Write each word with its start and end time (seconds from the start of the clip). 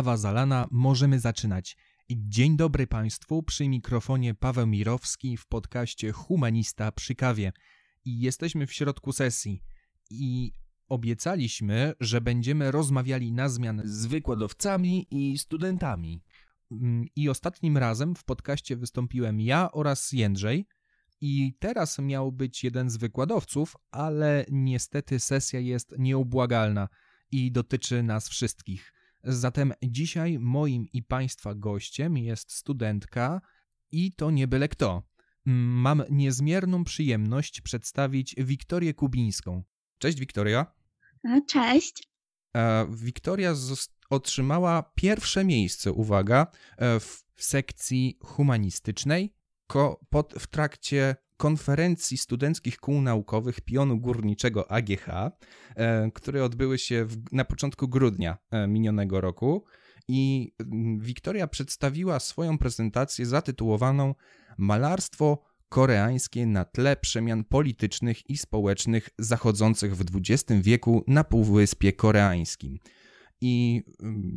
kawa 0.00 0.16
zalana, 0.16 0.68
możemy 0.70 1.20
zaczynać. 1.20 1.76
Dzień 2.10 2.56
dobry 2.56 2.86
Państwu, 2.86 3.42
przy 3.42 3.68
mikrofonie 3.68 4.34
Paweł 4.34 4.66
Mirowski 4.66 5.36
w 5.36 5.46
podcaście 5.46 6.12
Humanista 6.12 6.92
przy 6.92 7.14
kawie. 7.14 7.52
Jesteśmy 8.04 8.66
w 8.66 8.72
środku 8.72 9.12
sesji. 9.12 9.62
I 10.10 10.52
obiecaliśmy, 10.88 11.94
że 12.00 12.20
będziemy 12.20 12.70
rozmawiali 12.70 13.32
na 13.32 13.48
zmian 13.48 13.82
z 13.84 14.06
wykładowcami 14.06 15.06
i 15.10 15.38
studentami. 15.38 16.22
Mm, 16.72 17.06
I 17.16 17.28
ostatnim 17.28 17.78
razem 17.78 18.14
w 18.14 18.24
podcaście 18.24 18.76
wystąpiłem 18.76 19.40
ja 19.40 19.72
oraz 19.72 20.12
Jędrzej. 20.12 20.66
I 21.20 21.54
teraz 21.58 21.98
miał 21.98 22.32
być 22.32 22.64
jeden 22.64 22.90
z 22.90 22.96
wykładowców, 22.96 23.76
ale 23.90 24.46
niestety 24.50 25.18
sesja 25.18 25.60
jest 25.60 25.94
nieubłagalna 25.98 26.88
i 27.32 27.52
dotyczy 27.52 28.02
nas 28.02 28.28
wszystkich. 28.28 28.92
Zatem 29.24 29.72
dzisiaj 29.82 30.38
moim 30.38 30.86
i 30.92 31.02
Państwa 31.02 31.54
gościem 31.54 32.18
jest 32.18 32.52
studentka 32.52 33.40
i 33.92 34.12
to 34.12 34.30
nie 34.30 34.48
byle 34.48 34.68
kto. 34.68 35.02
Mam 35.44 36.02
niezmierną 36.10 36.84
przyjemność 36.84 37.60
przedstawić 37.60 38.34
Wiktorię 38.38 38.94
Kubińską. 38.94 39.62
Cześć 39.98 40.20
Wiktoria. 40.20 40.66
Cześć. 41.48 42.08
E, 42.56 42.86
Wiktoria 42.90 43.54
otrzymała 44.10 44.92
pierwsze 44.94 45.44
miejsce, 45.44 45.92
uwaga, 45.92 46.46
e, 46.76 47.00
w 47.00 47.24
sekcji 47.36 48.18
humanistycznej 48.22 49.34
w 50.38 50.46
trakcie 50.46 51.16
konferencji 51.40 52.18
studenckich 52.18 52.78
kół 52.78 53.02
naukowych 53.02 53.60
pionu 53.60 53.98
górniczego 53.98 54.70
AGH, 54.70 55.08
e, 55.08 56.10
które 56.14 56.44
odbyły 56.44 56.78
się 56.78 57.04
w, 57.04 57.32
na 57.32 57.44
początku 57.44 57.88
grudnia 57.88 58.38
e, 58.50 58.66
minionego 58.66 59.20
roku. 59.20 59.64
I 60.08 60.52
mm, 60.58 60.98
Wiktoria 60.98 61.46
przedstawiła 61.46 62.20
swoją 62.20 62.58
prezentację 62.58 63.26
zatytułowaną 63.26 64.14
Malarstwo 64.58 65.42
koreańskie 65.68 66.46
na 66.46 66.64
tle 66.64 66.96
przemian 66.96 67.44
politycznych 67.44 68.30
i 68.30 68.36
społecznych 68.36 69.08
zachodzących 69.18 69.96
w 69.96 70.04
XX 70.16 70.60
wieku 70.62 71.04
na 71.06 71.24
Półwyspie 71.24 71.92
Koreańskim. 71.92 72.78
I 73.40 73.82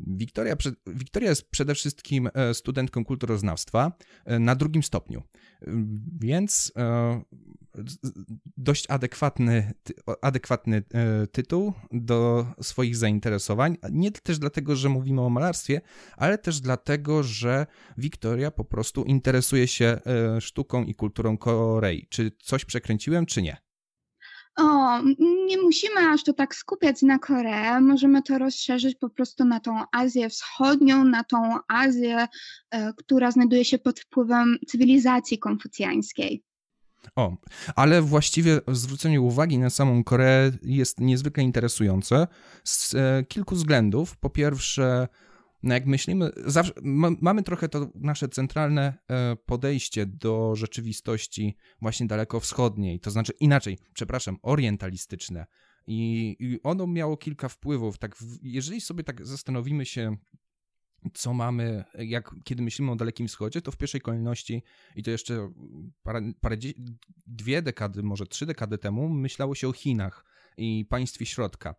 Wiktoria, 0.07 0.55
Wiktoria 0.87 1.29
jest 1.29 1.49
przede 1.49 1.75
wszystkim 1.75 2.29
e, 2.33 2.53
studentką 2.53 3.05
kulturoznawstwa 3.05 3.91
e, 4.25 4.39
na 4.39 4.55
drugim 4.55 4.83
stopniu, 4.83 5.23
więc 6.19 6.71
e, 6.77 7.21
dość 8.57 8.89
adekwatny, 8.89 9.73
adekwatny 10.21 10.83
tytuł 11.31 11.73
do 11.91 12.45
swoich 12.61 12.95
zainteresowań. 12.95 13.77
Nie 13.91 14.11
też 14.11 14.39
dlatego, 14.39 14.75
że 14.75 14.89
mówimy 14.89 15.21
o 15.21 15.29
malarstwie, 15.29 15.81
ale 16.17 16.37
też 16.37 16.59
dlatego, 16.59 17.23
że 17.23 17.65
Wiktoria 17.97 18.51
po 18.51 18.65
prostu 18.65 19.03
interesuje 19.03 19.67
się 19.67 19.99
sztuką 20.39 20.83
i 20.83 20.95
kulturą 20.95 21.37
Korei. 21.37 22.07
Czy 22.09 22.31
coś 22.43 22.65
przekręciłem, 22.65 23.25
czy 23.25 23.41
nie? 23.41 23.57
O, 24.55 24.99
nie 25.47 25.57
musimy 25.57 26.09
aż 26.09 26.23
to 26.23 26.33
tak 26.33 26.55
skupiać 26.55 27.01
na 27.01 27.19
Koreę, 27.19 27.81
możemy 27.81 28.21
to 28.21 28.37
rozszerzyć 28.37 28.95
po 28.95 29.09
prostu 29.09 29.45
na 29.45 29.59
tą 29.59 29.83
Azję 29.91 30.29
Wschodnią, 30.29 31.03
na 31.03 31.23
tą 31.23 31.37
Azję, 31.67 32.27
e, 32.71 32.93
która 32.93 33.31
znajduje 33.31 33.65
się 33.65 33.77
pod 33.77 33.99
wpływem 33.99 34.57
cywilizacji 34.67 35.39
konfucjańskiej. 35.39 36.43
O, 37.15 37.35
ale 37.75 38.01
właściwie 38.01 38.61
zwrócenie 38.67 39.21
uwagi 39.21 39.57
na 39.57 39.69
samą 39.69 40.03
Koreę 40.03 40.51
jest 40.61 40.99
niezwykle 40.99 41.43
interesujące 41.43 42.27
z 42.63 42.95
e, 42.95 43.23
kilku 43.27 43.55
względów. 43.55 44.17
Po 44.17 44.29
pierwsze, 44.29 45.07
no 45.63 45.73
jak 45.73 45.85
myślimy, 45.85 46.31
zawsze, 46.45 46.73
mamy 47.21 47.43
trochę 47.43 47.69
to 47.69 47.91
nasze 47.95 48.29
centralne 48.29 48.97
e, 49.09 49.35
podejście 49.35 50.05
do 50.05 50.55
rzeczywistości 50.55 51.57
właśnie 51.81 52.07
dalekowschodniej, 52.07 52.99
to 52.99 53.11
znaczy 53.11 53.33
inaczej, 53.39 53.77
przepraszam, 53.93 54.37
orientalistyczne. 54.41 55.45
I, 55.87 56.35
I 56.39 56.59
ono 56.63 56.87
miało 56.87 57.17
kilka 57.17 57.49
wpływów. 57.49 57.97
Tak, 57.97 58.15
jeżeli 58.41 58.81
sobie 58.81 59.03
tak 59.03 59.25
zastanowimy 59.25 59.85
się, 59.85 60.17
co 61.13 61.33
mamy, 61.33 61.83
jak 61.99 62.35
kiedy 62.43 62.63
myślimy 62.63 62.91
o 62.91 62.95
Dalekim 62.95 63.27
Wschodzie, 63.27 63.61
to 63.61 63.71
w 63.71 63.77
pierwszej 63.77 64.01
kolejności, 64.01 64.63
i 64.95 65.03
to 65.03 65.11
jeszcze 65.11 65.51
parę, 66.03 66.33
parę 66.41 66.57
dwie 67.27 67.61
dekady, 67.61 68.03
może 68.03 68.25
trzy 68.25 68.45
dekady 68.45 68.77
temu, 68.77 69.09
myślało 69.09 69.55
się 69.55 69.67
o 69.67 69.73
Chinach 69.73 70.25
i 70.57 70.85
państwie 70.89 71.25
środka. 71.25 71.75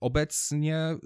Obecnie 0.00 0.96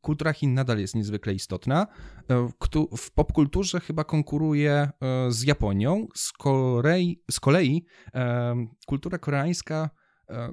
kultura 0.00 0.32
Chin 0.32 0.54
nadal 0.54 0.78
jest 0.78 0.94
niezwykle 0.94 1.34
istotna. 1.34 1.86
E, 2.30 2.48
w 2.96 3.10
popkulturze 3.10 3.80
chyba 3.80 4.04
konkuruje 4.04 4.72
e, 4.72 4.90
z 5.32 5.42
Japonią. 5.42 6.06
Z 6.14 6.32
kolei, 6.32 7.22
z 7.30 7.40
kolei 7.40 7.84
e, 8.14 8.66
kultura 8.86 9.18
koreańska 9.18 9.90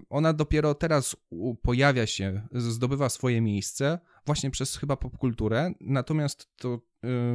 ona 0.10 0.34
dopiero 0.34 0.74
teraz 0.74 1.16
pojawia 1.62 2.08
się, 2.08 2.48
zdobywa 2.52 3.10
swoje 3.10 3.42
miejsce 3.42 4.00
właśnie 4.26 4.52
przez 4.52 4.78
chyba 4.78 4.98
popkulturę, 4.98 5.72
natomiast 5.82 6.48
to 6.56 6.80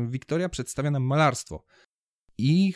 Wiktoria 0.06 0.48
przedstawia 0.48 0.90
nam 0.90 1.02
malarstwo. 1.02 1.64
I 2.38 2.74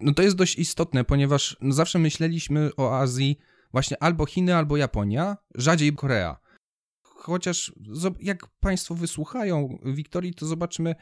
no 0.00 0.14
to 0.14 0.22
jest 0.22 0.36
dość 0.36 0.58
istotne, 0.58 1.04
ponieważ 1.04 1.56
zawsze 1.70 1.98
myśleliśmy 1.98 2.70
o 2.76 2.98
Azji 2.98 3.38
właśnie 3.72 4.02
albo 4.02 4.26
Chiny, 4.26 4.56
albo 4.56 4.76
Japonia, 4.76 5.36
rzadziej 5.54 5.92
Korea. 5.92 6.36
Chociaż 7.02 7.72
jak 8.20 8.46
Państwo 8.60 8.94
wysłuchają 8.94 9.78
Wiktorii, 9.84 10.34
to 10.34 10.46
zobaczymy, 10.46 10.94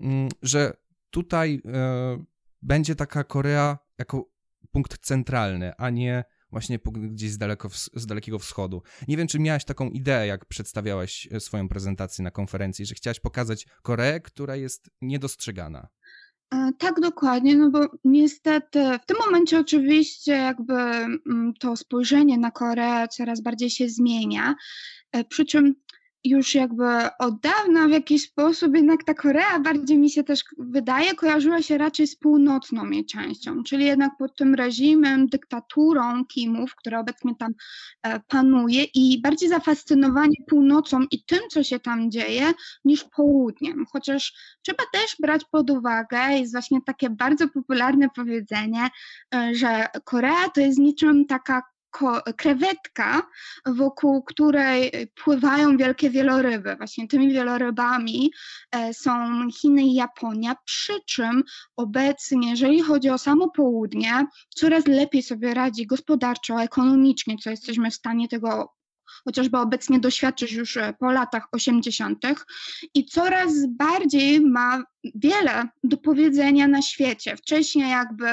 mm, 0.00 0.28
że 0.42 0.76
tutaj 1.10 1.62
e, 1.66 2.24
będzie 2.62 2.94
taka 2.94 3.24
Korea 3.24 3.78
jako 3.98 4.30
punkt 4.72 4.98
centralny, 5.06 5.72
a 5.76 5.90
nie 5.90 6.24
właśnie 6.50 6.78
gdzieś 6.84 7.30
z, 7.30 7.38
daleko, 7.38 7.68
z 7.94 8.06
dalekiego 8.06 8.38
wschodu. 8.38 8.82
Nie 9.08 9.16
wiem, 9.16 9.26
czy 9.26 9.38
miałaś 9.38 9.64
taką 9.64 9.90
ideę, 9.90 10.26
jak 10.26 10.44
przedstawiałaś 10.44 11.28
e, 11.32 11.40
swoją 11.40 11.68
prezentację 11.68 12.24
na 12.24 12.30
konferencji, 12.30 12.86
że 12.86 12.94
chciałaś 12.94 13.20
pokazać 13.20 13.66
Koreę, 13.82 14.20
która 14.20 14.56
jest 14.56 14.90
niedostrzegana. 15.02 15.88
Tak, 16.78 17.00
dokładnie, 17.00 17.56
no 17.56 17.70
bo 17.70 17.80
niestety 18.04 18.98
w 19.02 19.06
tym 19.06 19.16
momencie 19.26 19.58
oczywiście 19.58 20.32
jakby 20.32 20.74
mm, 20.74 21.54
to 21.60 21.76
spojrzenie 21.76 22.38
na 22.38 22.50
Koreę 22.50 23.08
coraz 23.08 23.40
bardziej 23.40 23.70
się 23.70 23.88
zmienia, 23.88 24.54
e, 25.12 25.24
przy 25.24 25.44
czym 25.44 25.74
już 26.28 26.54
jakby 26.54 26.84
od 27.18 27.40
dawna 27.40 27.88
w 27.88 27.90
jakiś 27.90 28.22
sposób 28.22 28.74
jednak 28.74 29.04
ta 29.04 29.14
Korea 29.14 29.60
bardziej 29.60 29.98
mi 29.98 30.10
się 30.10 30.24
też 30.24 30.44
wydaje, 30.58 31.14
kojarzyła 31.14 31.62
się 31.62 31.78
raczej 31.78 32.06
z 32.06 32.16
północną 32.16 32.90
jej 32.90 33.06
częścią, 33.06 33.62
czyli 33.62 33.84
jednak 33.84 34.12
pod 34.18 34.36
tym 34.36 34.54
reżimem, 34.54 35.26
dyktaturą 35.26 36.24
Kimów, 36.24 36.74
która 36.74 37.00
obecnie 37.00 37.34
tam 37.34 37.52
e, 38.02 38.20
panuje 38.20 38.84
i 38.84 39.20
bardziej 39.20 39.48
zafascynowanie 39.48 40.36
północą 40.48 41.00
i 41.10 41.24
tym, 41.24 41.40
co 41.50 41.62
się 41.62 41.80
tam 41.80 42.10
dzieje, 42.10 42.52
niż 42.84 43.04
południem. 43.04 43.84
Chociaż 43.92 44.32
trzeba 44.62 44.84
też 44.92 45.16
brać 45.20 45.44
pod 45.50 45.70
uwagę, 45.70 46.18
jest 46.38 46.52
właśnie 46.52 46.82
takie 46.82 47.10
bardzo 47.10 47.48
popularne 47.48 48.08
powiedzenie, 48.16 48.88
e, 49.34 49.54
że 49.54 49.86
Korea 50.04 50.48
to 50.48 50.60
jest 50.60 50.78
niczym 50.78 51.26
taka 51.26 51.62
krewetka, 52.36 53.22
wokół 53.66 54.22
której 54.22 54.92
pływają 55.24 55.76
wielkie 55.76 56.10
wieloryby. 56.10 56.76
Właśnie 56.76 57.08
tymi 57.08 57.32
wielorybami 57.32 58.32
e, 58.70 58.94
są 58.94 59.10
Chiny 59.50 59.82
i 59.82 59.94
Japonia, 59.94 60.56
przy 60.64 60.92
czym 61.06 61.44
obecnie, 61.76 62.50
jeżeli 62.50 62.82
chodzi 62.82 63.10
o 63.10 63.18
samo 63.18 63.50
południe, 63.50 64.26
coraz 64.48 64.86
lepiej 64.86 65.22
sobie 65.22 65.54
radzi 65.54 65.86
gospodarczo, 65.86 66.62
ekonomicznie, 66.62 67.36
co 67.36 67.50
jesteśmy 67.50 67.90
w 67.90 67.94
stanie 67.94 68.28
tego 68.28 68.78
chociażby 69.24 69.58
obecnie 69.58 70.00
doświadczyć 70.00 70.52
już 70.52 70.76
e, 70.76 70.94
po 71.00 71.12
latach 71.12 71.48
80. 71.52 72.24
i 72.94 73.04
coraz 73.06 73.52
bardziej 73.66 74.40
ma 74.40 74.82
wiele 75.14 75.68
do 75.84 75.96
powiedzenia 75.96 76.68
na 76.68 76.82
świecie. 76.82 77.36
Wcześniej 77.36 77.90
jakby 77.90 78.26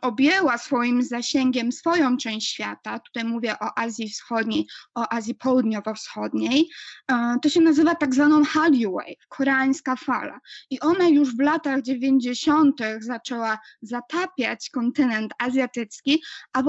objęła 0.00 0.58
swoim 0.58 1.02
zasięgiem 1.02 1.72
swoją 1.72 2.16
część 2.16 2.48
świata, 2.48 2.98
tutaj 2.98 3.24
mówię 3.24 3.58
o 3.58 3.78
Azji 3.78 4.08
Wschodniej, 4.08 4.66
o 4.94 5.12
Azji 5.12 5.34
Południowo-Wschodniej, 5.34 6.68
e, 7.12 7.36
to 7.42 7.48
się 7.48 7.60
nazywa 7.60 7.94
tak 7.94 8.14
zwaną 8.14 8.44
Hallyu 8.44 8.92
Wave, 8.92 9.26
koreańska 9.28 9.96
fala. 9.96 10.40
I 10.70 10.80
ona 10.80 11.08
już 11.08 11.36
w 11.36 11.40
latach 11.40 11.82
90. 11.82 12.80
zaczęła 13.00 13.58
zatapiać 13.82 14.70
kontynent 14.70 15.32
azjatycki, 15.38 16.22
a 16.52 16.62
w, 16.62 16.66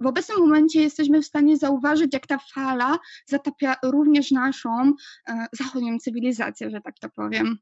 w 0.00 0.06
obecnym 0.06 0.38
momencie 0.38 0.80
jesteśmy 0.80 1.22
w 1.22 1.26
stanie 1.26 1.56
zauważyć, 1.56 2.12
jak 2.12 2.26
ta 2.26 2.38
fala 2.54 2.98
zatapia 3.26 3.76
również 3.82 4.30
naszą 4.30 4.92
e, 5.28 5.46
zachodnią 5.52 5.98
cywilizację, 5.98 6.70
że 6.70 6.80
tak 6.80 6.98
to 6.98 7.08
powiem. 7.10 7.58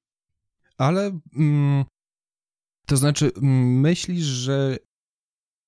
Ale 0.78 1.18
mm, 1.36 1.84
to 2.92 2.96
znaczy, 2.96 3.32
myślisz, 3.40 4.24
że 4.24 4.76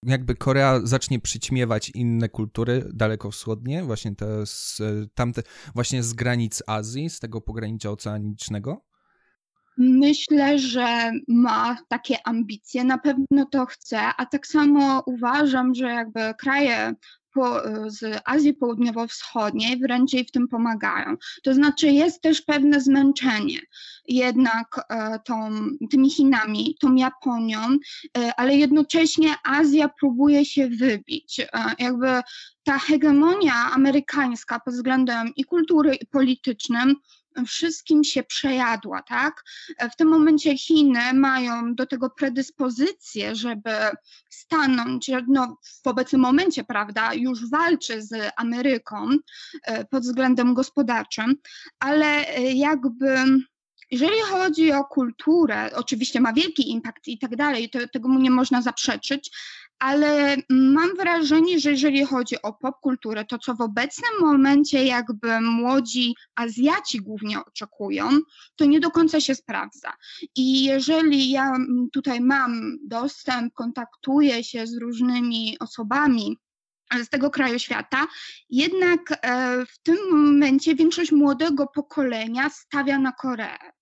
jakby 0.03 0.35
Korea 0.35 0.81
zacznie 0.82 1.21
przyćmiewać 1.21 1.91
inne 1.91 2.29
kultury 2.29 2.88
dalekowschodnie, 2.93 3.82
właśnie 3.82 4.17
te 4.17 4.47
z, 4.47 4.82
tamte, 5.15 5.43
właśnie 5.75 6.03
z 6.03 6.12
granic 6.12 6.62
Azji, 6.67 7.11
z 7.11 7.21
tego 7.21 7.41
pogranicza 7.41 7.91
oceanicznego? 7.91 8.85
Myślę, 9.79 10.59
że 10.59 11.12
ma 11.29 11.79
takie 11.88 12.17
ambicje, 12.26 12.85
na 12.85 12.99
pewno 12.99 13.47
to 13.50 13.67
chce, 13.67 14.00
a 14.00 14.27
tak 14.27 14.47
samo 14.47 15.03
uważam, 15.06 15.75
że 15.75 15.87
jakby 15.87 16.20
kraje 16.38 16.94
po, 17.34 17.60
z 17.86 18.20
Azji 18.25 18.54
Południowo-Wschodniej 18.54 19.78
wręcz 19.78 20.12
jej 20.12 20.25
w 20.25 20.31
tym 20.31 20.48
pomagają. 20.48 21.16
To 21.42 21.54
znaczy 21.54 21.86
jest 21.86 22.22
też 22.22 22.42
pewne 22.42 22.81
zmęczenie 22.81 23.60
jednak 24.08 24.86
e, 24.88 25.19
tą, 25.25 25.50
tymi 25.90 26.10
Chinami, 26.10 26.76
tą 26.81 26.94
Japonią, 26.94 27.58
e, 28.19 28.34
ale 28.36 28.56
jednocześnie 28.56 29.34
Azja 29.44 29.88
próbuje 29.88 30.44
się 30.44 30.69
wybić. 30.69 31.40
E, 31.40 31.46
jakby 31.78 32.06
ta 32.64 32.78
hegemonia 32.78 33.54
amerykańska 33.72 34.60
pod 34.60 34.75
względem 34.75 35.32
i 35.36 35.44
kultury, 35.44 35.94
i 35.94 36.06
politycznym 36.06 36.94
wszystkim 37.46 38.04
się 38.04 38.22
przejadła, 38.22 39.02
tak? 39.02 39.42
W 39.92 39.96
tym 39.96 40.08
momencie 40.08 40.58
Chiny 40.58 41.14
mają 41.14 41.75
do 41.75 41.86
tego 41.86 42.10
predyspozycję, 42.10 43.34
żeby 43.34 43.70
stanąć, 44.31 45.10
no 45.28 45.58
w 45.84 45.86
obecnym 45.86 46.20
momencie, 46.20 46.64
prawda, 46.64 47.14
już 47.14 47.50
walczy 47.50 48.02
z 48.02 48.32
Ameryką 48.36 49.08
e, 49.62 49.84
pod 49.84 50.02
względem 50.02 50.54
gospodarczym, 50.54 51.36
ale 51.78 52.28
e, 52.28 52.52
jakby 52.52 53.25
jeżeli 53.90 54.20
chodzi 54.20 54.72
o 54.72 54.84
kulturę, 54.84 55.70
oczywiście 55.75 56.20
ma 56.20 56.32
wielki 56.32 56.70
impact 56.70 57.08
i 57.08 57.19
tak 57.19 57.36
dalej, 57.36 57.70
to, 57.70 57.78
tego 57.88 58.08
mu 58.08 58.20
nie 58.20 58.31
można 58.31 58.62
zaprzeczyć, 58.62 59.31
ale 59.84 60.36
mam 60.50 60.96
wrażenie, 60.96 61.60
że 61.60 61.70
jeżeli 61.70 62.04
chodzi 62.04 62.42
o 62.42 62.52
popkulturę, 62.52 63.25
to 63.25 63.38
co 63.38 63.54
w 63.54 63.60
obecnym 63.60 64.10
momencie 64.20 64.84
jakby 64.84 65.40
młodzi 65.40 66.14
Azjaci 66.34 67.00
głównie 67.00 67.44
oczekują, 67.44 68.08
to 68.56 68.64
nie 68.64 68.81
do 68.81 68.90
końca 68.90 69.20
się 69.20 69.34
sprawdza. 69.34 69.92
I 70.36 70.64
jeżeli 70.64 71.31
ja 71.31 71.52
tutaj 71.92 72.20
mam 72.20 72.78
dostęp, 72.86 73.54
kontaktuję 73.54 74.44
się 74.44 74.66
z 74.66 74.76
różnymi 74.76 75.56
osobami, 75.60 76.38
z 77.02 77.08
tego 77.08 77.31
kraju 77.31 77.58
świata, 77.58 78.06
jednak 78.50 79.00
e, 79.10 79.66
w 79.66 79.78
tym 79.82 79.96
momencie 80.10 80.75
większość 80.75 81.12
młodego 81.12 81.66
pokolenia 81.66 82.50
stawia 82.50 82.98
na 82.98 83.12
Koreę. 83.12 83.72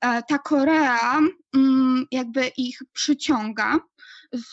E, 0.00 0.22
ta 0.22 0.38
Korea 0.38 1.18
mm, 1.56 2.06
jakby 2.10 2.46
ich 2.56 2.78
przyciąga, 2.92 3.78
z, 4.32 4.52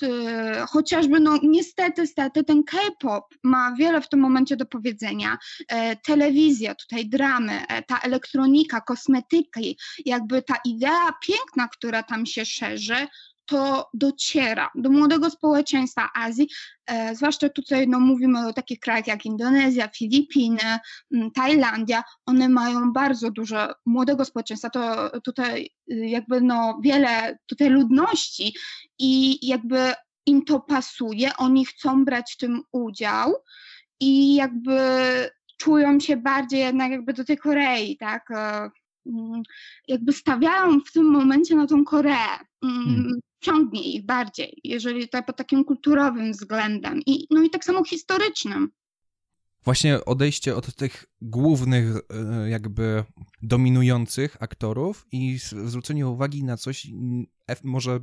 chociażby, 0.69 1.19
no 1.19 1.39
niestety, 1.43 2.07
stety, 2.07 2.43
ten 2.43 2.63
K-pop 2.63 3.23
ma 3.43 3.75
wiele 3.75 4.01
w 4.01 4.09
tym 4.09 4.19
momencie 4.19 4.57
do 4.57 4.65
powiedzenia. 4.65 5.37
E, 5.67 5.95
telewizja, 5.95 6.75
tutaj 6.75 7.09
dramy, 7.09 7.67
e, 7.67 7.81
ta 7.83 7.99
elektronika, 7.99 8.81
kosmetyki, 8.81 9.77
jakby 10.05 10.41
ta 10.41 10.55
idea 10.65 11.13
piękna, 11.27 11.67
która 11.67 12.03
tam 12.03 12.25
się 12.25 12.45
szerzy, 12.45 13.07
to 13.45 13.89
dociera 13.93 14.69
do 14.75 14.89
młodego 14.89 15.29
społeczeństwa 15.29 16.09
Azji, 16.15 16.47
e, 16.85 17.15
zwłaszcza 17.15 17.49
tutaj 17.49 17.87
no, 17.87 17.99
mówimy 17.99 18.47
o 18.47 18.53
takich 18.53 18.79
krajach 18.79 19.07
jak 19.07 19.25
Indonezja, 19.25 19.87
Filipiny, 19.87 20.79
Tajlandia, 21.33 22.03
one 22.25 22.49
mają 22.49 22.93
bardzo 22.93 23.31
dużo 23.31 23.73
młodego 23.85 24.25
społeczeństwa, 24.25 24.69
to 24.69 25.11
tutaj 25.19 25.69
y, 25.91 25.95
jakby 25.95 26.41
no, 26.41 26.79
wiele 26.83 27.37
tutaj 27.45 27.69
ludności 27.69 28.55
i 28.99 29.39
jakby 29.47 29.93
im 30.25 30.45
to 30.45 30.59
pasuje, 30.59 31.37
oni 31.37 31.65
chcą 31.65 32.05
brać 32.05 32.33
w 32.33 32.37
tym 32.37 32.61
udział 32.71 33.33
i 33.99 34.35
jakby 34.35 34.79
czują 35.57 35.99
się 35.99 36.17
bardziej 36.17 36.59
jednak 36.59 36.91
jakby 36.91 37.13
do 37.13 37.25
tej 37.25 37.37
Korei, 37.37 37.97
tak? 37.97 38.31
E, 38.31 38.69
jakby 39.87 40.13
stawiają 40.13 40.79
w 40.79 40.91
tym 40.91 41.05
momencie 41.05 41.55
na 41.55 41.67
tą 41.67 41.83
Koreę. 41.83 42.39
Mm, 42.63 42.85
hmm 42.85 43.19
ciągnie 43.45 43.81
ich 43.81 44.05
bardziej, 44.05 44.59
jeżeli 44.63 45.09
to 45.09 45.23
pod 45.23 45.37
takim 45.37 45.65
kulturowym 45.65 46.31
względem 46.31 47.01
i, 47.05 47.27
no 47.31 47.43
i 47.43 47.49
tak 47.49 47.65
samo 47.65 47.83
historycznym. 47.83 48.71
Właśnie 49.63 50.05
odejście 50.05 50.55
od 50.55 50.75
tych 50.75 51.05
głównych, 51.21 51.95
e, 51.95 52.49
jakby 52.49 53.03
dominujących 53.41 54.37
aktorów 54.39 55.07
i 55.11 55.37
zwrócenie 55.39 56.07
uwagi 56.07 56.43
na 56.43 56.57
coś 56.57 56.87
może 57.63 57.99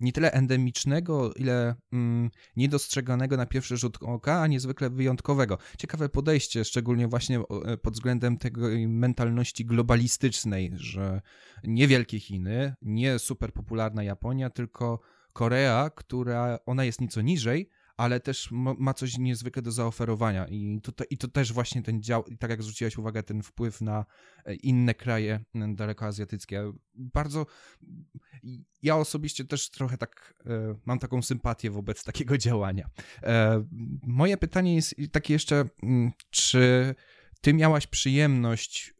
nie 0.00 0.12
tyle 0.12 0.32
endemicznego, 0.32 1.32
ile 1.32 1.74
mm, 1.92 2.30
niedostrzeganego 2.56 3.36
na 3.36 3.46
pierwszy 3.46 3.76
rzut 3.76 3.98
oka, 4.00 4.40
a 4.40 4.46
niezwykle 4.46 4.90
wyjątkowego. 4.90 5.58
Ciekawe 5.78 6.08
podejście, 6.08 6.64
szczególnie 6.64 7.08
właśnie 7.08 7.38
e, 7.38 7.76
pod 7.76 7.94
względem 7.94 8.38
tej 8.38 8.52
mentalności 8.88 9.64
globalistycznej, 9.64 10.72
że 10.74 11.20
nie 11.64 11.88
wielkie 11.88 12.20
Chiny, 12.20 12.74
nie 12.82 13.18
super 13.18 13.52
popularna 13.52 14.02
Japonia, 14.02 14.50
tylko 14.50 15.00
Korea, 15.32 15.90
która 15.90 16.58
ona 16.66 16.84
jest 16.84 17.00
nieco 17.00 17.20
niżej, 17.20 17.70
ale 18.00 18.20
też 18.20 18.48
ma 18.78 18.94
coś 18.94 19.18
niezwykle 19.18 19.62
do 19.62 19.72
zaoferowania 19.72 20.46
i 20.48 20.80
to, 20.96 21.04
i 21.10 21.18
to 21.18 21.28
też 21.28 21.52
właśnie 21.52 21.82
ten 21.82 22.02
dział, 22.02 22.24
tak 22.38 22.50
jak 22.50 22.62
zwróciłeś 22.62 22.98
uwagę, 22.98 23.22
ten 23.22 23.42
wpływ 23.42 23.80
na 23.80 24.04
e, 24.44 24.54
inne 24.54 24.94
kraje 24.94 25.44
dalekoazjatyckie. 25.54 26.72
Bardzo, 26.94 27.46
ja 28.82 28.96
osobiście 28.96 29.44
też 29.44 29.70
trochę 29.70 29.98
tak 29.98 30.34
e, 30.46 30.74
mam 30.86 30.98
taką 30.98 31.22
sympatię 31.22 31.70
wobec 31.70 32.04
takiego 32.04 32.38
działania. 32.38 32.90
E, 33.22 33.64
moje 34.02 34.36
pytanie 34.36 34.74
jest 34.74 34.94
takie 35.12 35.32
jeszcze, 35.32 35.64
czy 36.30 36.94
ty 37.40 37.54
miałaś 37.54 37.86
przyjemność 37.86 38.94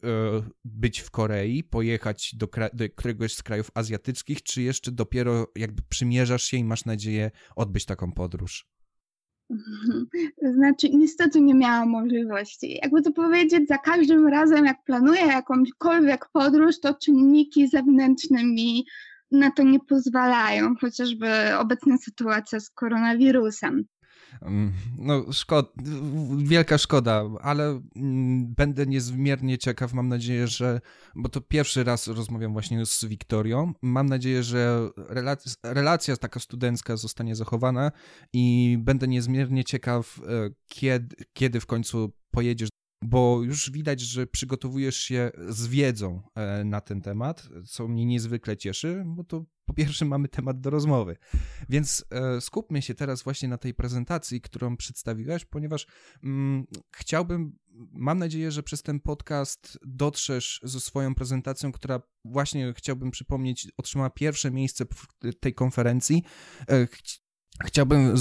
być 0.64 1.00
w 1.00 1.10
Korei, 1.10 1.64
pojechać 1.64 2.34
do, 2.34 2.48
do, 2.72 2.84
któregoś 2.96 3.34
z 3.34 3.42
krajów 3.42 3.70
azjatyckich, 3.74 4.42
czy 4.42 4.62
jeszcze 4.62 4.92
dopiero 4.92 5.46
jakby 5.56 5.82
przymierzasz 5.82 6.44
się 6.44 6.56
i 6.56 6.64
masz 6.64 6.84
nadzieję 6.84 7.30
odbyć 7.56 7.84
taką 7.84 8.12
podróż? 8.12 8.70
Znaczy, 10.56 10.90
niestety 10.90 11.40
nie 11.40 11.54
miałam 11.54 11.88
możliwości. 11.88 12.78
Jakby 12.82 13.02
to 13.02 13.12
powiedzieć, 13.12 13.68
za 13.68 13.78
każdym 13.78 14.26
razem, 14.26 14.64
jak 14.64 14.84
planuję 14.84 15.20
jakąkolwiek 15.20 16.28
podróż, 16.32 16.80
to 16.80 16.94
czynniki 16.94 17.68
zewnętrzne 17.68 18.44
mi 18.44 18.86
na 19.30 19.50
to 19.50 19.62
nie 19.62 19.80
pozwalają, 19.80 20.74
chociażby 20.80 21.28
obecna 21.58 21.98
sytuacja 21.98 22.60
z 22.60 22.70
koronawirusem. 22.70 23.84
Mm, 24.42 24.72
no, 24.98 25.32
szkoda, 25.32 25.68
wielka 26.36 26.78
szkoda, 26.78 27.24
ale 27.40 27.80
mm, 27.96 28.54
będę 28.54 28.86
niezmiernie 28.86 29.58
ciekaw. 29.58 29.92
Mam 29.92 30.08
nadzieję, 30.08 30.46
że, 30.46 30.80
bo 31.14 31.28
to 31.28 31.40
pierwszy 31.40 31.84
raz 31.84 32.06
rozmawiam 32.06 32.52
właśnie 32.52 32.86
z 32.86 33.04
Wiktorią. 33.04 33.72
Mam 33.82 34.08
nadzieję, 34.08 34.42
że 34.42 34.90
relacja, 35.08 35.52
relacja 35.62 36.16
taka 36.16 36.40
studencka 36.40 36.96
zostanie 36.96 37.36
zachowana 37.36 37.92
i 38.32 38.76
będę 38.80 39.08
niezmiernie 39.08 39.64
ciekaw, 39.64 40.20
e, 40.28 40.50
kiedy, 40.66 41.16
kiedy 41.32 41.60
w 41.60 41.66
końcu 41.66 42.12
pojedziesz 42.30 42.69
bo 43.02 43.42
już 43.42 43.70
widać, 43.70 44.00
że 44.00 44.26
przygotowujesz 44.26 44.96
się 44.96 45.30
z 45.48 45.66
wiedzą 45.66 46.22
e, 46.34 46.64
na 46.64 46.80
ten 46.80 47.00
temat, 47.00 47.48
co 47.66 47.88
mnie 47.88 48.06
niezwykle 48.06 48.56
cieszy, 48.56 49.02
bo 49.06 49.24
to 49.24 49.44
po 49.64 49.74
pierwsze 49.74 50.04
mamy 50.04 50.28
temat 50.28 50.60
do 50.60 50.70
rozmowy. 50.70 51.16
Więc 51.68 52.04
e, 52.10 52.40
skupmy 52.40 52.82
się 52.82 52.94
teraz 52.94 53.22
właśnie 53.22 53.48
na 53.48 53.58
tej 53.58 53.74
prezentacji, 53.74 54.40
którą 54.40 54.76
przedstawiłeś, 54.76 55.44
ponieważ 55.44 55.86
mm, 56.24 56.66
chciałbym, 56.96 57.58
mam 57.92 58.18
nadzieję, 58.18 58.50
że 58.50 58.62
przez 58.62 58.82
ten 58.82 59.00
podcast 59.00 59.78
dotrzesz 59.86 60.60
ze 60.62 60.80
swoją 60.80 61.14
prezentacją, 61.14 61.72
która 61.72 62.02
właśnie 62.24 62.74
chciałbym 62.76 63.10
przypomnieć, 63.10 63.68
otrzymała 63.76 64.10
pierwsze 64.10 64.50
miejsce 64.50 64.84
w 65.22 65.34
tej 65.40 65.54
konferencji. 65.54 66.24
Chciałbym 67.64 68.14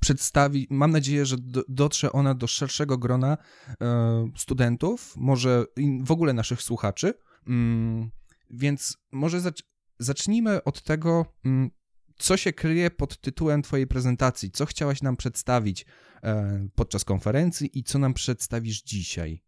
przedstawić, 0.00 0.66
mam 0.70 0.90
nadzieję, 0.90 1.26
że 1.26 1.36
do, 1.38 1.64
dotrze 1.68 2.12
ona 2.12 2.34
do 2.34 2.46
szerszego 2.46 2.98
grona 2.98 3.36
e, 3.80 4.30
studentów, 4.36 5.14
może 5.16 5.64
w 6.02 6.10
ogóle 6.10 6.32
naszych 6.32 6.62
słuchaczy. 6.62 7.14
Mm, 7.46 8.10
więc 8.50 8.96
może 9.12 9.40
zac 9.40 9.62
zacznijmy 9.98 10.64
od 10.64 10.82
tego, 10.82 11.26
mm, 11.44 11.70
co 12.18 12.36
się 12.36 12.52
kryje 12.52 12.90
pod 12.90 13.20
tytułem 13.20 13.62
Twojej 13.62 13.86
prezentacji, 13.86 14.50
co 14.50 14.66
chciałaś 14.66 15.02
nam 15.02 15.16
przedstawić 15.16 15.86
e, 16.22 16.68
podczas 16.74 17.04
konferencji 17.04 17.78
i 17.78 17.84
co 17.84 17.98
nam 17.98 18.14
przedstawisz 18.14 18.82
dzisiaj. 18.82 19.44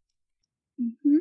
Mhm. 0.78 1.11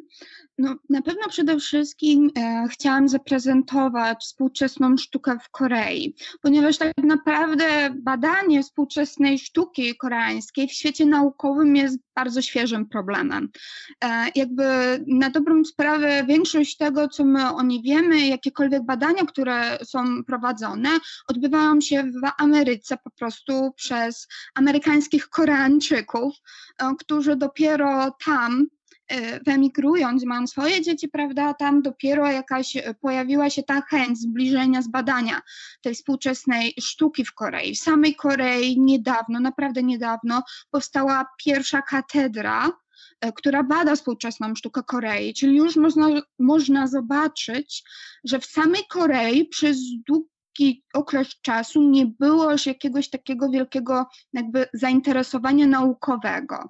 No, 0.58 0.76
na 0.90 1.02
pewno 1.02 1.30
przede 1.30 1.60
wszystkim 1.60 2.32
e, 2.38 2.66
chciałam 2.72 3.10
zaprezentować 3.10 4.18
współczesną 4.22 4.98
sztukę 4.98 5.38
w 5.44 5.50
Korei, 5.50 6.16
ponieważ 6.42 6.78
tak 6.78 6.92
naprawdę 7.04 7.90
badanie 7.96 8.64
współczesnej 8.64 9.40
sztuki 9.40 9.98
koreańskiej 9.98 10.68
w 10.68 10.72
świecie 10.72 11.06
naukowym 11.06 11.76
jest 11.76 12.00
bardzo 12.16 12.42
świeżym 12.42 12.90
problemem. 12.90 13.50
E, 14.04 14.28
jakby 14.36 14.64
na 15.08 15.30
dobrą 15.30 15.66
sprawę 15.66 16.24
większość 16.28 16.78
tego, 16.78 17.08
co 17.08 17.26
my 17.26 17.54
o 17.54 17.64
niej 17.64 17.82
wiemy, 17.82 18.28
jakiekolwiek 18.28 18.86
badania, 18.86 19.26
które 19.26 19.78
są 19.84 20.24
prowadzone, 20.24 20.90
odbywają 21.28 21.82
się 21.82 22.04
w 22.04 22.30
Ameryce 22.38 22.98
po 23.04 23.10
prostu 23.10 23.72
przez 23.76 24.28
amerykańskich 24.56 25.30
Koreańczyków, 25.30 26.36
e, 26.78 26.96
którzy 27.00 27.36
dopiero 27.36 28.12
tam 28.26 28.68
wyemigrując, 29.46 30.26
mam 30.26 30.48
swoje 30.48 30.82
dzieci, 30.82 31.10
prawda, 31.10 31.54
tam 31.54 31.82
dopiero 31.82 32.32
jakaś 32.32 32.78
e, 32.78 32.94
pojawiła 32.94 33.50
się 33.50 33.64
ta 33.64 33.82
chęć 33.82 34.20
zbliżenia, 34.20 34.82
zbadania 34.82 35.42
tej 35.82 35.96
współczesnej 35.96 36.74
sztuki 36.82 37.26
w 37.26 37.34
Korei. 37.34 37.76
W 37.76 37.80
samej 37.80 38.16
Korei 38.16 38.80
niedawno, 38.80 39.40
naprawdę 39.40 39.84
niedawno 39.84 40.44
powstała 40.72 41.26
pierwsza 41.46 41.82
katedra, 41.82 42.72
e, 43.22 43.32
która 43.32 43.64
bada 43.64 43.96
współczesną 43.96 44.56
sztukę 44.56 44.82
Korei, 44.84 45.34
czyli 45.34 45.56
już 45.58 45.76
można, 45.76 46.08
można 46.40 46.88
zobaczyć, 46.88 47.84
że 48.24 48.40
w 48.40 48.46
samej 48.46 48.82
Korei 48.90 49.46
przez 49.46 49.78
długi 50.08 50.84
okres 50.94 51.28
czasu 51.42 51.82
nie 51.90 52.06
było 52.06 52.52
już 52.52 52.66
jakiegoś 52.66 53.10
takiego 53.10 53.50
wielkiego 53.50 54.06
jakby 54.34 54.68
zainteresowania 54.74 55.68
naukowego 55.68 56.70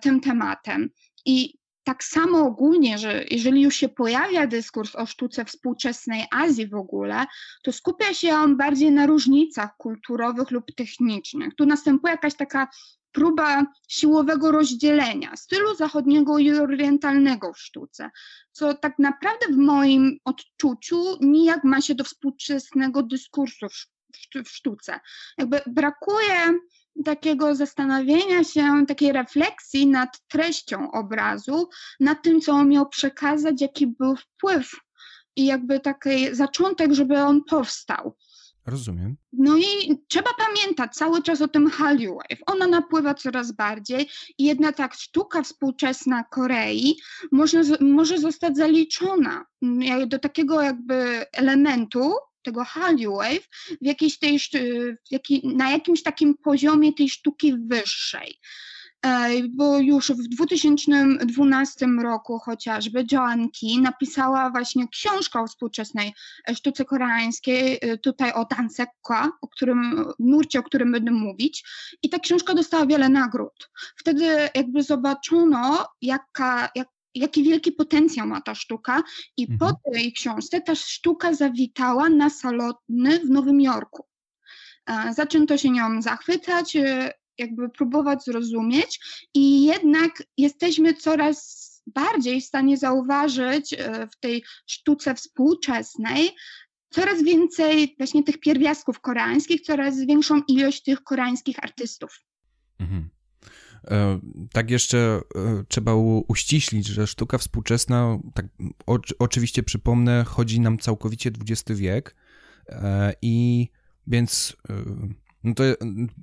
tym 0.00 0.20
tematem. 0.20 0.90
I 1.24 1.58
tak 1.84 2.04
samo 2.04 2.46
ogólnie, 2.46 2.98
że 2.98 3.24
jeżeli 3.30 3.62
już 3.62 3.76
się 3.76 3.88
pojawia 3.88 4.46
dyskurs 4.46 4.96
o 4.96 5.06
sztuce 5.06 5.44
współczesnej 5.44 6.24
Azji 6.30 6.68
w 6.68 6.74
ogóle, 6.74 7.26
to 7.62 7.72
skupia 7.72 8.14
się 8.14 8.34
on 8.34 8.56
bardziej 8.56 8.92
na 8.92 9.06
różnicach 9.06 9.76
kulturowych 9.76 10.50
lub 10.50 10.64
technicznych. 10.76 11.54
Tu 11.54 11.66
następuje 11.66 12.12
jakaś 12.12 12.34
taka 12.34 12.68
próba 13.12 13.66
siłowego 13.88 14.52
rozdzielenia 14.52 15.36
stylu 15.36 15.74
zachodniego 15.74 16.38
i 16.38 16.52
orientalnego 16.52 17.52
w 17.52 17.58
sztuce, 17.58 18.10
co 18.52 18.74
tak 18.74 18.98
naprawdę 18.98 19.46
w 19.46 19.56
moim 19.56 20.18
odczuciu 20.24 21.02
nijak 21.20 21.64
ma 21.64 21.80
się 21.80 21.94
do 21.94 22.04
współczesnego 22.04 23.02
dyskursu 23.02 23.66
w 24.44 24.48
sztuce. 24.48 25.00
Jakby 25.38 25.60
brakuje 25.66 26.58
takiego 27.04 27.54
zastanowienia 27.54 28.44
się, 28.44 28.84
takiej 28.88 29.12
refleksji 29.12 29.86
nad 29.86 30.28
treścią 30.28 30.90
obrazu, 30.90 31.68
nad 32.00 32.22
tym, 32.22 32.40
co 32.40 32.52
on 32.52 32.68
miał 32.68 32.88
przekazać, 32.88 33.60
jaki 33.60 33.86
był 33.86 34.16
wpływ 34.16 34.72
i 35.36 35.46
jakby 35.46 35.80
taki 35.80 36.34
zaczątek, 36.34 36.92
żeby 36.92 37.18
on 37.18 37.44
powstał. 37.44 38.16
Rozumiem. 38.66 39.16
No 39.32 39.56
i 39.56 39.98
trzeba 40.08 40.30
pamiętać 40.38 40.94
cały 40.94 41.22
czas 41.22 41.42
o 41.42 41.48
tym 41.48 41.70
Hallyu 41.70 42.14
Wave. 42.14 42.40
Ona 42.46 42.66
napływa 42.66 43.14
coraz 43.14 43.52
bardziej 43.52 44.08
i 44.38 44.44
jedna 44.44 44.72
tak 44.72 44.94
sztuka 44.94 45.42
współczesna 45.42 46.24
Korei 46.24 46.96
może, 47.32 47.62
może 47.80 48.18
zostać 48.18 48.56
zaliczona 48.56 49.44
mm, 49.62 50.08
do 50.08 50.18
takiego 50.18 50.62
jakby 50.62 51.26
elementu, 51.32 52.14
tego 52.48 52.64
Hallyu 52.64 53.16
Wave 53.16 53.48
w 53.82 53.86
jakiejś 53.86 54.18
tej, 54.18 54.38
w 54.38 55.44
na 55.44 55.70
jakimś 55.70 56.02
takim 56.02 56.34
poziomie 56.34 56.92
tej 56.92 57.08
sztuki 57.08 57.54
wyższej. 57.58 58.38
Bo 59.50 59.78
już 59.78 60.10
w 60.10 60.28
2012 60.28 61.86
roku 62.02 62.38
chociażby 62.38 63.04
Joan 63.12 63.48
Key 63.60 63.80
napisała 63.80 64.50
właśnie 64.50 64.88
książkę 64.88 65.40
o 65.40 65.46
współczesnej 65.46 66.14
sztuce 66.54 66.84
koreańskiej, 66.84 67.78
e, 67.80 67.98
tutaj 67.98 68.32
o 68.32 68.44
Dansekwa, 68.44 69.30
o 69.40 69.48
którym, 69.48 70.04
nurcie, 70.18 70.58
o 70.58 70.62
którym 70.62 70.92
będę 70.92 71.10
mówić. 71.10 71.64
I 72.02 72.08
ta 72.08 72.18
książka 72.18 72.54
dostała 72.54 72.86
wiele 72.86 73.08
nagród. 73.08 73.70
Wtedy 73.96 74.48
jakby 74.54 74.82
zobaczono, 74.82 75.88
jaka, 76.02 76.68
jak, 76.74 76.88
jaki 77.18 77.42
wielki 77.42 77.72
potencjał 77.72 78.26
ma 78.26 78.40
ta 78.40 78.54
sztuka 78.54 79.02
i 79.36 79.42
mhm. 79.50 79.58
po 79.58 79.90
tej 79.92 80.12
książce 80.12 80.60
ta 80.60 80.74
sztuka 80.74 81.34
zawitała 81.34 82.08
na 82.08 82.30
salony 82.30 83.20
w 83.24 83.30
Nowym 83.30 83.60
Jorku. 83.60 84.04
E, 84.86 85.14
zaczęto 85.14 85.58
się 85.58 85.70
nią 85.70 86.02
zachwycać, 86.02 86.76
e, 86.76 87.12
jakby 87.38 87.68
próbować 87.68 88.24
zrozumieć 88.24 89.00
i 89.34 89.64
jednak 89.64 90.22
jesteśmy 90.36 90.94
coraz 90.94 91.68
bardziej 91.86 92.40
w 92.40 92.44
stanie 92.44 92.76
zauważyć 92.76 93.74
e, 93.74 94.08
w 94.12 94.20
tej 94.20 94.44
sztuce 94.66 95.14
współczesnej 95.14 96.30
coraz 96.90 97.22
więcej 97.22 97.94
właśnie 97.98 98.22
tych 98.24 98.40
pierwiastków 98.40 99.00
koreańskich, 99.00 99.60
coraz 99.60 100.00
większą 100.00 100.42
ilość 100.48 100.82
tych 100.82 101.04
koreańskich 101.04 101.56
artystów. 101.62 102.24
Mhm. 102.80 103.08
E, 103.84 104.20
tak 104.52 104.70
jeszcze 104.70 104.98
e, 104.98 105.20
trzeba 105.68 105.94
uściślić, 106.28 106.86
że 106.86 107.06
sztuka 107.06 107.38
współczesna, 107.38 108.18
tak 108.34 108.46
oczywiście 109.18 109.62
przypomnę, 109.62 110.24
chodzi 110.24 110.60
nam 110.60 110.78
całkowicie 110.78 111.30
XX 111.48 111.80
wiek 111.80 112.16
e, 112.68 113.12
i 113.22 113.68
więc 114.06 114.56
no 115.44 115.54
to 115.54 115.64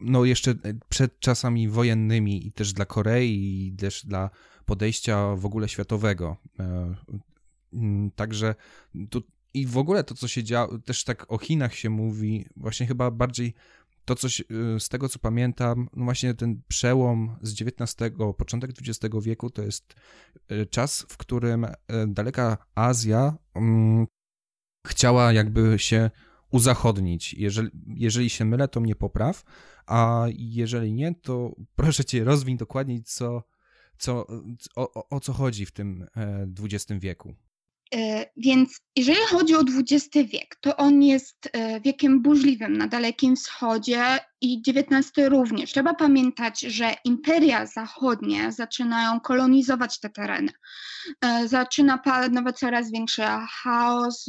no 0.01 0.25
jeszcze 0.25 0.55
przed 0.89 1.19
czasami 1.19 1.69
wojennymi 1.69 2.47
i 2.47 2.51
też 2.51 2.73
dla 2.73 2.85
Korei 2.85 3.67
i 3.67 3.75
też 3.75 4.05
dla 4.05 4.29
podejścia 4.65 5.35
w 5.35 5.45
ogóle 5.45 5.69
światowego. 5.69 6.37
Także 8.15 8.55
tu, 9.09 9.23
i 9.53 9.65
w 9.65 9.77
ogóle 9.77 10.03
to, 10.03 10.15
co 10.15 10.27
się 10.27 10.43
działo, 10.43 10.79
też 10.79 11.03
tak 11.03 11.31
o 11.31 11.37
Chinach 11.37 11.75
się 11.75 11.89
mówi, 11.89 12.45
właśnie 12.55 12.87
chyba 12.87 13.11
bardziej 13.11 13.53
to 14.05 14.15
coś 14.15 14.39
y, 14.39 14.45
z 14.79 14.89
tego, 14.89 15.09
co 15.09 15.19
pamiętam, 15.19 15.89
no 15.95 16.05
właśnie 16.05 16.33
ten 16.33 16.61
przełom 16.67 17.37
z 17.41 17.61
XIX, 17.61 18.15
początek 18.37 18.71
XX 18.71 19.15
wieku 19.21 19.49
to 19.49 19.61
jest 19.61 19.95
y, 20.51 20.65
czas, 20.65 21.05
w 21.09 21.17
którym 21.17 21.63
y, 21.63 21.73
daleka 22.07 22.57
Azja 22.75 23.37
um, 23.55 24.07
chciała 24.87 25.33
jakby 25.33 25.79
się 25.79 26.11
uzachodnić. 26.51 27.33
Jeżeli, 27.33 27.69
jeżeli 27.87 28.29
się 28.29 28.45
mylę, 28.45 28.67
to 28.67 28.79
mnie 28.79 28.95
popraw, 28.95 29.43
a 29.85 30.25
jeżeli 30.37 30.93
nie, 30.93 31.15
to 31.15 31.55
proszę 31.75 32.05
cię 32.05 32.23
rozwiń 32.23 32.57
dokładniej, 32.57 33.03
co, 33.03 33.43
co, 33.97 34.27
o, 34.75 35.09
o 35.09 35.19
co 35.19 35.33
chodzi 35.33 35.65
w 35.65 35.71
tym 35.71 36.07
XX 36.59 36.91
e, 36.91 36.99
wieku. 36.99 37.35
E, 37.93 38.25
więc 38.37 38.81
jeżeli 38.95 39.19
chodzi 39.29 39.55
o 39.55 39.61
XX 39.61 40.31
wiek, 40.31 40.55
to 40.61 40.77
on 40.77 41.03
jest 41.03 41.49
e, 41.53 41.81
wiekiem 41.81 42.21
burzliwym 42.21 42.77
na 42.77 42.87
Dalekim 42.87 43.35
Wschodzie 43.35 44.19
i 44.41 44.61
XIX 44.67 45.11
również. 45.29 45.71
Trzeba 45.71 45.93
pamiętać, 45.93 46.61
że 46.61 46.95
imperia 47.03 47.65
zachodnie 47.65 48.51
zaczynają 48.51 49.19
kolonizować 49.19 49.99
te 49.99 50.09
tereny. 50.09 50.51
E, 51.21 51.47
zaczyna 51.47 51.97
panować 51.97 52.59
coraz 52.59 52.91
większy 52.91 53.21
chaos, 53.63 54.25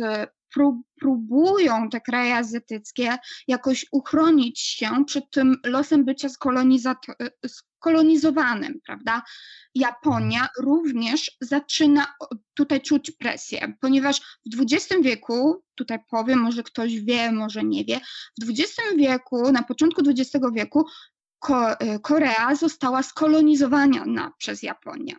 próbują 1.01 1.89
te 1.89 2.01
kraje 2.01 2.37
azjatyckie 2.37 3.17
jakoś 3.49 3.87
uchronić 3.93 4.61
się 4.61 4.91
przed 5.07 5.31
tym 5.31 5.57
losem 5.65 6.05
bycia 6.05 6.29
skolonizowanym, 7.47 8.81
prawda? 8.87 9.23
Japonia 9.75 10.49
również 10.61 11.37
zaczyna 11.41 12.15
tutaj 12.55 12.81
czuć 12.81 13.11
presję, 13.11 13.73
ponieważ 13.81 14.21
w 14.55 14.63
XX 14.63 15.03
wieku, 15.03 15.63
tutaj 15.75 15.99
powiem, 16.11 16.39
może 16.39 16.63
ktoś 16.63 17.01
wie, 17.01 17.33
może 17.33 17.65
nie 17.65 17.85
wie, 17.85 18.01
w 18.43 18.51
XX 18.51 18.97
wieku, 18.97 19.53
na 19.53 19.63
początku 19.63 20.03
XX 20.11 20.45
wieku 20.55 20.85
Korea 22.03 22.55
została 22.55 23.03
skolonizowana 23.03 24.33
przez 24.39 24.63
Japonię. 24.63 25.17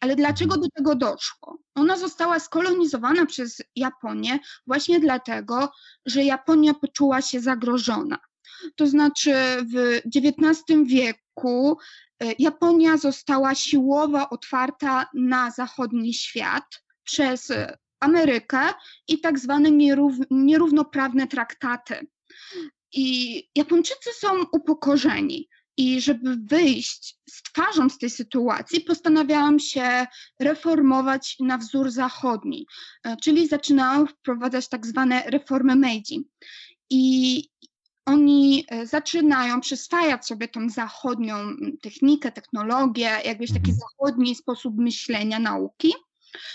Ale 0.00 0.16
dlaczego 0.16 0.56
do 0.56 0.68
tego 0.68 0.94
doszło? 0.94 1.58
Ona 1.74 1.96
została 1.96 2.38
skolonizowana 2.38 3.26
przez 3.26 3.62
Japonię 3.76 4.38
właśnie 4.66 5.00
dlatego, 5.00 5.70
że 6.06 6.24
Japonia 6.24 6.74
poczuła 6.74 7.22
się 7.22 7.40
zagrożona. 7.40 8.18
To 8.76 8.86
znaczy 8.86 9.34
w 9.74 10.00
XIX 10.16 10.62
wieku 10.84 11.78
e, 12.22 12.32
Japonia 12.38 12.96
została 12.96 13.54
siłowo 13.54 14.28
otwarta 14.30 15.06
na 15.14 15.50
zachodni 15.50 16.14
świat 16.14 16.82
przez 17.04 17.52
Amerykę 18.00 18.60
i 19.08 19.20
tak 19.20 19.38
zwane 19.38 19.70
nierównoprawne 20.30 21.26
traktaty. 21.26 22.06
I 22.92 23.44
Japończycy 23.54 24.10
są 24.18 24.28
upokorzeni. 24.52 25.48
I 25.78 26.00
żeby 26.00 26.36
wyjść 26.36 27.18
z 27.28 27.42
twarzą 27.42 27.88
z 27.88 27.98
tej 27.98 28.10
sytuacji, 28.10 28.80
postanawiałam 28.80 29.58
się 29.58 30.06
reformować 30.40 31.36
na 31.40 31.58
wzór 31.58 31.90
zachodni, 31.90 32.66
e, 33.04 33.16
czyli 33.16 33.48
zaczynałam 33.48 34.08
wprowadzać 34.08 34.68
tak 34.68 34.86
zwane 34.86 35.22
reformy 35.26 35.76
Meiji. 35.76 36.28
I 36.90 37.44
oni 38.06 38.64
e, 38.68 38.86
zaczynają 38.86 39.60
przyswajać 39.60 40.26
sobie 40.26 40.48
tą 40.48 40.68
zachodnią 40.68 41.36
technikę, 41.82 42.32
technologię, 42.32 43.10
jakiś 43.24 43.52
taki 43.52 43.70
mhm. 43.70 43.76
zachodni 43.78 44.34
sposób 44.34 44.74
myślenia 44.76 45.38
nauki 45.38 45.92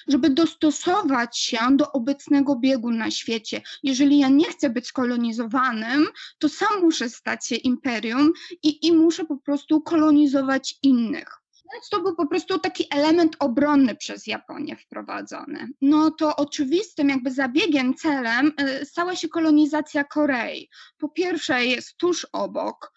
żeby 0.07 0.29
dostosować 0.29 1.39
się 1.39 1.57
do 1.71 1.91
obecnego 1.91 2.55
biegu 2.55 2.91
na 2.91 3.11
świecie. 3.11 3.61
Jeżeli 3.83 4.19
ja 4.19 4.29
nie 4.29 4.45
chcę 4.45 4.69
być 4.69 4.91
kolonizowanym, 4.91 6.07
to 6.39 6.49
sam 6.49 6.81
muszę 6.81 7.09
stać 7.09 7.47
się 7.47 7.55
imperium 7.55 8.31
i, 8.63 8.87
i 8.87 8.91
muszę 8.91 9.25
po 9.25 9.37
prostu 9.37 9.81
kolonizować 9.81 10.79
innych. 10.83 11.43
Więc 11.73 11.89
to 11.89 11.99
był 12.01 12.15
po 12.15 12.27
prostu 12.27 12.59
taki 12.59 12.87
element 12.91 13.35
obronny 13.39 13.95
przez 13.95 14.27
Japonię 14.27 14.75
wprowadzony. 14.75 15.67
No 15.81 16.11
to 16.11 16.35
oczywistym 16.35 17.09
jakby 17.09 17.31
zabiegiem, 17.31 17.93
celem 17.93 18.51
y, 18.81 18.85
stała 18.85 19.15
się 19.15 19.27
kolonizacja 19.27 20.03
Korei. 20.03 20.69
Po 20.97 21.09
pierwsze 21.09 21.65
jest 21.65 21.97
tuż 21.97 22.27
obok, 22.31 22.93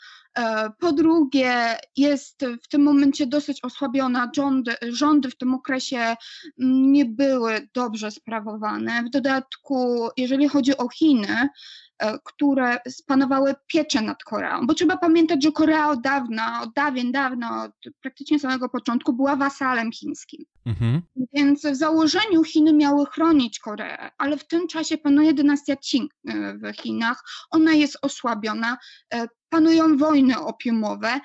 po 0.81 0.93
drugie, 0.93 1.77
jest 1.97 2.45
w 2.63 2.69
tym 2.69 2.83
momencie 2.83 3.27
dosyć 3.27 3.65
osłabiona. 3.65 4.31
Rządy, 4.37 4.75
rządy 4.89 5.31
w 5.31 5.37
tym 5.37 5.55
okresie 5.55 6.17
nie 6.59 7.05
były 7.05 7.69
dobrze 7.75 8.11
sprawowane. 8.11 9.03
W 9.03 9.11
dodatku, 9.11 10.09
jeżeli 10.17 10.49
chodzi 10.49 10.77
o 10.77 10.89
Chiny, 10.89 11.49
E, 11.96 11.96
które 12.25 12.79
spanowały 12.89 13.55
pieczę 13.67 14.03
nad 14.03 14.25
Koreą. 14.25 14.67
Bo 14.67 14.75
trzeba 14.75 14.97
pamiętać, 14.97 15.43
że 15.43 15.53
Korea 15.53 15.91
od 15.91 16.01
dawna, 16.01 16.63
od 16.63 16.73
dawien 16.73 17.13
dawna, 17.13 17.65
od 17.65 17.95
praktycznie 18.01 18.39
samego 18.39 18.69
początku 18.69 19.13
była 19.13 19.37
wasalem 19.37 19.93
chińskim. 19.93 20.45
Mhm. 20.67 21.03
Więc 21.33 21.67
w 21.67 21.77
założeniu 21.77 22.45
Chiny 22.45 22.73
miały 22.73 23.07
chronić 23.07 23.59
Koreę, 23.59 24.11
ale 24.19 24.37
w 24.37 24.47
tym 24.47 24.69
czasie 24.69 24.99
panuje 24.99 25.35
dynastia 25.35 25.77
Qing 25.77 26.13
e, 26.29 26.55
w 26.55 26.77
Chinach. 26.77 27.23
Ona 27.51 27.73
jest 27.73 27.99
osłabiona, 28.03 28.77
e, 29.15 29.29
panują 29.49 29.97
wojny 29.97 30.39
opiumowe. 30.39 31.21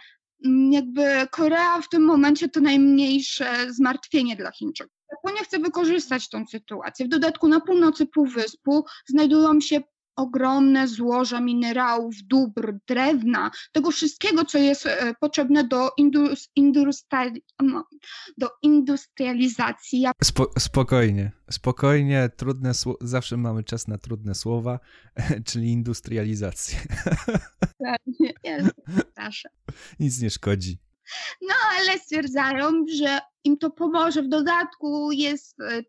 Mm, 0.46 0.72
jakby 0.74 1.28
Korea 1.32 1.82
w 1.82 1.90
tym 1.90 2.04
momencie 2.04 2.50
to 2.50 2.60
najmniejsze 2.60 3.74
zmartwienie 3.74 4.36
dla 4.36 4.52
Chińczyków. 4.52 5.02
Japonia 5.12 5.44
chce 5.44 5.60
wykorzystać 5.60 6.30
tą 6.30 6.46
sytuację. 6.46 7.06
W 7.06 7.10
dodatku 7.10 7.48
na 7.48 7.60
północy 7.60 8.06
Półwyspu 8.06 8.86
znajdują 9.08 9.62
się 9.62 9.82
ogromne 10.16 10.88
złoża 10.88 11.42
minerałów, 11.42 12.16
dóbr, 12.24 12.74
drewna, 12.88 13.52
tego 13.72 13.92
wszystkiego, 13.92 14.46
co 14.46 14.58
jest 14.58 14.86
e, 14.86 15.14
potrzebne 15.20 15.64
do, 15.68 15.90
no, 17.64 17.88
do 18.38 18.50
industrializacji. 18.62 20.06
Spo, 20.24 20.52
spokojnie, 20.60 21.32
spokojnie, 21.52 22.30
trudne 22.38 22.72
zawsze 23.02 23.38
mamy 23.38 23.64
czas 23.64 23.88
na 23.88 23.98
trudne 23.98 24.36
słowa, 24.36 24.80
czyli 25.48 25.72
industrializację. 25.72 26.80
Jest, 28.44 28.72
proszę. 29.16 29.50
Nic 30.00 30.22
nie 30.22 30.30
szkodzi. 30.30 30.78
No, 31.42 31.56
ale 31.80 32.00
stwierdzają, 32.00 32.86
że 32.98 33.20
im 33.44 33.58
to 33.58 33.72
pomoże. 33.72 34.24
W 34.24 34.30
dodatku 34.30 35.12
jest 35.12 35.60
e, 35.62 35.82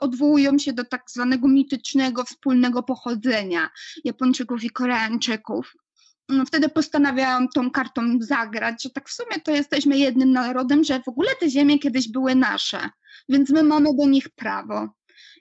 odwołują 0.00 0.58
się 0.58 0.72
do 0.72 0.84
tak 0.84 1.02
zwanego 1.10 1.48
mitycznego 1.48 2.24
wspólnego 2.24 2.82
pochodzenia 2.82 3.70
Japończyków 4.04 4.64
i 4.64 4.70
Koreańczyków. 4.70 5.74
No, 6.28 6.46
wtedy 6.46 6.68
postanawiają 6.68 7.48
tą 7.54 7.70
kartą 7.70 8.18
zagrać, 8.20 8.82
że 8.82 8.90
tak 8.90 9.08
w 9.08 9.12
sumie 9.12 9.40
to 9.44 9.50
jesteśmy 9.50 9.98
jednym 9.98 10.32
narodem, 10.32 10.84
że 10.84 11.00
w 11.02 11.08
ogóle 11.08 11.30
te 11.40 11.50
ziemie 11.50 11.78
kiedyś 11.78 12.08
były 12.08 12.34
nasze, 12.34 12.90
więc 13.28 13.50
my 13.50 13.62
mamy 13.62 13.88
do 13.98 14.06
nich 14.06 14.28
prawo 14.28 14.88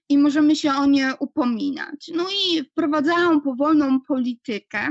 i 0.10 0.18
możemy 0.18 0.56
się 0.56 0.72
o 0.72 0.86
nie 0.86 1.14
upominać. 1.20 2.12
No 2.16 2.26
i 2.30 2.64
wprowadzają 2.64 3.42
powolną 3.42 4.02
politykę, 4.02 4.90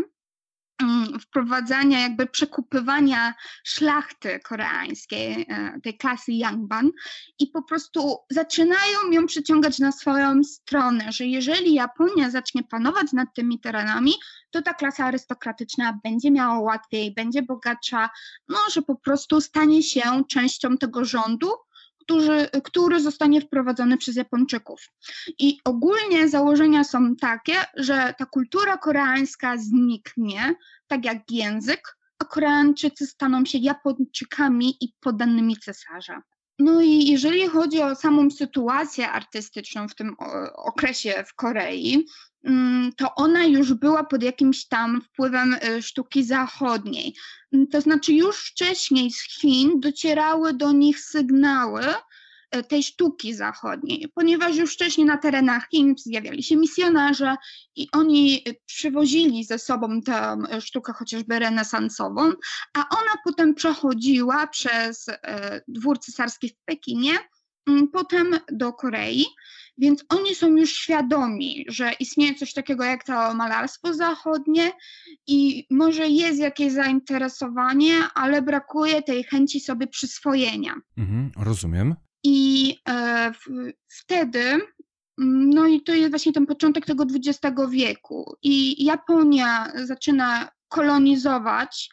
wprowadzania, 1.21 2.01
jakby 2.01 2.27
przekupywania 2.27 3.35
szlachty 3.65 4.41
koreańskiej, 4.41 5.47
e, 5.49 5.81
tej 5.81 5.97
klasy 5.99 6.33
Yangban 6.33 6.91
i 7.39 7.47
po 7.47 7.63
prostu 7.63 8.17
zaczynają 8.31 9.11
ją 9.11 9.27
przyciągać 9.27 9.79
na 9.79 9.93
swoją 9.93 10.45
stronę, 10.45 11.13
że 11.13 11.27
jeżeli 11.27 11.75
Japonia 11.75 12.31
zacznie 12.31 12.63
panować 12.63 13.13
nad 13.13 13.29
tymi 13.35 13.61
terenami, 13.61 14.13
to 14.51 14.63
ta 14.63 14.75
klasa 14.75 15.05
arystokratyczna 15.05 16.01
będzie 16.05 16.31
miała 16.31 16.61
łatwiej, 16.61 17.15
będzie 17.15 17.43
bogatsza, 17.43 18.11
no, 18.49 18.59
że 18.73 18.83
po 18.83 18.97
prostu 18.97 19.41
stanie 19.41 19.83
się 19.83 20.25
częścią 20.29 20.79
tego 20.79 21.05
rządu, 21.05 21.53
który, 22.07 22.49
który 22.65 23.01
zostanie 23.01 23.41
wprowadzony 23.41 23.97
przez 23.97 24.17
Japończyków. 24.17 24.81
I 25.39 25.59
ogólnie 25.65 26.29
założenia 26.29 26.85
są 26.85 27.17
takie, 27.17 27.55
że 27.77 28.15
ta 28.19 28.27
kultura 28.27 28.77
koreańska 28.77 29.57
zniknie, 29.59 30.55
tak 30.87 31.05
jak 31.05 31.31
język, 31.31 31.97
a 32.19 32.25
Koreańczycy 32.25 33.07
staną 33.07 33.45
się 33.45 33.59
Japończykami 33.59 34.77
i 34.81 34.93
poddanymi 35.01 35.57
cesarza. 35.57 36.23
No 36.59 36.83
i 36.83 37.07
jeżeli 37.07 37.47
chodzi 37.47 37.83
o 37.83 37.95
samą 37.95 38.31
sytuację 38.31 39.11
artystyczną 39.11 39.89
w 39.89 39.95
tym 39.95 40.17
okresie 40.55 41.25
w 41.27 41.35
Korei, 41.35 42.07
to 42.97 43.15
ona 43.15 43.45
już 43.45 43.75
była 43.75 44.05
pod 44.05 44.23
jakimś 44.23 44.67
tam 44.67 45.01
wpływem 45.03 45.55
y, 45.55 45.83
sztuki 45.83 46.25
zachodniej. 46.25 47.15
Mm, 47.53 47.67
to 47.67 47.81
znaczy 47.81 48.13
już 48.13 48.37
wcześniej 48.37 49.11
z 49.11 49.23
Chin 49.23 49.81
docierały 49.81 50.53
do 50.55 50.73
nich 50.73 51.01
sygnały, 51.01 51.83
E, 52.51 52.63
tej 52.63 52.83
sztuki 52.83 53.35
zachodniej, 53.35 54.09
ponieważ 54.15 54.57
już 54.57 54.75
wcześniej 54.75 55.07
na 55.07 55.17
terenach 55.17 55.69
Chin 55.71 55.95
zjawiali 55.99 56.43
się 56.43 56.57
misjonarze 56.57 57.37
i 57.77 57.89
oni 57.93 58.45
przywozili 58.67 59.45
ze 59.45 59.59
sobą 59.59 60.03
tę 60.03 60.37
sztukę 60.61 60.93
chociażby 60.93 61.39
renesansową, 61.39 62.33
a 62.75 62.89
ona 62.89 63.13
potem 63.25 63.55
przechodziła 63.55 64.47
przez 64.47 65.07
dwór 65.69 65.99
cesarski 65.99 66.49
w 66.49 66.55
Pekinie, 66.65 67.13
potem 67.93 68.39
do 68.53 68.73
Korei. 68.73 69.25
Więc 69.79 70.05
oni 70.09 70.35
są 70.35 70.57
już 70.57 70.73
świadomi, 70.73 71.65
że 71.69 71.93
istnieje 72.01 72.35
coś 72.35 72.53
takiego 72.53 72.85
jak 72.85 73.05
to 73.05 73.35
malarstwo 73.35 73.95
zachodnie 73.95 74.73
i 75.27 75.67
może 75.71 76.09
jest 76.09 76.39
jakieś 76.41 76.73
zainteresowanie, 76.73 77.95
ale 78.15 78.43
brakuje 78.43 79.03
tej 79.03 79.25
chęci 79.25 79.61
sobie 79.61 79.87
przyswojenia. 79.87 80.75
Mhm, 80.99 81.31
rozumiem. 81.37 81.95
I 82.25 82.75
e, 82.89 83.33
wtedy, 83.89 84.41
mm, 84.41 85.51
no 85.51 85.67
i 85.67 85.83
to 85.83 85.95
jest 85.95 86.11
właśnie 86.11 86.33
ten 86.33 86.47
początek 86.47 86.87
tego 86.87 87.05
XX 87.05 87.57
wieku. 87.71 88.37
I 88.43 88.85
Japonia 88.85 89.73
zaczyna 89.85 90.49
kolonizować 90.69 91.91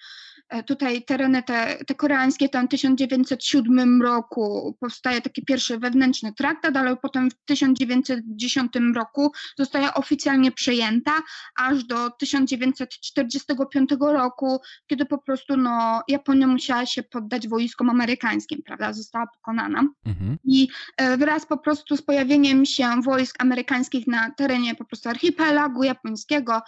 tutaj 0.61 1.03
tereny 1.03 1.43
te, 1.43 1.77
te 1.87 1.95
koreańskie, 1.95 2.49
tam 2.49 2.67
w 2.67 2.69
1907 2.69 4.01
roku 4.01 4.77
powstaje 4.79 5.21
taki 5.21 5.45
pierwszy 5.45 5.77
wewnętrzny 5.77 6.33
traktat, 6.33 6.77
ale 6.77 6.97
potem 6.97 7.31
w 7.31 7.35
1910 7.45 8.71
roku 8.95 9.31
zostaje 9.57 9.93
oficjalnie 9.93 10.51
przejęta, 10.51 11.11
aż 11.55 11.83
do 11.83 12.09
1945 12.09 13.89
roku, 13.99 14.59
kiedy 14.87 15.05
po 15.05 15.17
prostu 15.17 15.57
no, 15.57 16.01
Japonia 16.07 16.47
musiała 16.47 16.85
się 16.85 17.03
poddać 17.03 17.47
wojskom 17.47 17.89
amerykańskim, 17.89 18.63
prawda, 18.65 18.93
została 18.93 19.27
pokonana. 19.27 19.87
Mhm. 20.05 20.37
I 20.43 20.67
e, 20.97 21.17
wraz 21.17 21.45
po 21.45 21.57
prostu 21.57 21.97
z 21.97 22.01
pojawieniem 22.01 22.65
się 22.65 23.01
wojsk 23.01 23.35
amerykańskich 23.39 24.07
na 24.07 24.31
terenie 24.31 24.75
po 24.75 24.85
prostu 24.85 25.09
archipelagu 25.09 25.83
japońskiego, 25.83 26.61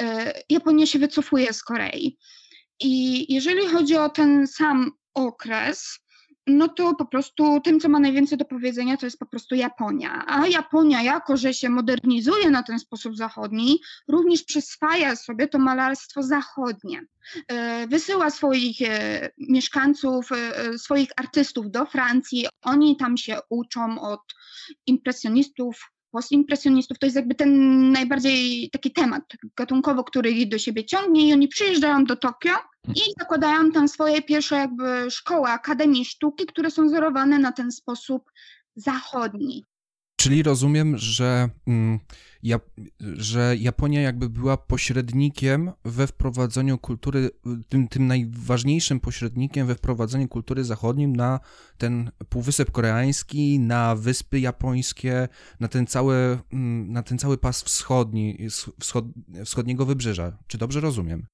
e, 0.00 0.32
Japonia 0.50 0.86
się 0.86 0.98
wycofuje 0.98 1.52
z 1.52 1.62
Korei. 1.62 2.18
I 2.80 3.26
jeżeli 3.34 3.66
chodzi 3.66 3.96
o 3.96 4.08
ten 4.08 4.46
sam 4.46 4.92
okres, 5.14 5.98
no 6.46 6.68
to 6.68 6.94
po 6.94 7.04
prostu 7.04 7.60
tym, 7.60 7.80
co 7.80 7.88
ma 7.88 7.98
najwięcej 7.98 8.38
do 8.38 8.44
powiedzenia, 8.44 8.96
to 8.96 9.06
jest 9.06 9.18
po 9.18 9.26
prostu 9.26 9.54
Japonia. 9.54 10.24
A 10.26 10.46
Japonia, 10.46 11.02
jako 11.02 11.36
że 11.36 11.54
się 11.54 11.68
modernizuje 11.68 12.50
na 12.50 12.62
ten 12.62 12.78
sposób 12.78 13.16
zachodni, 13.16 13.80
również 14.08 14.42
przyswaja 14.42 15.16
sobie 15.16 15.48
to 15.48 15.58
malarstwo 15.58 16.22
zachodnie. 16.22 17.02
E, 17.48 17.86
wysyła 17.86 18.30
swoich 18.30 18.82
e, 18.82 19.30
mieszkańców, 19.38 20.32
e, 20.32 20.78
swoich 20.78 21.08
artystów 21.16 21.70
do 21.70 21.86
Francji, 21.86 22.46
oni 22.62 22.96
tam 22.96 23.16
się 23.16 23.38
uczą 23.48 24.00
od 24.00 24.20
impresjonistów, 24.86 25.90
postimpresjonistów, 26.10 26.98
to 26.98 27.06
jest 27.06 27.16
jakby 27.16 27.34
ten 27.34 27.92
najbardziej 27.92 28.70
taki 28.70 28.92
temat 28.92 29.22
gatunkowo, 29.56 30.04
który 30.04 30.30
ich 30.30 30.48
do 30.48 30.58
siebie 30.58 30.84
ciągnie 30.84 31.28
i 31.28 31.32
oni 31.32 31.48
przyjeżdżają 31.48 32.04
do 32.04 32.16
Tokio 32.16 32.52
i 32.88 33.00
zakładają 33.18 33.72
tam 33.72 33.88
swoje 33.88 34.22
pierwsze 34.22 34.56
jakby 34.56 35.10
szkoły, 35.10 35.48
akademie 35.48 36.04
sztuki, 36.04 36.46
które 36.46 36.70
są 36.70 36.86
wzorowane 36.86 37.38
na 37.38 37.52
ten 37.52 37.72
sposób 37.72 38.30
zachodni. 38.76 39.64
Czyli 40.16 40.42
rozumiem, 40.42 40.98
że, 40.98 41.48
mm, 41.66 41.98
że 43.16 43.56
Japonia 43.56 44.00
jakby 44.00 44.28
była 44.28 44.56
pośrednikiem 44.56 45.72
we 45.84 46.06
wprowadzeniu 46.06 46.78
kultury, 46.78 47.30
tym, 47.68 47.88
tym 47.88 48.06
najważniejszym 48.06 49.00
pośrednikiem 49.00 49.66
we 49.66 49.74
wprowadzeniu 49.74 50.28
kultury 50.28 50.64
zachodniej 50.64 51.08
na 51.08 51.40
ten 51.78 52.10
Półwysep 52.28 52.70
Koreański, 52.70 53.58
na 53.58 53.94
Wyspy 53.94 54.40
Japońskie, 54.40 55.28
na 55.60 55.68
ten 55.68 55.86
cały, 55.86 56.38
mm, 56.52 56.92
na 56.92 57.02
ten 57.02 57.18
cały 57.18 57.38
pas 57.38 57.62
wschodni, 57.62 58.38
wschod, 58.80 59.04
wschodniego 59.44 59.86
wybrzeża. 59.86 60.38
Czy 60.46 60.58
dobrze 60.58 60.80
rozumiem? 60.80 61.26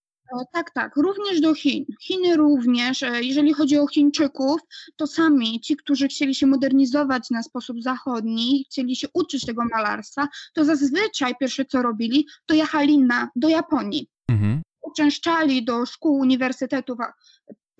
Tak, 0.53 0.71
tak, 0.71 0.97
również 0.97 1.41
do 1.41 1.55
Chin. 1.55 1.85
Chiny 2.03 2.37
również, 2.37 3.03
e, 3.03 3.23
jeżeli 3.23 3.53
chodzi 3.53 3.79
o 3.79 3.87
Chińczyków, 3.87 4.61
to 4.97 5.07
sami 5.07 5.61
ci, 5.61 5.77
którzy 5.77 6.09
chcieli 6.09 6.35
się 6.35 6.47
modernizować 6.47 7.31
na 7.31 7.43
sposób 7.43 7.83
zachodni, 7.83 8.65
chcieli 8.71 8.97
się 8.97 9.09
uczyć 9.15 9.47
tego 9.47 9.63
malarstwa, 9.73 10.29
to 10.55 10.65
zazwyczaj 10.65 11.35
pierwsze 11.41 11.65
co 11.65 11.83
robili, 11.83 12.27
to 12.47 12.55
jechali 12.55 12.99
na, 12.99 13.31
do 13.37 13.49
Japonii. 13.49 14.09
Mhm. 14.29 14.63
Uczęszczali 14.83 15.65
do 15.65 15.87
szkół, 15.87 16.19
uniwersytetów 16.19 16.99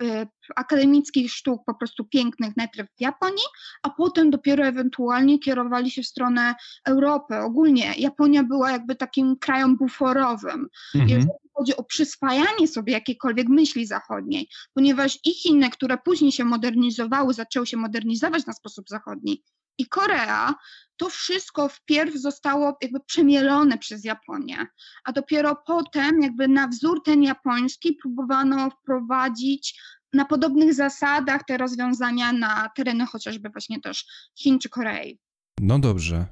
e, 0.01 0.27
akademickich 0.55 1.31
sztuk 1.31 1.61
po 1.65 1.73
prostu 1.73 2.05
pięknych 2.05 2.57
najpierw 2.57 2.89
w 2.97 3.01
Japonii, 3.01 3.45
a 3.83 3.89
potem 3.89 4.29
dopiero 4.29 4.65
ewentualnie 4.65 5.39
kierowali 5.39 5.91
się 5.91 6.01
w 6.01 6.07
stronę 6.07 6.55
Europy. 6.85 7.37
Ogólnie 7.37 7.93
Japonia 7.97 8.43
była 8.43 8.71
jakby 8.71 8.95
takim 8.95 9.35
krajem 9.37 9.77
buforowym. 9.77 10.67
Mhm. 10.95 11.09
Jeżeli 11.09 11.27
chodzi 11.57 11.75
o 11.75 11.83
przyswajanie 11.83 12.67
sobie 12.67 12.93
jakiejkolwiek 12.93 13.47
myśli 13.47 13.85
zachodniej, 13.85 14.49
ponieważ 14.73 15.19
i 15.25 15.33
Chiny, 15.33 15.69
które 15.69 15.97
później 15.97 16.31
się 16.31 16.45
modernizowały, 16.45 17.33
zaczęły 17.33 17.67
się 17.67 17.77
modernizować 17.77 18.45
na 18.45 18.53
sposób 18.53 18.89
zachodni, 18.89 19.43
i 19.79 19.85
Korea, 19.85 20.55
to 20.97 21.09
wszystko 21.09 21.69
wpierw 21.69 22.15
zostało 22.15 22.77
jakby 22.81 22.99
przemielone 22.99 23.77
przez 23.77 24.03
Japonię, 24.03 24.67
a 25.03 25.11
dopiero 25.11 25.55
potem 25.67 26.21
jakby 26.21 26.47
na 26.47 26.67
wzór 26.67 27.03
ten 27.03 27.23
japoński 27.23 27.93
próbowano 27.93 28.69
wprowadzić 28.69 29.81
na 30.13 30.25
podobnych 30.25 30.73
zasadach 30.73 31.43
te 31.43 31.57
rozwiązania 31.57 32.33
na 32.33 32.69
tereny 32.75 33.05
chociażby 33.05 33.49
właśnie 33.49 33.81
też 33.81 34.05
Chin 34.35 34.59
czy 34.59 34.69
Korei. 34.69 35.19
No 35.61 35.79
dobrze. 35.79 36.25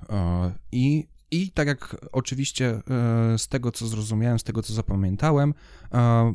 I 0.71 1.07
i 1.35 1.51
tak 1.51 1.67
jak 1.67 1.95
oczywiście 2.11 2.65
e, 2.67 2.81
z 3.37 3.47
tego, 3.47 3.71
co 3.71 3.87
zrozumiałem, 3.87 4.39
z 4.39 4.43
tego, 4.43 4.61
co 4.61 4.73
zapamiętałem, 4.73 5.53
e, 5.93 6.33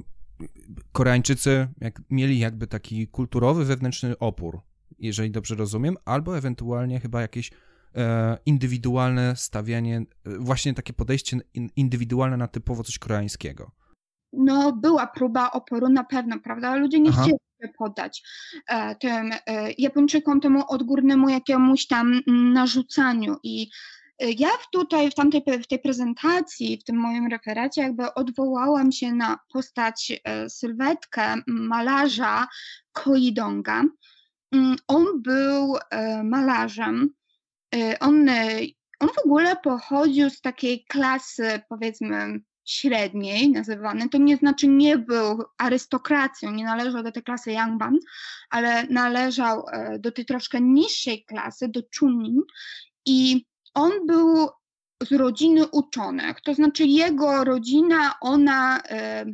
Koreańczycy 0.92 1.68
jak, 1.80 2.02
mieli 2.10 2.38
jakby 2.38 2.66
taki 2.66 3.08
kulturowy, 3.08 3.64
wewnętrzny 3.64 4.18
opór, 4.18 4.60
jeżeli 4.98 5.30
dobrze 5.30 5.54
rozumiem, 5.54 5.96
albo 6.04 6.38
ewentualnie 6.38 7.00
chyba 7.00 7.20
jakieś 7.20 7.50
e, 7.94 8.38
indywidualne 8.46 9.36
stawianie, 9.36 10.02
właśnie 10.24 10.74
takie 10.74 10.92
podejście 10.92 11.38
indywidualne 11.76 12.36
na 12.36 12.48
typowo 12.48 12.82
coś 12.82 12.98
koreańskiego. 12.98 13.70
No, 14.32 14.72
była 14.72 15.06
próba 15.06 15.50
oporu 15.50 15.88
na 15.88 16.04
pewno, 16.04 16.40
prawda? 16.40 16.76
Ludzie 16.76 17.00
nie 17.00 17.10
Aha. 17.10 17.22
chcieli 17.22 17.38
się 17.62 17.68
poddać 17.78 18.22
tym 19.00 19.30
Japończykom, 19.78 20.40
temu 20.40 20.62
odgórnemu 20.68 21.28
jakiemuś 21.28 21.86
tam 21.86 22.20
narzucaniu 22.26 23.36
i 23.42 23.70
ja 24.20 24.48
tutaj 24.72 25.10
w 25.10 25.14
tamtej 25.14 25.42
w 25.62 25.66
tej 25.66 25.78
prezentacji, 25.78 26.78
w 26.78 26.84
tym 26.84 26.96
moim 26.96 27.26
referacie, 27.26 27.82
jakby 27.82 28.14
odwołałam 28.14 28.92
się 28.92 29.12
na 29.12 29.38
postać, 29.52 30.20
e, 30.24 30.50
sylwetkę 30.50 31.34
malarza 31.46 32.48
Koidonga. 32.92 33.84
Mm, 34.52 34.76
on 34.88 35.22
był 35.22 35.76
e, 35.90 36.22
malarzem. 36.24 37.10
E, 37.74 37.98
on, 37.98 38.26
on 39.00 39.08
w 39.08 39.18
ogóle 39.24 39.56
pochodził 39.56 40.30
z 40.30 40.40
takiej 40.40 40.84
klasy, 40.84 41.60
powiedzmy, 41.68 42.40
średniej 42.64 43.50
nazywany. 43.50 44.08
To 44.08 44.18
nie 44.18 44.36
znaczy 44.36 44.68
nie 44.68 44.98
był 44.98 45.44
arystokracją, 45.58 46.50
nie 46.50 46.64
należał 46.64 47.02
do 47.02 47.12
tej 47.12 47.22
klasy 47.22 47.50
Yangban, 47.50 47.98
ale 48.50 48.86
należał 48.86 49.64
do 49.98 50.12
tej 50.12 50.24
troszkę 50.24 50.60
niższej 50.60 51.24
klasy, 51.24 51.68
do 51.68 51.80
Chunin 51.98 52.40
i 53.06 53.49
on 53.74 54.06
był 54.06 54.48
z 55.02 55.12
rodziny 55.12 55.66
uczonych, 55.66 56.40
to 56.40 56.54
znaczy 56.54 56.84
jego 56.84 57.44
rodzina, 57.44 58.14
ona 58.20 58.80
e, 58.80 59.26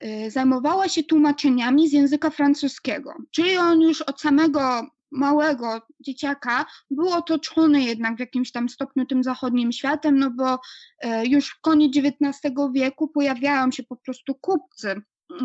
e, 0.00 0.30
zajmowała 0.30 0.88
się 0.88 1.02
tłumaczeniami 1.02 1.88
z 1.88 1.92
języka 1.92 2.30
francuskiego, 2.30 3.14
czyli 3.30 3.56
on 3.56 3.80
już 3.80 4.02
od 4.02 4.20
samego 4.20 4.86
małego 5.10 5.80
dzieciaka 6.00 6.66
był 6.90 7.08
otoczony 7.08 7.82
jednak 7.82 8.16
w 8.16 8.20
jakimś 8.20 8.52
tam 8.52 8.68
stopniu 8.68 9.06
tym 9.06 9.22
zachodnim 9.24 9.72
światem, 9.72 10.18
no 10.18 10.30
bo 10.30 10.58
e, 10.98 11.26
już 11.26 11.48
w 11.48 11.60
koniec 11.60 11.92
XIX 11.96 12.54
wieku 12.74 13.08
pojawiają 13.08 13.70
się 13.70 13.82
po 13.82 13.96
prostu 13.96 14.34
kupcy 14.34 15.02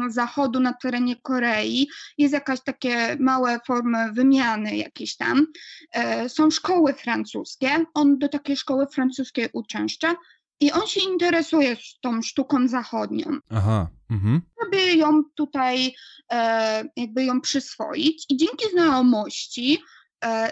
zachodu 0.08 0.60
na 0.60 0.73
terenie 0.73 1.15
Korei, 1.15 1.88
jest 2.17 2.34
jakaś 2.34 2.62
takie 2.62 3.17
małe 3.19 3.60
formy 3.67 4.13
wymiany 4.13 4.78
jakieś 4.78 5.17
tam. 5.17 5.47
E, 5.91 6.30
są 6.30 6.52
szkoły 6.52 6.93
francuskie, 6.93 7.86
on 7.93 8.19
do 8.19 8.30
takiej 8.30 8.58
szkoły 8.58 8.88
francuskiej 8.88 9.50
uczęszcza 9.54 10.15
i 10.60 10.71
on 10.71 10.88
się 10.88 11.02
interesuje 11.02 11.78
tą 12.02 12.21
sztuką 12.21 12.67
zachodnią. 12.67 13.26
Aha. 13.50 13.88
Mhm. 14.10 14.41
Żeby 14.63 14.95
ją 14.95 15.23
tutaj 15.36 15.95
e, 16.32 16.84
jakby 16.95 17.23
ją 17.23 17.41
przyswoić 17.41 18.26
i 18.30 18.38
dzięki 18.38 18.69
znajomości 18.71 19.84
e, 20.23 20.52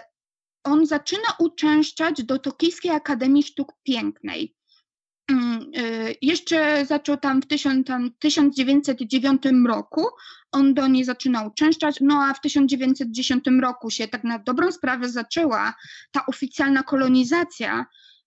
on 0.64 0.86
zaczyna 0.86 1.28
uczęszczać 1.38 2.24
do 2.24 2.38
Tokijskiej 2.38 2.90
Akademii 2.90 3.42
Sztuk 3.42 3.72
Pięknej. 3.82 4.56
Mm, 5.30 5.70
y, 5.76 6.14
jeszcze 6.22 6.86
zaczął 6.86 7.16
tam 7.16 7.42
w 7.42 7.46
1909 7.46 9.42
roku, 9.66 10.06
on 10.52 10.74
do 10.74 10.88
niej 10.88 11.04
zaczynał 11.04 11.46
uczęszczać, 11.46 11.96
no 12.00 12.24
a 12.24 12.34
w 12.34 12.40
1910 12.40 13.44
roku 13.60 13.90
się 13.90 14.08
tak 14.08 14.24
na 14.24 14.38
dobrą 14.38 14.72
sprawę 14.72 15.08
zaczęła 15.08 15.74
ta 16.10 16.26
oficjalna 16.26 16.82
kolonizacja 16.82 17.86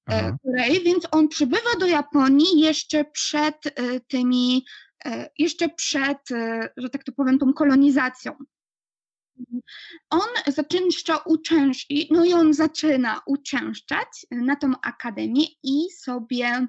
e, 0.10 0.38
Korei, 0.44 0.84
więc 0.84 1.08
on 1.12 1.28
przybywa 1.28 1.70
do 1.80 1.86
Japonii 1.86 2.60
jeszcze 2.60 3.06
przed 3.06 3.66
e, 3.66 4.00
tymi, 4.00 4.66
e, 5.06 5.30
jeszcze 5.40 5.70
przed, 5.70 6.18
że 6.78 6.90
tak 6.90 7.04
to 7.04 7.12
powiem, 7.12 7.40
tą 7.40 7.54
kolonizacją. 7.54 8.36
On 10.10 10.30
zaczyna 10.48 11.18
uczęszczać, 11.26 12.08
no 12.12 12.26
i 12.26 12.34
on 12.34 12.54
zaczyna 12.54 13.22
uczęszczać 13.26 14.26
na 14.32 14.56
tą 14.56 14.72
akademię 14.82 15.46
i 15.64 15.92
sobie 15.92 16.68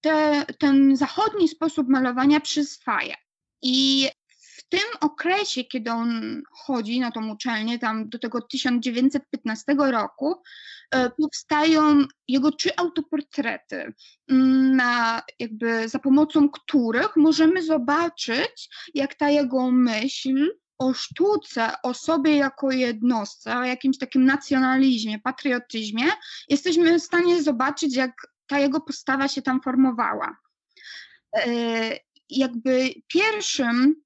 te, 0.00 0.44
ten 0.58 0.96
zachodni 0.96 1.48
sposób 1.48 1.88
malowania 1.88 2.40
przyswaja. 2.40 3.16
I 3.62 4.08
w 4.60 4.68
tym 4.68 4.88
okresie, 5.00 5.64
kiedy 5.64 5.90
on 5.90 6.42
chodzi 6.52 7.00
na 7.00 7.10
tą 7.10 7.32
uczelnię, 7.32 7.78
tam 7.78 8.08
do 8.08 8.18
tego 8.18 8.42
1915 8.42 9.74
roku, 9.78 10.42
e, 10.90 11.10
powstają 11.10 12.04
jego 12.28 12.52
trzy 12.52 12.76
autoportrety, 12.76 13.92
mm, 14.30 14.76
na, 14.76 15.22
jakby 15.38 15.88
za 15.88 15.98
pomocą 15.98 16.48
których 16.50 17.16
możemy 17.16 17.62
zobaczyć, 17.62 18.68
jak 18.94 19.14
ta 19.14 19.30
jego 19.30 19.70
myśl 19.70 20.50
o 20.78 20.94
sztuce, 20.94 21.72
o 21.82 21.94
sobie 21.94 22.36
jako 22.36 22.70
jednostce, 22.70 23.58
o 23.58 23.64
jakimś 23.64 23.98
takim 23.98 24.24
nacjonalizmie, 24.24 25.18
patriotyzmie, 25.18 26.04
jesteśmy 26.48 26.98
w 26.98 27.02
stanie 27.02 27.42
zobaczyć, 27.42 27.96
jak 27.96 28.12
ta 28.50 28.58
jego 28.58 28.80
postawa 28.80 29.28
się 29.28 29.42
tam 29.42 29.60
formowała. 29.60 30.36
E, 31.36 31.50
jakby 32.30 32.94
pierwszym 33.08 34.02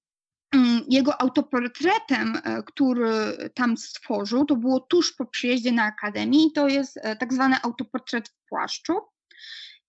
mm, 0.55 0.83
jego 0.89 1.21
autoportretem, 1.21 2.41
e, 2.45 2.63
który 2.63 3.37
tam 3.55 3.77
stworzył, 3.77 4.45
to 4.45 4.57
było 4.57 4.81
tuż 4.81 5.13
po 5.13 5.27
przyjeździe 5.27 5.73
na 5.73 5.85
Akademię 5.85 6.51
to 6.55 6.69
jest 6.69 6.99
e, 7.03 7.17
tak 7.17 7.33
zwany 7.33 7.57
autoportret 7.63 8.29
w 8.29 8.49
płaszczu. 8.49 8.93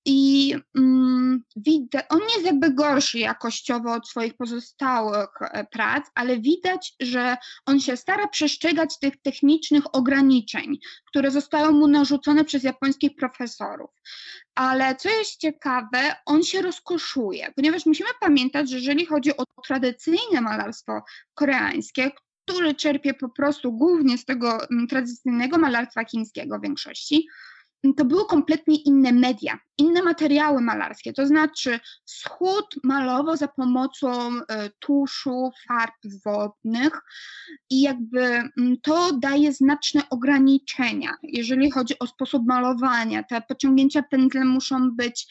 I 0.05 0.55
mm, 0.77 1.43
widać, 1.55 2.05
on 2.09 2.19
jest 2.19 2.45
jakby 2.45 2.73
gorszy 2.73 3.19
jakościowo 3.19 3.93
od 3.93 4.09
swoich 4.09 4.33
pozostałych 4.33 5.29
e, 5.41 5.65
prac, 5.71 6.05
ale 6.15 6.39
widać, 6.39 6.93
że 6.99 7.37
on 7.65 7.79
się 7.79 7.97
stara 7.97 8.27
przestrzegać 8.27 8.99
tych 8.99 9.21
technicznych 9.21 9.95
ograniczeń, 9.95 10.77
które 11.07 11.31
zostają 11.31 11.71
mu 11.71 11.87
narzucone 11.87 12.45
przez 12.45 12.63
japońskich 12.63 13.15
profesorów. 13.15 13.89
Ale 14.55 14.95
co 14.95 15.09
jest 15.09 15.39
ciekawe, 15.39 16.15
on 16.25 16.43
się 16.43 16.61
rozkoszuje, 16.61 17.51
ponieważ 17.55 17.85
musimy 17.85 18.09
pamiętać, 18.19 18.69
że 18.69 18.77
jeżeli 18.77 19.05
chodzi 19.05 19.37
o 19.37 19.43
tradycyjne 19.67 20.41
malarstwo 20.41 21.01
koreańskie, 21.33 22.11
które 22.45 22.73
czerpie 22.73 23.13
po 23.13 23.29
prostu 23.29 23.73
głównie 23.73 24.17
z 24.17 24.25
tego 24.25 24.69
mm, 24.71 24.87
tradycyjnego 24.87 25.57
malarstwa 25.57 26.05
chińskiego 26.05 26.59
w 26.59 26.61
większości, 26.61 27.27
to 27.93 28.05
były 28.05 28.25
kompletnie 28.25 28.75
inne 28.75 29.11
media, 29.11 29.59
inne 29.77 30.03
materiały 30.03 30.61
malarskie. 30.61 31.13
To 31.13 31.27
znaczy, 31.27 31.79
wschód 32.05 32.75
malował 32.83 33.37
za 33.37 33.47
pomocą 33.47 34.29
e, 34.47 34.69
tuszu, 34.79 35.51
farb 35.67 35.95
wodnych 36.25 37.01
i 37.69 37.81
jakby 37.81 38.21
mm, 38.21 38.77
to 38.81 39.13
daje 39.13 39.53
znaczne 39.53 40.01
ograniczenia, 40.09 41.09
jeżeli 41.23 41.71
chodzi 41.71 41.99
o 41.99 42.07
sposób 42.07 42.43
malowania. 42.47 43.23
Te 43.23 43.41
pociągnięcia 43.41 44.03
pędzlem 44.03 44.47
muszą 44.47 44.91
być 44.91 45.27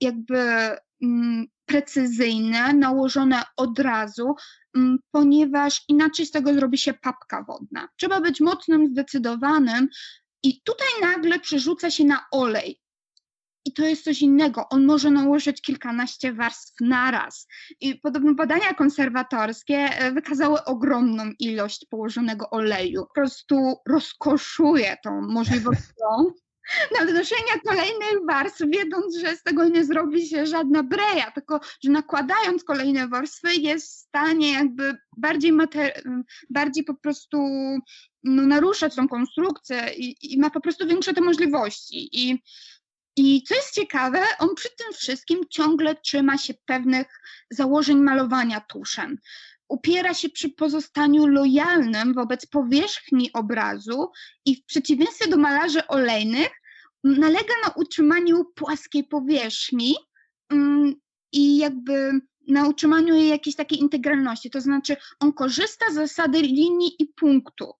jakby 0.00 0.38
mm, 1.02 1.46
precyzyjne, 1.66 2.72
nałożone 2.72 3.42
od 3.56 3.78
razu, 3.78 4.34
mm, 4.76 4.98
ponieważ 5.10 5.84
inaczej 5.88 6.26
z 6.26 6.30
tego 6.30 6.54
zrobi 6.54 6.78
się 6.78 6.94
papka 6.94 7.42
wodna. 7.42 7.88
Trzeba 7.96 8.20
być 8.20 8.40
mocnym, 8.40 8.86
zdecydowanym, 8.86 9.88
i 10.42 10.62
tutaj 10.62 10.88
nagle 11.00 11.40
przerzuca 11.40 11.90
się 11.90 12.04
na 12.04 12.26
olej. 12.32 12.80
I 13.64 13.72
to 13.72 13.86
jest 13.86 14.04
coś 14.04 14.22
innego. 14.22 14.68
On 14.70 14.86
może 14.86 15.10
nałożyć 15.10 15.62
kilkanaście 15.62 16.32
warstw 16.32 16.74
naraz. 16.80 17.46
I 17.80 17.94
podobno 17.94 18.34
badania 18.34 18.74
konserwatorskie 18.74 19.76
e, 19.76 20.12
wykazały 20.12 20.64
ogromną 20.64 21.32
ilość 21.38 21.86
położonego 21.90 22.50
oleju. 22.50 23.06
Po 23.06 23.14
prostu 23.14 23.74
rozkoszuje 23.88 24.96
tą 25.04 25.20
możliwością 25.20 26.32
nadnoszenia 26.98 27.52
kolejnych 27.68 28.26
warstw, 28.28 28.60
wiedząc, 28.60 29.16
że 29.16 29.36
z 29.36 29.42
tego 29.42 29.68
nie 29.68 29.84
zrobi 29.84 30.28
się 30.28 30.46
żadna 30.46 30.82
breja, 30.82 31.30
tylko 31.30 31.60
że 31.84 31.90
nakładając 31.90 32.64
kolejne 32.64 33.08
warstwy 33.08 33.54
jest 33.54 33.86
w 33.86 33.98
stanie 33.98 34.52
jakby 34.52 34.96
bardziej, 35.16 35.52
mater- 35.52 36.22
bardziej 36.50 36.84
po 36.84 36.94
prostu 36.94 37.38
no, 38.24 38.42
naruszać 38.42 38.94
tą 38.94 39.08
konstrukcję 39.08 39.94
i, 39.96 40.34
i 40.34 40.38
ma 40.38 40.50
po 40.50 40.60
prostu 40.60 40.86
większe 40.86 41.14
te 41.14 41.20
możliwości. 41.20 42.08
I, 42.12 42.42
I 43.16 43.42
co 43.42 43.54
jest 43.54 43.74
ciekawe, 43.74 44.22
on 44.38 44.54
przy 44.54 44.68
tym 44.76 44.92
wszystkim 44.92 45.40
ciągle 45.50 45.94
trzyma 45.94 46.38
się 46.38 46.54
pewnych 46.66 47.20
założeń 47.50 47.98
malowania 47.98 48.60
tuszem 48.60 49.18
upiera 49.68 50.14
się 50.14 50.28
przy 50.28 50.48
pozostaniu 50.48 51.26
lojalnym 51.26 52.14
wobec 52.14 52.46
powierzchni 52.46 53.32
obrazu 53.32 54.10
i 54.44 54.56
w 54.56 54.64
przeciwieństwie 54.64 55.28
do 55.28 55.36
malarzy 55.36 55.86
olejnych 55.86 56.50
nalega 57.04 57.54
na 57.66 57.72
utrzymaniu 57.72 58.44
płaskiej 58.44 59.04
powierzchni 59.04 59.96
mm, 60.50 60.94
i 61.32 61.58
jakby 61.58 62.20
na 62.48 62.68
utrzymaniu 62.68 63.14
jej 63.14 63.28
jakiejś 63.28 63.56
takiej 63.56 63.78
integralności. 63.78 64.50
To 64.50 64.60
znaczy, 64.60 64.96
on 65.20 65.32
korzysta 65.32 65.90
z 65.90 65.94
zasady 65.94 66.42
linii 66.42 67.02
i 67.02 67.06
punktu, 67.06 67.72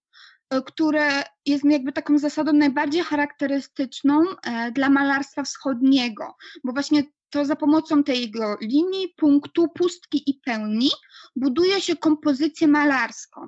które 0.67 1.23
jest 1.47 1.65
jakby 1.65 1.93
taką 1.93 2.19
zasadą 2.19 2.53
najbardziej 2.53 3.03
charakterystyczną 3.03 4.25
e, 4.45 4.73
dla 4.73 4.91
malarstwa 4.91 5.43
wschodniego, 5.43 6.25
bo 6.65 6.73
właśnie 6.73 7.03
to 7.31 7.45
za 7.45 7.57
pomocą 7.57 8.05
tej 8.05 8.33
linii, 8.61 9.15
punktu, 9.17 9.69
pustki 9.69 10.31
i 10.31 10.41
pełni 10.45 10.91
buduje 11.37 11.81
się 11.81 11.97
kompozycję 11.97 12.69
malarską. 12.69 13.41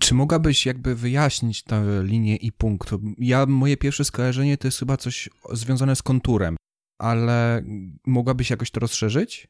Czy 0.00 0.14
mogłabyś 0.14 0.66
jakby 0.66 0.94
wyjaśnić 0.94 1.62
tę 1.62 2.02
linię 2.02 2.36
i 2.36 2.52
punkt? 2.52 2.90
Ja, 3.18 3.46
moje 3.46 3.76
pierwsze 3.76 4.04
skojarzenie 4.04 4.58
to 4.58 4.68
jest 4.68 4.78
chyba 4.78 4.96
coś 4.96 5.28
związane 5.52 5.96
z 5.96 6.02
konturem, 6.02 6.56
ale 6.98 7.62
mogłabyś 8.06 8.50
jakoś 8.50 8.70
to 8.70 8.80
rozszerzyć? 8.80 9.48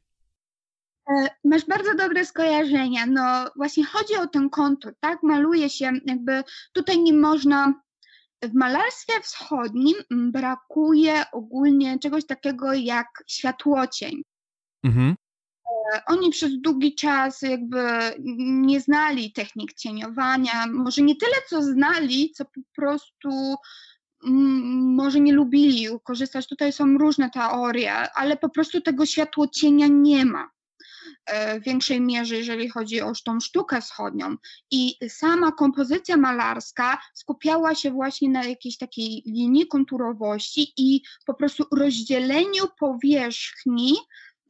E, 1.11 1.29
masz 1.45 1.67
bardzo 1.67 1.95
dobre 1.95 2.25
skojarzenia. 2.25 3.07
No 3.07 3.51
właśnie 3.57 3.85
chodzi 3.85 4.17
o 4.17 4.27
ten 4.27 4.51
kontur, 4.51 4.95
tak? 5.01 5.23
Maluje 5.23 5.71
się 5.71 5.93
jakby 6.05 6.45
tutaj 6.73 6.99
nie 6.99 7.13
można 7.13 7.75
w 8.43 8.55
malarstwie 8.55 9.21
wschodnim 9.23 9.95
brakuje 10.11 11.25
ogólnie 11.33 11.99
czegoś 11.99 12.27
takiego 12.27 12.73
jak 12.75 13.09
światłocień. 13.27 14.23
Mhm. 14.85 15.15
E, 15.95 16.03
oni 16.07 16.31
przez 16.31 16.61
długi 16.61 16.95
czas 16.95 17.43
jakby 17.43 17.83
nie 18.39 18.81
znali 18.81 19.33
technik 19.33 19.73
cieniowania, 19.73 20.67
może 20.67 21.03
nie 21.03 21.17
tyle 21.17 21.37
co 21.49 21.63
znali, 21.63 22.33
co 22.33 22.45
po 22.45 22.61
prostu 22.75 23.31
może 24.97 25.21
nie 25.21 25.33
lubili 25.33 25.87
korzystać. 26.05 26.49
Tutaj 26.49 26.73
są 26.73 26.99
różne 26.99 27.31
teorie, 27.31 27.93
ale 28.15 28.37
po 28.37 28.49
prostu 28.49 28.81
tego 28.81 29.07
światłocienia 29.07 29.87
nie 29.87 30.25
ma. 30.25 30.51
E, 31.27 31.61
w 31.61 31.65
większej 31.65 32.01
mierze, 32.01 32.37
jeżeli 32.37 32.69
chodzi 32.69 33.01
o 33.01 33.13
tą 33.25 33.41
sztukę 33.41 33.81
wschodnią. 33.81 34.37
I 34.71 34.95
sama 35.09 35.53
kompozycja 35.53 36.17
malarska 36.17 36.99
skupiała 37.15 37.75
się 37.75 37.91
właśnie 37.91 38.29
na 38.29 38.45
jakiejś 38.45 38.79
takiej 38.79 39.23
linii 39.27 39.67
konturowości 39.67 40.73
i 40.77 41.03
po 41.27 41.35
prostu 41.35 41.65
rozdzieleniu 41.77 42.65
powierzchni 42.79 43.97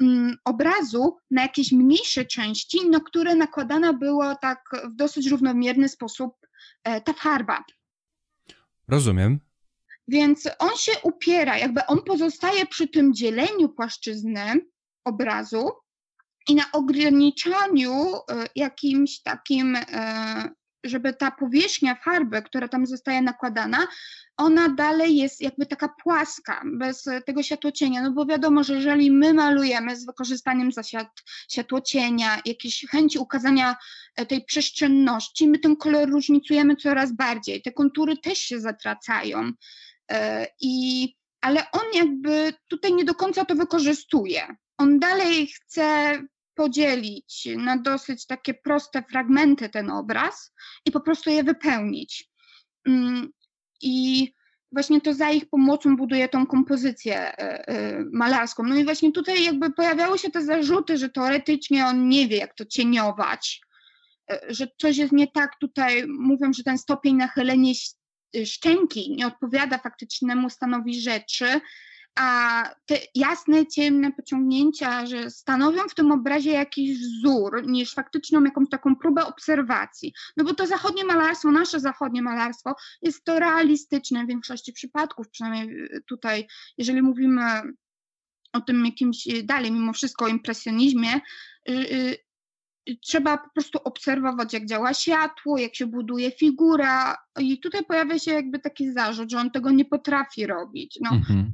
mm, 0.01 0.37
obrazu 0.45 1.17
na 1.31 1.43
jakieś 1.43 1.73
mniejsze 1.73 2.25
części, 2.25 2.89
na 2.89 3.01
które 3.01 3.35
nakładana 3.35 3.93
była 3.93 4.37
tak 4.37 4.65
w 4.85 4.95
dosyć 4.95 5.27
równomierny 5.27 5.89
sposób 5.89 6.35
e, 6.85 7.01
ta 7.01 7.13
farba. 7.13 7.65
Rozumiem. 8.89 9.41
Więc 10.09 10.49
on 10.59 10.77
się 10.77 10.93
upiera, 11.03 11.59
jakby 11.59 11.87
on 11.87 12.03
pozostaje 12.03 12.67
przy 12.67 12.89
tym 12.89 13.15
dzieleniu 13.15 13.69
płaszczyzny 13.69 14.61
obrazu, 15.05 15.71
i 16.49 16.55
na 16.55 16.73
ograniczaniu 16.73 18.15
e, 18.15 18.21
jakimś 18.57 19.23
takim, 19.23 19.77
e, 19.77 20.51
żeby 20.85 21.15
ta 21.15 21.31
powierzchnia 21.31 21.95
farby, 21.95 22.43
która 22.43 22.69
tam 22.69 22.87
zostaje 22.87 23.23
nakładana, 23.23 23.87
ona 24.37 24.69
dalej 24.69 25.17
jest 25.17 25.41
jakby 25.41 25.67
taka 25.67 25.89
płaska, 26.03 26.63
bez 26.65 27.05
tego 27.27 27.43
światłocienia, 27.43 28.03
no 28.03 28.13
bo 28.13 28.27
wiadomo, 28.27 28.65
że 28.65 28.75
jeżeli 28.75 29.11
my 29.11 29.35
malujemy 29.35 29.97
z 29.97 30.07
wykorzystaniem 30.07 30.73
zaświat, 30.73 31.09
światłocienia, 31.51 32.41
jakiejś 32.45 32.87
chęci 32.91 33.19
ukazania 33.19 33.77
e, 34.17 34.27
tej 34.27 34.45
przestrzenności, 34.45 35.49
my 35.49 35.59
ten 35.59 35.77
kolor 35.77 36.11
różnicujemy 36.11 36.77
coraz 36.77 37.13
bardziej, 37.13 37.63
te 37.63 37.73
kontury 37.73 38.17
też 38.17 38.39
się 38.39 38.61
zatracają 38.61 39.53
i 40.61 41.15
ale 41.41 41.71
on 41.73 41.85
jakby 41.95 42.53
tutaj 42.69 42.95
nie 42.95 43.05
do 43.05 43.15
końca 43.15 43.45
to 43.45 43.55
wykorzystuje. 43.55 44.57
On 44.79 44.99
dalej 44.99 45.47
chce 45.47 46.19
podzielić 46.55 47.49
na 47.57 47.77
dosyć 47.77 48.27
takie 48.27 48.55
proste 48.55 49.03
fragmenty 49.11 49.69
ten 49.69 49.91
obraz 49.91 50.53
i 50.87 50.91
po 50.91 51.01
prostu 51.01 51.31
je 51.31 51.45
wypełnić. 51.45 52.31
Mm, 52.87 53.29
I 53.83 54.29
właśnie 54.73 55.01
to 55.01 55.15
za 55.15 55.31
ich 55.31 55.49
pomocą 55.49 55.97
buduje 55.97 56.29
tą 56.29 56.47
kompozycję 56.47 57.17
e, 57.17 57.69
e, 57.69 58.05
malarską. 58.13 58.63
No 58.63 58.77
i 58.77 58.85
właśnie 58.85 59.13
tutaj 59.13 59.45
jakby 59.45 59.73
pojawiały 59.73 60.19
się 60.19 60.31
te 60.31 60.45
zarzuty, 60.45 60.99
że 60.99 61.09
teoretycznie 61.09 61.87
on 61.87 62.09
nie 62.09 62.29
wie, 62.29 62.37
jak 62.37 62.55
to 62.55 62.65
cieniować, 62.65 63.61
e, 64.31 64.41
że 64.49 64.69
coś 64.79 64.97
jest 64.97 65.13
nie 65.13 65.27
tak 65.29 65.59
tutaj, 65.61 66.05
mówią, 66.07 66.53
że 66.53 66.63
ten 66.63 66.79
stopień 66.79 67.17
nachylenia 67.17 67.73
szczęki 68.45 69.17
nie 69.17 69.27
odpowiada 69.27 69.79
faktycznemu 69.79 70.51
stanowi 70.51 71.01
rzeczy, 71.01 71.61
a 72.19 72.65
te 72.87 72.99
jasne, 73.15 73.67
ciemne 73.67 74.13
pociągnięcia, 74.13 75.07
że 75.07 75.31
stanowią 75.31 75.89
w 75.89 75.95
tym 75.95 76.13
obrazie 76.13 76.53
jakiś 76.53 76.99
wzór, 76.99 77.67
niż 77.67 77.95
faktyczną 77.95 78.45
jakąś 78.45 78.69
taką 78.69 78.97
próbę 78.97 79.27
obserwacji. 79.27 80.13
No 80.37 80.45
bo 80.45 80.55
to 80.55 80.67
zachodnie 80.67 81.05
malarstwo, 81.05 81.51
nasze 81.51 81.81
zachodnie 81.81 82.23
malarstwo 82.23 82.75
jest 83.03 83.25
to 83.25 83.39
realistyczne 83.39 84.25
w 84.25 84.29
większości 84.29 84.73
przypadków, 84.73 85.29
przynajmniej 85.29 85.85
y, 85.85 86.03
tutaj, 86.07 86.47
jeżeli 86.79 87.03
mówimy 87.03 87.43
o 88.53 88.61
tym 88.61 88.87
jakimś 88.87 89.27
y, 89.27 89.43
dalej, 89.43 89.73
mimo 89.73 89.93
wszystko 89.93 90.25
o 90.25 90.29
impresjonizmie, 90.29 91.21
y, 91.69 92.17
trzeba 92.99 93.39
po 93.39 93.51
prostu 93.51 93.79
obserwować, 93.85 94.53
jak 94.53 94.67
działa 94.67 94.95
światło, 94.95 95.59
jak 95.59 95.75
się 95.75 95.87
buduje 95.87 96.31
figura. 96.31 97.17
I 97.41 97.61
tutaj 97.61 97.85
pojawia 97.85 98.19
się 98.19 98.33
jakby 98.33 98.59
taki 98.59 98.93
zarzut, 98.93 99.31
że 99.31 99.39
on 99.39 99.51
tego 99.51 99.71
nie 99.71 99.85
potrafi 99.85 100.47
robić. 100.47 100.99
No, 101.03 101.11
mhm 101.11 101.53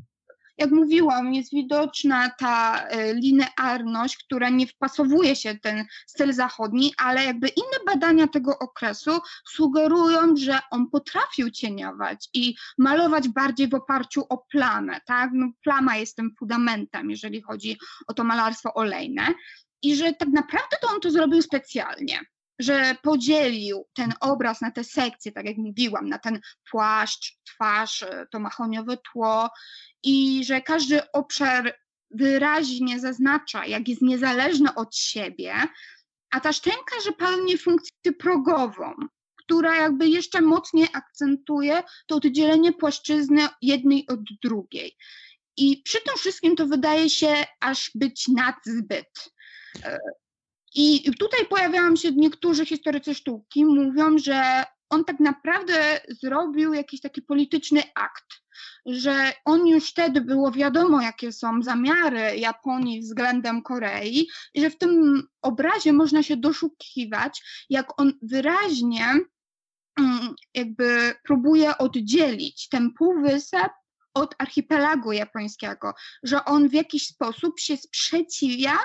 jak 0.59 0.71
mówiłam, 0.71 1.35
jest 1.35 1.53
widoczna 1.53 2.31
ta 2.31 2.83
e, 2.83 3.15
linearność, 3.15 4.17
która 4.17 4.49
nie 4.49 4.67
wpasowuje 4.67 5.37
się 5.37 5.59
ten 5.59 5.85
styl 6.07 6.33
zachodni, 6.33 6.93
ale 6.99 7.25
jakby 7.25 7.49
inne 7.49 7.85
badania 7.87 8.27
tego 8.27 8.59
okresu 8.59 9.21
sugerują, 9.49 10.37
że 10.37 10.59
on 10.71 10.91
potrafił 10.91 11.51
cieniować 11.51 12.29
i 12.35 12.55
malować 12.79 13.29
bardziej 13.29 13.69
w 13.69 13.75
oparciu 13.75 14.25
o 14.29 14.39
plamę, 14.39 15.01
tak? 15.07 15.31
No, 15.35 15.51
plama 15.65 15.97
jest 15.97 16.17
tym 16.17 16.35
fundamentem, 16.39 17.11
jeżeli 17.11 17.43
chodzi 17.43 17.79
o 18.07 18.15
to 18.15 18.25
malarstwo 18.25 18.75
olejne 18.75 19.35
i 19.87 19.97
że 19.97 20.13
tak 20.13 20.29
naprawdę 20.29 20.77
to 20.81 20.89
on 20.89 21.01
to 21.01 21.11
zrobił 21.11 21.43
specjalnie 21.43 22.21
że 22.59 22.97
podzielił 23.03 23.85
ten 23.95 24.15
obraz 24.21 24.61
na 24.61 24.71
te 24.71 24.85
sekcje, 24.85 25.33
tak 25.33 25.47
jak 25.47 25.57
mówiłam, 25.57 26.09
na 26.09 26.19
ten 26.19 26.41
płaszcz, 26.71 27.39
twarz, 27.45 28.03
e, 28.03 28.27
to 28.31 28.41
mahoniowe 28.41 28.97
tło 29.13 29.51
i 30.03 30.45
że 30.45 30.61
każdy 30.61 31.13
obszar 31.13 31.79
wyraźnie 32.11 33.01
zaznacza, 33.01 33.67
jak 33.67 33.89
jest 33.89 34.03
niezależny 34.03 34.75
od 34.75 34.97
siebie, 34.97 35.55
a 36.31 36.41
ta 36.41 36.53
szczęka, 36.53 37.01
że 37.05 37.13
pełni 37.13 37.59
funkcję 37.59 38.13
progową, 38.19 38.95
która 39.37 39.77
jakby 39.77 40.09
jeszcze 40.09 40.41
mocniej 40.41 40.89
akcentuje 40.93 41.83
to 42.07 42.17
oddzielenie 42.17 42.73
płaszczyzny 42.73 43.49
jednej 43.63 44.07
od 44.09 44.21
drugiej. 44.43 44.97
I 45.57 45.83
przy 45.85 45.99
tym 46.03 46.17
wszystkim 46.17 46.57
to 46.57 46.67
wydaje 46.67 47.11
się 47.11 47.45
aż 47.61 47.91
być 47.95 48.29
nadzbyt. 48.29 49.36
I 50.75 51.13
tutaj 51.19 51.47
pojawiają 51.47 51.97
się 51.97 52.13
niektórzy 52.13 52.67
historycy 52.67 53.15
sztuki, 53.15 53.65
mówią, 53.65 54.19
że 54.19 54.65
on 54.91 55.05
tak 55.05 55.21
naprawdę 55.21 56.01
zrobił 56.23 56.75
jakiś 56.75 57.01
taki 57.01 57.23
polityczny 57.23 57.83
akt, 57.95 58.27
że 58.87 59.33
on 59.45 59.67
już 59.67 59.91
wtedy 59.91 60.21
było 60.21 60.53
wiadomo, 60.53 61.01
jakie 61.01 61.33
są 61.33 61.63
zamiary 61.63 62.37
Japonii 62.37 63.01
względem 63.01 63.63
Korei, 63.63 64.29
i 64.55 64.61
że 64.61 64.71
w 64.71 64.79
tym 64.79 65.23
obrazie 65.43 65.93
można 65.93 66.23
się 66.23 66.37
doszukiwać, 66.37 67.43
jak 67.71 68.01
on 68.01 68.13
wyraźnie 68.23 69.07
mm, 69.99 70.35
jakby 70.55 71.15
próbuje 71.25 71.79
oddzielić 71.79 72.69
ten 72.69 72.93
półwysep 72.93 73.73
od 74.15 74.35
archipelagu 74.39 75.13
japońskiego, 75.13 75.95
że 76.23 76.45
on 76.45 76.69
w 76.69 76.73
jakiś 76.73 77.07
sposób 77.07 77.61
się 77.61 77.77
sprzeciwia 77.77 78.79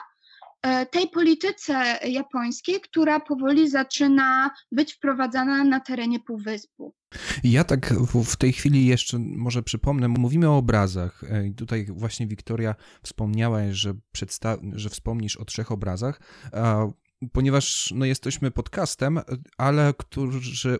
tej 0.91 1.07
polityce 1.07 1.99
japońskiej, 2.05 2.81
która 2.81 3.19
powoli 3.19 3.69
zaczyna 3.69 4.51
być 4.71 4.93
wprowadzana 4.93 5.63
na 5.63 5.79
terenie 5.79 6.19
Półwyspu. 6.19 6.95
Ja 7.43 7.63
tak 7.63 7.93
w 8.25 8.35
tej 8.35 8.53
chwili 8.53 8.85
jeszcze 8.85 9.19
może 9.19 9.63
przypomnę, 9.63 10.07
mówimy 10.07 10.49
o 10.49 10.57
obrazach. 10.57 11.23
E, 11.29 11.47
I 11.47 11.53
tutaj 11.53 11.85
właśnie 11.89 12.27
Wiktoria 12.27 12.75
wspomniała, 13.03 13.59
że, 13.71 13.93
że 14.73 14.89
wspomnisz 14.89 15.37
o 15.37 15.45
trzech 15.45 15.71
obrazach 15.71 16.21
ponieważ 17.31 17.93
no, 17.95 18.05
jesteśmy 18.05 18.51
podcastem, 18.51 19.19
ale 19.57 19.93
którzy 19.97 20.77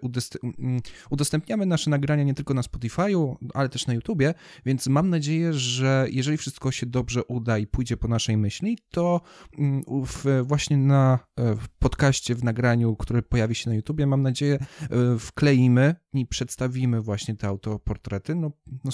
udostępniamy 1.10 1.66
nasze 1.66 1.90
nagrania 1.90 2.24
nie 2.24 2.34
tylko 2.34 2.54
na 2.54 2.62
Spotify'u, 2.62 3.36
ale 3.54 3.70
też 3.70 3.88
na 3.88 3.94
YouTubie, 3.94 4.34
więc 4.66 4.88
mam 4.88 5.10
nadzieję, 5.10 5.54
że 5.54 6.08
jeżeli 6.12 6.38
wszystko 6.38 6.72
się 6.72 6.86
dobrze 6.86 7.24
uda 7.24 7.58
i 7.58 7.68
pójdzie 7.68 7.98
po 7.98 8.08
naszej 8.08 8.38
myśli, 8.38 8.78
to 8.92 9.22
mm, 9.58 9.82
w, 10.06 10.26
właśnie 10.44 10.78
na 10.78 11.20
e, 11.36 11.56
w 11.56 11.70
podcaście, 11.70 12.36
w 12.36 12.44
nagraniu, 12.44 12.96
które 12.96 13.22
pojawi 13.22 13.56
się 13.56 13.70
na 13.70 13.76
YouTubie, 13.76 14.08
mam 14.08 14.22
nadzieję, 14.22 14.60
e, 14.82 15.20
wkleimy 15.20 15.96
i 16.14 16.26
przedstawimy 16.26 17.02
właśnie 17.02 17.36
te 17.36 17.48
autoportrety, 17.48 18.36
no, 18.36 18.52
no 18.84 18.92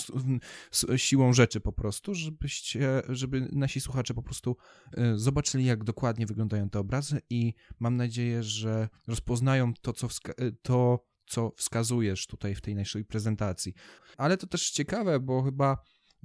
siłą 0.98 1.34
rzeczy 1.34 1.60
po 1.60 1.72
prostu, 1.72 2.16
żebyście, 2.16 3.02
żeby 3.10 3.50
nasi 3.52 3.82
słuchacze 3.82 4.14
po 4.14 4.24
prostu 4.24 4.58
e, 4.98 5.18
zobaczyli, 5.18 5.66
jak 5.66 5.84
dokładnie 5.84 6.26
wyglądają 6.26 6.70
te 6.70 6.80
obrazy 6.80 7.22
i 7.30 7.37
mam 7.80 7.98
nadzieję, 7.98 8.44
że 8.44 8.90
rozpoznają 9.08 9.74
to, 9.82 9.94
co, 9.94 10.08
to, 10.62 11.06
co 11.26 11.52
wskazujesz 11.58 12.28
tutaj 12.28 12.56
w 12.56 12.62
tej 12.62 12.76
naszej 12.76 13.06
prezentacji. 13.06 13.74
Ale 14.18 14.38
to 14.38 14.48
też 14.48 14.72
ciekawe, 14.72 15.20
bo 15.20 15.44
chyba 15.44 15.78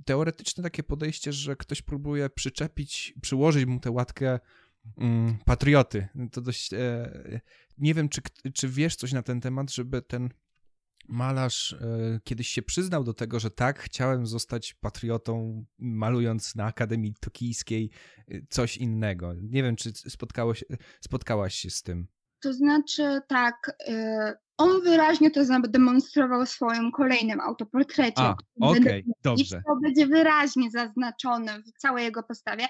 teoretyczne 0.05 0.62
takie 0.62 0.83
podejście, 0.83 1.33
że 1.33 1.57
ktoś 1.57 1.83
próbuje 1.83 2.31
przyczepić, 2.31 3.14
przyłożyć 3.22 3.66
mu 3.66 3.81
tę 3.81 3.90
łatkę 3.90 4.40
mm, 4.98 5.38
patrioty. 5.44 6.09
To 6.33 6.40
dość. 6.40 6.72
E, 6.72 7.40
nie 7.79 7.94
wiem, 7.94 8.09
czy, 8.09 8.20
czy 8.55 8.68
wiesz 8.68 8.96
coś 8.96 9.12
na 9.12 9.22
ten 9.22 9.40
temat, 9.40 9.72
żeby 9.72 10.03
ten 10.03 10.29
malarz 11.09 11.73
e, 11.73 12.21
kiedyś 12.25 12.49
się 12.49 12.62
przyznał 12.62 13.05
do 13.05 13.15
tego, 13.15 13.41
że 13.41 13.51
tak, 13.51 13.79
chciałem 13.79 14.27
zostać 14.27 14.75
patriotą, 14.75 15.65
malując 15.79 16.55
na 16.55 16.65
Akademii 16.65 17.15
Tokijskiej 17.21 17.91
e, 18.29 18.41
coś 18.49 18.77
innego. 18.77 19.35
Nie 19.43 19.62
wiem, 19.62 19.77
czy 19.77 19.93
spotkałaś, 19.95 20.65
spotkałaś 21.01 21.55
się 21.55 21.71
z 21.71 21.83
tym. 21.83 22.07
To 22.41 22.53
znaczy, 22.53 23.21
tak, 23.29 23.77
e, 23.88 24.35
on 24.59 24.83
wyraźnie 24.83 25.31
to 25.31 25.45
zademonstrował 25.45 26.47
w 26.47 26.49
swoim 26.49 26.93
kolejnym 26.93 27.41
autoportrecie. 27.41 28.35
Okej, 28.61 28.81
okay, 28.81 29.03
dobrze. 29.23 29.62
To 29.67 29.77
będzie 29.83 30.07
wyraźnie 30.07 30.71
zaznaczone 30.71 31.62
w 31.62 31.79
całej 31.79 32.05
jego 32.05 32.23
postawie. 32.23 32.67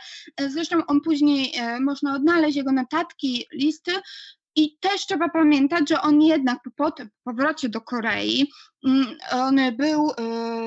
Zresztą 0.49 0.87
on 0.87 1.01
później, 1.01 1.53
można 1.81 2.15
odnaleźć 2.15 2.57
jego 2.57 2.73
notatki, 2.73 3.47
listy, 3.53 3.93
i 4.57 4.79
też 4.79 5.07
trzeba 5.07 5.29
pamiętać, 5.29 5.89
że 5.89 6.01
on 6.01 6.23
jednak 6.23 6.59
po 6.77 6.93
powrocie 7.25 7.69
do 7.69 7.81
Korei, 7.81 8.51
mm, 8.87 9.07
on 9.33 9.57
był 9.77 10.11
y, 10.11 10.15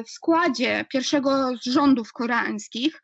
w 0.04 0.10
składzie 0.10 0.86
pierwszego 0.90 1.58
z 1.58 1.66
rządów 1.66 2.14
koreańskich 2.14 3.02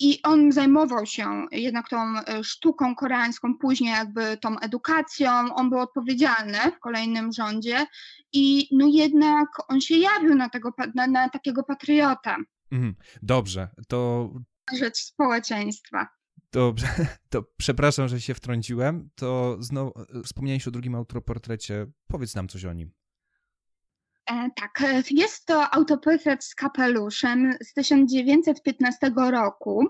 i 0.00 0.22
on 0.22 0.52
zajmował 0.52 1.06
się 1.06 1.46
jednak 1.52 1.88
tą 1.88 2.18
y, 2.18 2.44
sztuką 2.44 2.94
koreańską, 2.94 3.58
później 3.58 3.92
jakby 3.92 4.36
tą 4.36 4.58
edukacją, 4.58 5.54
on 5.54 5.70
był 5.70 5.78
odpowiedzialny 5.78 6.58
w 6.76 6.80
kolejnym 6.80 7.32
rządzie 7.32 7.86
i 8.32 8.68
no 8.72 8.86
jednak 8.86 9.48
on 9.68 9.80
się 9.80 9.96
jawił 9.96 10.34
na, 10.34 10.48
tego, 10.48 10.72
na, 10.94 11.06
na 11.06 11.28
takiego 11.28 11.62
patriota. 11.62 12.36
Mhm. 12.72 12.94
Dobrze, 13.22 13.68
to... 13.88 14.30
Rzecz 14.78 14.96
społeczeństwa. 14.96 16.17
Dobrze, 16.52 16.86
to 17.30 17.44
przepraszam, 17.56 18.08
że 18.08 18.20
się 18.20 18.34
wtrąciłem. 18.34 19.10
To 19.14 19.56
znowu 19.60 19.92
wspomniałeś 20.24 20.68
o 20.68 20.70
drugim 20.70 20.94
autoportrecie. 20.94 21.86
Powiedz 22.06 22.34
nam 22.34 22.48
coś 22.48 22.64
o 22.64 22.72
nim. 22.72 22.90
E, 24.30 24.50
tak, 24.56 24.82
e, 24.82 25.02
jest 25.10 25.46
to 25.46 25.74
autoportret 25.74 26.44
z 26.44 26.54
kapeluszem 26.54 27.52
z 27.60 27.72
1915 27.72 29.12
roku 29.16 29.86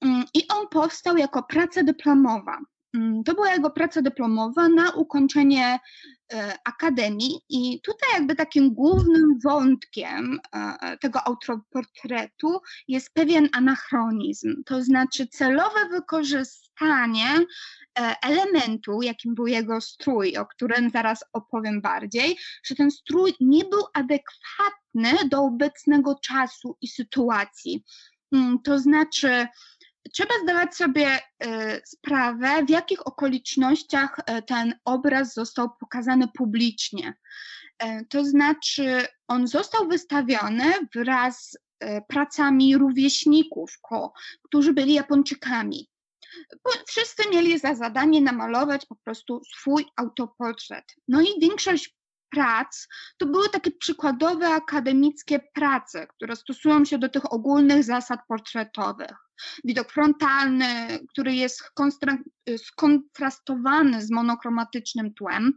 mm, 0.00 0.24
i 0.34 0.48
on 0.48 0.68
powstał 0.68 1.16
jako 1.16 1.42
praca 1.42 1.82
dyplomowa. 1.82 2.58
Mm, 2.94 3.24
to 3.24 3.34
była 3.34 3.52
jego 3.52 3.70
praca 3.70 4.02
dyplomowa 4.02 4.68
na 4.68 4.90
ukończenie 4.90 5.66
e, 5.66 5.78
akademii 6.64 7.40
i 7.48 7.80
tutaj 7.80 8.08
jakby 8.12 8.36
takim 8.36 8.74
głównym 8.74 9.38
wątkiem 9.44 10.40
e, 10.52 10.98
tego 10.98 11.26
autoportretu 11.26 12.60
jest 12.88 13.14
pewien 13.14 13.48
anachronizm, 13.52 14.64
to 14.66 14.82
znaczy 14.82 15.26
celowe 15.26 15.88
wykorzystanie 15.90 17.26
e, 17.98 18.16
elementu, 18.22 19.02
jakim 19.02 19.34
był 19.34 19.46
jego 19.46 19.80
strój, 19.80 20.36
o 20.36 20.46
którym 20.46 20.90
zaraz 20.90 21.24
opowiem 21.32 21.80
bardziej, 21.80 22.36
że 22.64 22.74
ten 22.74 22.90
strój 22.90 23.34
nie 23.40 23.64
był 23.64 23.82
adekwatny 23.94 25.28
do 25.28 25.42
obecnego 25.42 26.14
czasu 26.22 26.76
i 26.80 26.88
sytuacji. 26.88 27.84
Mm, 28.32 28.58
to 28.62 28.78
znaczy, 28.78 29.46
trzeba 30.12 30.34
zdawać 30.42 30.76
sobie 30.76 31.08
e, 31.44 31.80
sprawę, 31.86 32.64
w 32.64 32.70
jakich 32.70 33.06
okolicznościach 33.06 34.16
e, 34.26 34.42
ten 34.42 34.74
obraz 34.84 35.34
został 35.34 35.70
pokazany 35.80 36.28
publicznie. 36.28 37.14
E, 37.78 38.04
to 38.04 38.24
znaczy, 38.24 39.06
on 39.28 39.46
został 39.46 39.88
wystawiony 39.88 40.72
wraz 40.94 41.58
pracami 42.08 42.78
rówieśników 42.78 43.78
Ko, 43.82 44.12
którzy 44.42 44.72
byli 44.72 44.94
Japończykami. 44.94 45.90
Wszyscy 46.86 47.22
mieli 47.30 47.58
za 47.58 47.74
zadanie 47.74 48.20
namalować 48.20 48.86
po 48.86 48.96
prostu 48.96 49.40
swój 49.44 49.86
autoportret. 49.96 50.84
No 51.08 51.20
i 51.20 51.40
większość 51.40 51.96
prac 52.30 52.88
to 53.18 53.26
były 53.26 53.48
takie 53.48 53.70
przykładowe 53.70 54.48
akademickie 54.48 55.40
prace, 55.54 56.06
które 56.06 56.36
stosują 56.36 56.84
się 56.84 56.98
do 56.98 57.08
tych 57.08 57.32
ogólnych 57.32 57.84
zasad 57.84 58.20
portretowych. 58.28 59.23
Widok 59.64 59.92
frontalny, 59.92 60.98
który 61.08 61.34
jest 61.34 61.62
skontrastowany 62.56 64.02
z 64.02 64.10
monokromatycznym 64.10 65.14
tłem. 65.14 65.52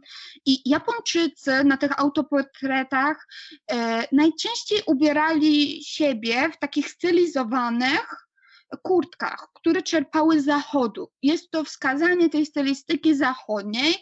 I 0.46 0.70
Japończycy 0.70 1.64
na 1.64 1.76
tych 1.76 2.00
autoportretach 2.00 3.26
e, 3.70 4.04
najczęściej 4.12 4.82
ubierali 4.86 5.84
siebie 5.84 6.50
w 6.52 6.58
takich 6.58 6.88
stylizowanych 6.90 8.28
kurtkach, 8.82 9.48
które 9.54 9.82
czerpały 9.82 10.40
z 10.40 10.44
zachodu. 10.44 11.10
Jest 11.22 11.50
to 11.50 11.64
wskazanie 11.64 12.30
tej 12.30 12.46
stylistyki 12.46 13.14
zachodniej, 13.14 13.94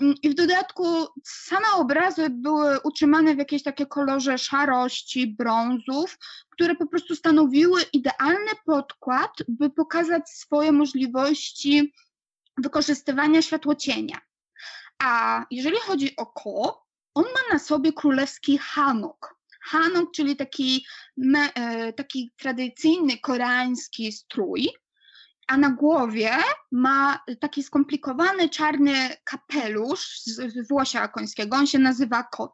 I 0.00 0.30
w 0.30 0.34
dodatku 0.34 0.84
same 1.24 1.72
obrazy 1.76 2.30
były 2.30 2.80
utrzymane 2.80 3.34
w 3.34 3.38
jakiejś 3.38 3.62
takiej 3.62 3.86
kolorze 3.86 4.38
szarości, 4.38 5.26
brązów, 5.26 6.18
które 6.50 6.74
po 6.74 6.86
prostu 6.86 7.16
stanowiły 7.16 7.82
idealny 7.92 8.50
podkład, 8.66 9.30
by 9.48 9.70
pokazać 9.70 10.30
swoje 10.30 10.72
możliwości 10.72 11.92
wykorzystywania 12.58 13.42
światłocienia. 13.42 14.20
A 15.02 15.42
jeżeli 15.50 15.76
chodzi 15.76 16.16
o 16.16 16.26
Ko, 16.26 16.86
on 17.14 17.24
ma 17.24 17.52
na 17.52 17.58
sobie 17.58 17.92
królewski 17.92 18.58
hanok. 18.58 19.34
Hanok, 19.62 20.10
czyli 20.14 20.36
taki, 20.36 20.86
e, 21.34 21.92
taki 21.92 22.32
tradycyjny 22.36 23.18
koreański 23.18 24.12
strój, 24.12 24.68
a 25.46 25.56
na 25.56 25.70
głowie 25.70 26.30
ma 26.72 27.24
taki 27.40 27.62
skomplikowany 27.62 28.48
czarny 28.48 29.10
kapelusz 29.24 30.20
z, 30.20 30.68
włosia 30.68 31.08
końskiego, 31.08 31.56
on 31.56 31.66
się 31.66 31.78
nazywa 31.78 32.22
kot. 32.22 32.52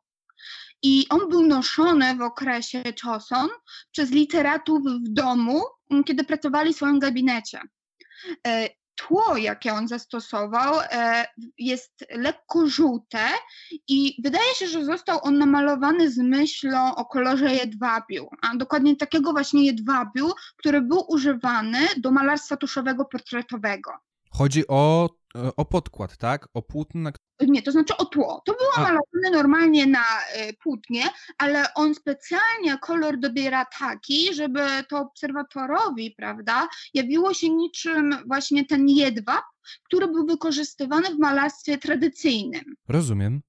I 0.82 1.06
on 1.10 1.28
był 1.28 1.46
noszony 1.46 2.16
w 2.16 2.22
okresie 2.22 2.82
Choson 3.02 3.48
przez 3.92 4.10
literatów 4.10 4.82
w 4.84 5.08
domu, 5.08 5.62
kiedy 6.06 6.24
pracowali 6.24 6.72
w 6.72 6.76
swoim 6.76 6.98
gabinecie. 6.98 7.60
Tło, 9.00 9.36
jakie 9.36 9.72
on 9.72 9.88
zastosował, 9.88 10.74
e, 10.80 11.24
jest 11.58 12.04
lekko 12.10 12.68
żółte 12.68 13.18
i 13.88 14.22
wydaje 14.22 14.54
się, 14.54 14.66
że 14.66 14.84
został 14.84 15.18
on 15.22 15.38
namalowany 15.38 16.10
z 16.10 16.18
myślą 16.18 16.94
o 16.94 17.04
kolorze 17.04 17.54
jedwabiu, 17.54 18.28
a 18.42 18.56
dokładnie 18.56 18.96
takiego 18.96 19.32
właśnie 19.32 19.66
jedwabiu, 19.66 20.30
który 20.56 20.80
był 20.80 21.04
używany 21.08 21.78
do 21.96 22.10
malarstwa 22.10 22.56
tuszowego 22.56 23.04
portretowego. 23.04 23.90
Chodzi 24.30 24.64
o, 24.68 25.10
o 25.34 25.64
podkład, 25.64 26.16
tak? 26.16 26.48
O 26.54 26.62
płótno, 26.62 27.10
nie, 27.40 27.62
to 27.62 27.72
znaczy 27.72 27.96
o 27.96 28.04
tło. 28.04 28.42
To 28.46 28.52
było 28.52 28.70
A. 28.76 28.80
malowane 28.80 29.30
normalnie 29.32 29.86
na 29.86 30.04
y, 30.48 30.56
płótnie, 30.62 31.02
ale 31.38 31.74
on 31.74 31.94
specjalnie 31.94 32.78
kolor 32.78 33.18
dobiera 33.18 33.64
taki, 33.78 34.34
żeby 34.34 34.60
to 34.88 34.98
obserwatorowi, 34.98 36.14
prawda, 36.16 36.68
jawiło 36.94 37.34
się 37.34 37.48
niczym 37.50 38.16
właśnie 38.26 38.64
ten 38.64 38.88
jedwab, 38.88 39.44
który 39.84 40.08
był 40.08 40.26
wykorzystywany 40.26 41.14
w 41.14 41.18
malarstwie 41.18 41.78
tradycyjnym. 41.78 42.74
Rozumiem. 42.88 43.40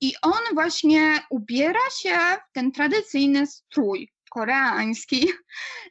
I 0.00 0.12
on 0.22 0.40
właśnie 0.54 1.20
ubiera 1.30 1.90
się 1.98 2.18
w 2.50 2.52
ten 2.52 2.72
tradycyjny 2.72 3.46
strój 3.46 4.12
koreański, 4.30 5.28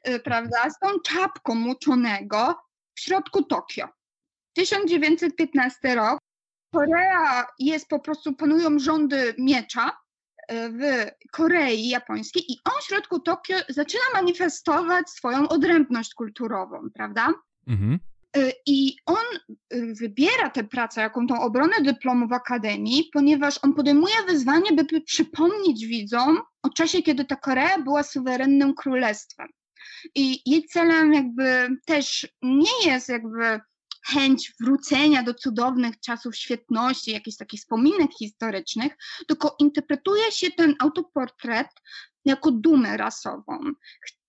y, 0.07 0.19
prawda, 0.25 0.69
z 0.69 0.79
tą 0.79 0.99
czapką 0.99 1.55
muczonego 1.55 2.55
w 2.95 2.99
środku 2.99 3.43
Tokio. 3.43 3.87
1915 4.53 5.95
rok, 5.95 6.19
Korea 6.73 7.45
jest 7.59 7.87
po 7.87 7.99
prostu, 7.99 8.35
panują 8.35 8.79
rządy 8.79 9.35
miecza 9.37 9.97
e, 10.47 10.69
w 10.69 10.81
Korei 11.31 11.89
Japońskiej 11.89 12.43
i 12.51 12.57
on 12.65 12.81
w 12.81 12.85
środku 12.85 13.19
Tokio 13.19 13.57
zaczyna 13.69 14.03
manifestować 14.13 15.09
swoją 15.09 15.47
odrębność 15.47 16.13
kulturową, 16.13 16.89
prawda? 16.93 17.33
Mhm. 17.67 17.99
E, 18.37 18.51
I 18.65 18.95
on 19.05 19.25
e, 19.69 19.79
wybiera 19.93 20.49
tę 20.49 20.63
pracę, 20.63 21.01
jaką 21.01 21.27
tą 21.27 21.41
obronę 21.41 21.81
dyplomu 21.81 22.27
w 22.27 22.33
Akademii, 22.33 23.09
ponieważ 23.13 23.59
on 23.63 23.73
podejmuje 23.73 24.15
wyzwanie, 24.27 24.71
by 24.71 25.01
przypomnieć 25.01 25.85
widzom 25.85 26.41
o 26.63 26.69
czasie, 26.69 27.01
kiedy 27.01 27.25
ta 27.25 27.35
Korea 27.35 27.79
była 27.79 28.03
suwerennym 28.03 28.73
królestwem. 28.73 29.47
I 30.15 30.49
jej 30.51 30.63
celem 30.63 31.13
jakby 31.13 31.69
też 31.85 32.27
nie 32.41 32.85
jest 32.91 33.09
jakby 33.09 33.59
chęć 34.07 34.53
wrócenia 34.59 35.23
do 35.23 35.33
cudownych 35.33 35.99
czasów 35.99 36.35
świetności, 36.35 37.11
jakichś 37.11 37.37
takich 37.37 37.59
wspominek 37.59 38.11
historycznych, 38.19 38.97
tylko 39.27 39.55
interpretuje 39.59 40.31
się 40.31 40.51
ten 40.51 40.75
autoportret 40.79 41.67
jako 42.25 42.51
dumę 42.51 42.97
rasową. 42.97 43.59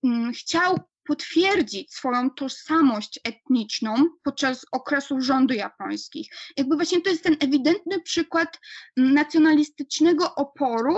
Mm, 0.04 0.32
chciał 0.32 0.78
potwierdzić 1.04 1.94
swoją 1.94 2.30
tożsamość 2.30 3.20
etniczną 3.24 3.94
podczas 4.24 4.64
okresu 4.72 5.20
rządu 5.20 5.54
japońskich. 5.54 6.28
Jakby 6.56 6.76
właśnie 6.76 7.00
to 7.00 7.10
jest 7.10 7.22
ten 7.22 7.36
ewidentny 7.40 8.00
przykład 8.00 8.58
nacjonalistycznego 8.96 10.34
oporu, 10.34 10.96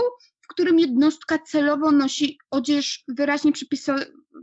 którym 0.54 0.78
jednostka 0.78 1.38
celowo 1.38 1.90
nosi 1.90 2.38
odzież 2.50 3.04
wyraźnie 3.08 3.52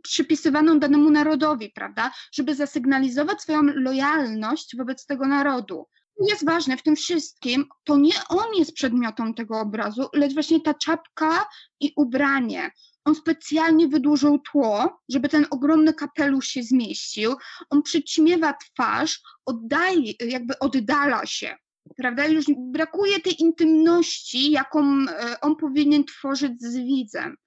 przypisywaną 0.04 0.80
danemu 0.80 1.12
narodowi, 1.12 1.72
prawda, 1.76 2.12
żeby 2.34 2.56
zasygnalizować 2.56 3.42
swoją 3.42 3.62
lojalność 3.64 4.78
wobec 4.78 5.06
tego 5.06 5.28
narodu. 5.28 5.88
Jest 6.30 6.46
ważne 6.46 6.78
w 6.78 6.84
tym 6.84 6.96
wszystkim, 6.96 7.66
to 7.84 7.98
nie 7.98 8.14
on 8.30 8.46
jest 8.56 8.74
przedmiotem 8.74 9.34
tego 9.34 9.60
obrazu, 9.60 10.08
lecz 10.14 10.34
właśnie 10.34 10.62
ta 10.62 10.74
czapka 10.74 11.46
i 11.80 11.94
ubranie. 11.96 12.72
On 13.06 13.16
specjalnie 13.16 13.88
wydłużył 13.88 14.40
tło, 14.52 15.02
żeby 15.10 15.30
ten 15.30 15.46
ogromny 15.50 15.94
kapelusz 15.94 16.48
się 16.48 16.64
zmieścił. 16.64 17.36
On 17.70 17.82
przyćmiewa 17.82 18.54
twarz, 18.54 19.22
oddaje, 19.46 20.14
jakby 20.20 20.60
oddala 20.60 21.26
się 21.26 21.56
prawda? 21.98 22.28
Już 22.28 22.46
brakuje 22.58 23.20
tej 23.20 23.42
intymności, 23.42 24.52
jaką 24.52 25.06
e, 25.10 25.42
on 25.42 25.56
powinien 25.56 26.04
tworzyć 26.06 26.62
z 26.62 26.76
widzem. 26.76 27.38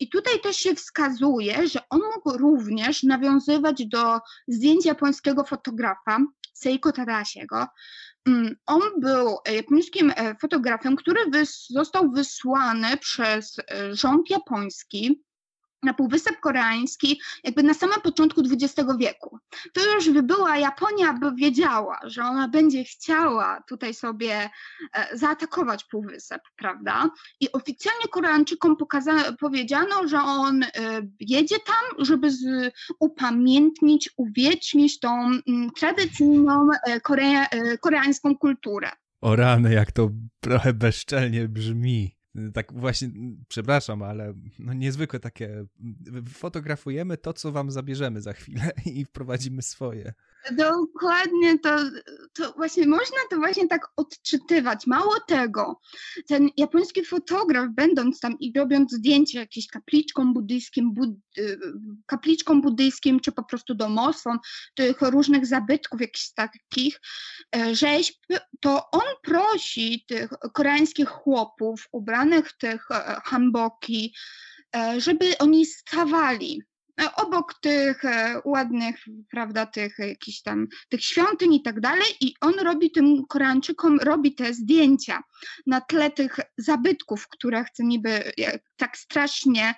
I 0.00 0.08
tutaj 0.08 0.40
też 0.40 0.56
się 0.56 0.74
wskazuje, 0.74 1.68
że 1.68 1.80
on 1.90 2.00
mógł 2.14 2.38
również 2.38 3.02
nawiązywać 3.02 3.86
do 3.86 4.18
zdjęć 4.48 4.86
japońskiego 4.86 5.44
fotografa 5.44 6.18
Seiko 6.54 6.92
Tadasiego. 6.92 7.66
Mm, 8.26 8.56
on 8.66 8.80
był 8.98 9.36
japońskim 9.54 10.12
e, 10.16 10.34
fotografem, 10.40 10.96
który 10.96 11.20
został 11.70 12.10
wysłany 12.10 12.96
przez 12.96 13.56
e, 13.58 13.94
rząd 13.94 14.30
japoński 14.30 15.22
na 15.82 15.94
Półwysep 15.94 16.40
Koreański 16.40 17.20
jakby 17.44 17.62
na 17.62 17.74
samym 17.74 18.00
początku 18.00 18.40
XX 18.40 18.88
wieku. 18.98 19.38
To 19.72 19.94
już 19.94 20.10
by 20.10 20.22
była 20.22 20.56
Japonia, 20.56 21.12
by 21.12 21.32
wiedziała, 21.34 21.98
że 22.04 22.22
ona 22.22 22.48
będzie 22.48 22.84
chciała 22.84 23.62
tutaj 23.68 23.94
sobie 23.94 24.50
e, 24.94 25.16
zaatakować 25.18 25.84
Półwysep, 25.84 26.42
prawda? 26.56 27.10
I 27.40 27.52
oficjalnie 27.52 28.04
Koreańczykom 28.12 28.76
pokaza- 28.76 29.36
powiedziano, 29.40 30.08
że 30.08 30.18
on 30.22 30.62
e, 30.62 30.68
jedzie 31.20 31.56
tam, 31.58 32.04
żeby 32.06 32.30
z, 32.30 32.72
upamiętnić, 33.00 34.10
uwiecznić 34.16 34.98
tą 35.00 35.26
m, 35.48 35.70
tradycyjną 35.78 36.68
e, 36.86 37.00
korea- 37.00 37.48
koreańską 37.80 38.36
kulturę. 38.36 38.90
O 39.20 39.36
rany, 39.36 39.74
jak 39.74 39.92
to 39.92 40.10
trochę 40.40 40.72
bezczelnie 40.72 41.48
brzmi 41.48 42.16
tak 42.54 42.72
właśnie, 42.72 43.10
przepraszam, 43.48 44.02
ale 44.02 44.34
no 44.58 44.72
niezwykłe 44.72 45.20
takie, 45.20 45.64
fotografujemy 46.28 47.16
to, 47.16 47.32
co 47.32 47.52
wam 47.52 47.70
zabierzemy 47.70 48.20
za 48.20 48.32
chwilę 48.32 48.70
i 48.94 49.04
wprowadzimy 49.04 49.62
swoje. 49.62 50.12
Dokładnie, 50.52 51.58
to, 51.58 51.78
to 52.32 52.52
właśnie 52.52 52.86
można 52.86 53.16
to 53.30 53.36
właśnie 53.36 53.68
tak 53.68 53.88
odczytywać. 53.96 54.86
Mało 54.86 55.20
tego, 55.28 55.80
ten 56.28 56.48
japoński 56.56 57.04
fotograf, 57.04 57.66
będąc 57.74 58.20
tam 58.20 58.38
i 58.38 58.52
robiąc 58.56 58.92
zdjęcie 58.92 59.38
jakieś 59.38 59.66
kapliczką 59.66 60.32
buddyjskim, 60.32 60.94
bud, 60.94 61.10
y, 61.38 61.58
kapliczką 62.06 62.60
buddyjskim, 62.60 63.20
czy 63.20 63.32
po 63.32 63.44
prostu 63.44 63.74
domostwom, 63.74 64.38
tych 64.74 65.00
różnych 65.00 65.46
zabytków 65.46 66.00
jakichś 66.00 66.32
takich 66.32 67.00
e, 67.56 67.74
rzeźb, 67.74 68.14
to 68.60 68.90
on 68.90 69.06
prosi 69.22 70.04
tych 70.08 70.30
koreańskich 70.54 71.08
chłopów 71.08 71.88
ubranych 71.92 72.48
w 72.48 72.58
tych 72.58 72.90
e, 72.90 73.20
hanboki, 73.24 74.14
e, 74.76 75.00
żeby 75.00 75.38
oni 75.38 75.66
stawali 75.66 76.62
obok 77.16 77.54
tych 77.54 78.04
e, 78.04 78.40
ładnych, 78.44 79.04
prawda, 79.30 79.66
tych 79.66 79.98
jakichś 79.98 80.42
tam, 80.42 80.66
tych 80.88 81.04
świątyń 81.04 81.54
i 81.54 81.62
tak 81.62 81.80
dalej 81.80 82.06
i 82.20 82.34
on 82.40 82.54
robi 82.58 82.90
tym 82.90 83.26
Koreańczykom, 83.28 83.98
robi 83.98 84.34
te 84.34 84.54
zdjęcia 84.54 85.22
na 85.66 85.80
tle 85.80 86.10
tych 86.10 86.36
zabytków, 86.58 87.28
które 87.28 87.64
chce 87.64 87.84
niby 87.84 88.10
e, 88.10 88.58
tak 88.76 88.96
strasznie 88.96 89.74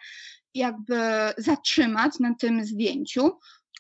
jakby 0.55 0.95
zatrzymać 1.39 2.19
na 2.21 2.35
tym 2.35 2.65
zdjęciu. 2.65 3.39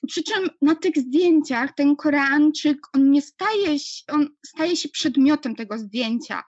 Przy 0.08 0.22
czym 0.22 0.50
na 0.62 0.74
tych 0.74 0.96
zdjęciach 0.96 1.74
ten 1.74 1.96
Koreańczyk, 1.96 2.78
on 2.94 3.10
nie 3.10 3.22
staje 3.22 3.78
się, 3.78 4.02
on 4.08 4.28
staje 4.46 4.76
się 4.76 4.88
przedmiotem 4.88 5.56
tego 5.56 5.78
zdjęcia. 5.78 6.42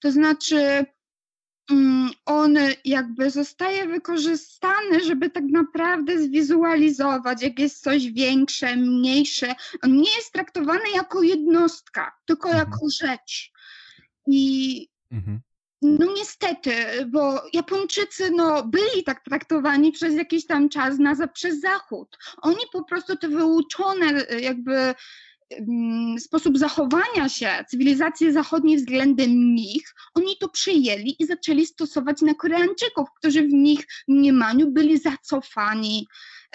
To 0.00 0.12
znaczy, 0.12 0.86
on 2.26 2.58
jakby 2.84 3.30
zostaje 3.30 3.86
wykorzystany, 3.86 5.04
żeby 5.06 5.30
tak 5.30 5.44
naprawdę 5.44 6.22
zwizualizować, 6.22 7.42
jak 7.42 7.58
jest 7.58 7.82
coś 7.82 8.12
większe, 8.12 8.76
mniejsze. 8.76 9.54
On 9.82 9.96
nie 9.96 10.10
jest 10.16 10.32
traktowany 10.32 10.90
jako 10.94 11.22
jednostka, 11.22 12.12
tylko 12.24 12.48
mhm. 12.48 12.68
jako 12.68 12.86
rzecz. 13.00 13.52
I 14.26 14.88
mhm. 15.12 15.40
no 15.82 16.06
niestety, 16.16 16.72
bo 17.06 17.42
Japończycy 17.52 18.30
no, 18.30 18.64
byli 18.64 19.04
tak 19.06 19.24
traktowani 19.24 19.92
przez 19.92 20.14
jakiś 20.14 20.46
tam 20.46 20.68
czas 20.68 20.98
na, 20.98 21.28
przez 21.28 21.60
Zachód. 21.60 22.18
Oni 22.42 22.64
po 22.72 22.84
prostu 22.84 23.16
te 23.16 23.28
wyuczone 23.28 24.06
jakby 24.40 24.74
Mm, 24.74 24.94
sposób 26.18 26.58
zachowania 26.58 27.28
się 27.28 27.64
cywilizacji 27.68 28.32
zachodniej 28.32 28.76
względem 28.76 29.54
nich, 29.54 29.94
oni 30.14 30.36
to 30.40 30.48
przyjęli 30.48 31.16
i 31.18 31.26
zaczęli 31.26 31.66
stosować 31.66 32.22
na 32.22 32.34
Koreańczyków, 32.34 33.08
którzy 33.18 33.42
w 33.42 33.52
nich 33.52 33.86
mniemaniu 34.08 34.70
byli 34.70 34.98
zacofani, 34.98 36.06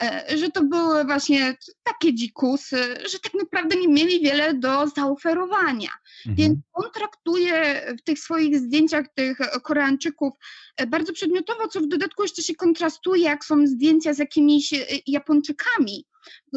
e, 0.01 0.37
że 0.37 0.49
to 0.49 0.63
były 0.63 1.03
właśnie 1.03 1.57
takie 1.83 2.13
dzikusy, 2.13 2.77
że 3.11 3.19
tak 3.19 3.33
naprawdę 3.33 3.75
nie 3.75 3.87
mieli 3.87 4.19
wiele 4.19 4.53
do 4.53 4.87
zaoferowania. 4.87 5.89
Mhm. 6.17 6.35
Więc 6.35 6.59
on 6.73 6.91
traktuje 6.93 7.85
w 7.99 8.03
tych 8.03 8.19
swoich 8.19 8.59
zdjęciach 8.59 9.05
tych 9.15 9.37
Koreańczyków 9.63 10.33
e, 10.77 10.87
bardzo 10.87 11.13
przedmiotowo, 11.13 11.67
co 11.67 11.81
w 11.81 11.87
dodatku 11.87 12.23
jeszcze 12.23 12.43
się 12.43 12.55
kontrastuje, 12.55 13.23
jak 13.23 13.45
są 13.45 13.67
zdjęcia 13.67 14.13
z 14.13 14.19
jakimiś 14.19 14.73
e, 14.73 14.85
Japończykami 15.07 16.05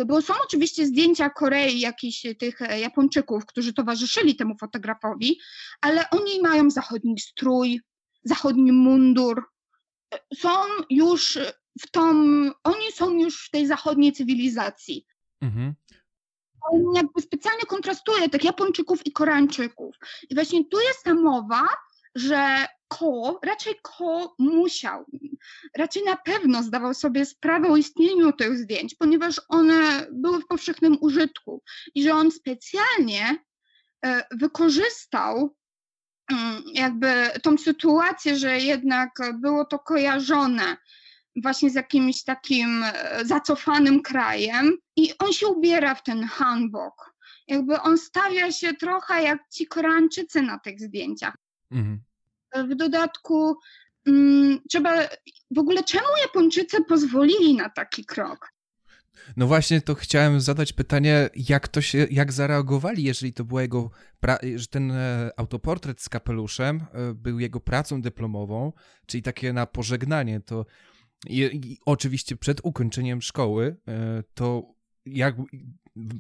bo 0.07 0.23
są 0.23 0.35
oczywiście 0.45 0.87
zdjęcia 0.87 1.31
Korei, 1.31 1.81
jakichś 1.81 2.27
tych 2.39 2.63
e, 2.63 2.81
Japończyków, 2.81 3.47
którzy 3.47 3.73
towarzyszyli 3.73 4.37
temu 4.37 4.57
fotografowi, 4.59 5.41
ale 5.81 6.11
oni 6.11 6.41
mają 6.43 6.71
zachodni 6.71 7.19
strój, 7.21 7.81
zachodni 8.25 8.73
mundur. 8.73 9.45
Są 10.35 10.51
już 10.91 11.39
w 11.81 11.91
tą, 11.91 12.11
oni 12.65 12.93
są 12.95 13.11
już 13.11 13.47
w 13.47 13.51
tej 13.51 13.67
zachodniej 13.67 14.13
cywilizacji. 14.13 15.07
Mhm. 15.41 15.75
on 16.73 16.95
jakby 16.95 17.23
specjalnie 17.23 17.63
kontrastuje 17.63 18.29
tych 18.29 18.45
Japończyków 18.45 19.07
i 19.07 19.13
Koreańczyków. 19.13 19.97
I 20.31 20.35
właśnie 20.35 20.65
tu 20.65 20.81
jest 20.81 21.05
ta 21.05 21.15
mowa, 21.15 21.69
że 22.19 22.67
Ko, 22.89 23.41
raczej 23.45 23.75
Ko 23.83 24.35
musiał, 24.39 25.05
raczej 25.77 26.05
na 26.05 26.17
pewno 26.17 26.63
zdawał 26.63 26.95
sobie 26.95 27.27
sprawę 27.27 27.69
o 27.69 27.77
istnieniu 27.77 28.33
tych 28.33 28.59
zdjęć, 28.59 28.95
ponieważ 28.95 29.41
one 29.49 30.07
były 30.13 30.41
w 30.41 30.47
powszechnym 30.47 30.99
użytku 31.01 31.63
i 31.95 32.03
że 32.03 32.15
on 32.15 32.31
specjalnie 32.31 33.37
e, 34.05 34.25
wykorzystał 34.31 35.57
mm, 36.33 36.63
jakby 36.75 37.31
tą 37.43 37.59
sytuację, 37.59 38.37
że 38.37 38.59
jednak 38.59 39.11
było 39.35 39.65
to 39.65 39.79
kojarzone 39.79 40.77
właśnie 41.43 41.71
z 41.71 41.75
jakimś 41.75 42.25
takim 42.25 42.85
e, 42.85 43.25
zacofanym 43.25 44.03
krajem 44.03 44.79
i 44.97 45.13
on 45.19 45.33
się 45.33 45.47
ubiera 45.47 45.95
w 45.95 46.03
ten 46.03 46.25
hanbok. 46.25 47.15
Jakby 47.49 47.81
on 47.81 47.99
stawia 47.99 48.53
się 48.53 48.75
trochę 48.75 49.23
jak 49.23 49.49
ci 49.49 49.67
Koreańczycy 49.67 50.43
na 50.43 50.59
tych 50.59 50.81
zdjęciach. 50.81 51.35
Mhm. 51.71 52.08
W 52.55 52.75
dodatku 52.75 53.57
hmm, 54.05 54.61
trzeba, 54.69 55.09
w 55.51 55.59
ogóle 55.59 55.85
czemu 55.85 56.07
Japończycy 56.23 56.85
pozwolili 56.85 57.55
na 57.55 57.71
taki 57.71 58.05
krok? 58.05 58.53
No 59.37 59.47
właśnie, 59.47 59.81
to 59.81 59.95
chciałem 59.95 60.41
zadać 60.41 60.73
pytanie, 60.73 61.31
jak 61.37 61.69
to 61.69 61.81
się, 61.81 62.07
jak 62.11 62.33
zareagowali, 62.33 63.03
jeżeli 63.03 63.33
to 63.33 63.45
była 63.45 63.63
jego, 63.63 63.91
że 64.57 64.67
ten 64.67 64.91
e, 64.91 65.31
autoportret 65.37 66.01
z 66.01 66.09
kapeluszem 66.09 66.81
e, 66.93 67.15
był 67.15 67.39
jego 67.39 67.61
pracą 67.61 68.03
dyplomową, 68.03 68.73
czyli 69.07 69.23
takie 69.23 69.53
na 69.53 69.67
pożegnanie, 69.67 70.41
to 70.41 70.67
i, 71.27 71.41
i 71.41 71.79
oczywiście 71.87 72.37
przed 72.37 72.61
ukończeniem 72.63 73.23
szkoły, 73.23 73.77
e, 73.89 74.23
to 74.35 74.75
jak 75.07 75.37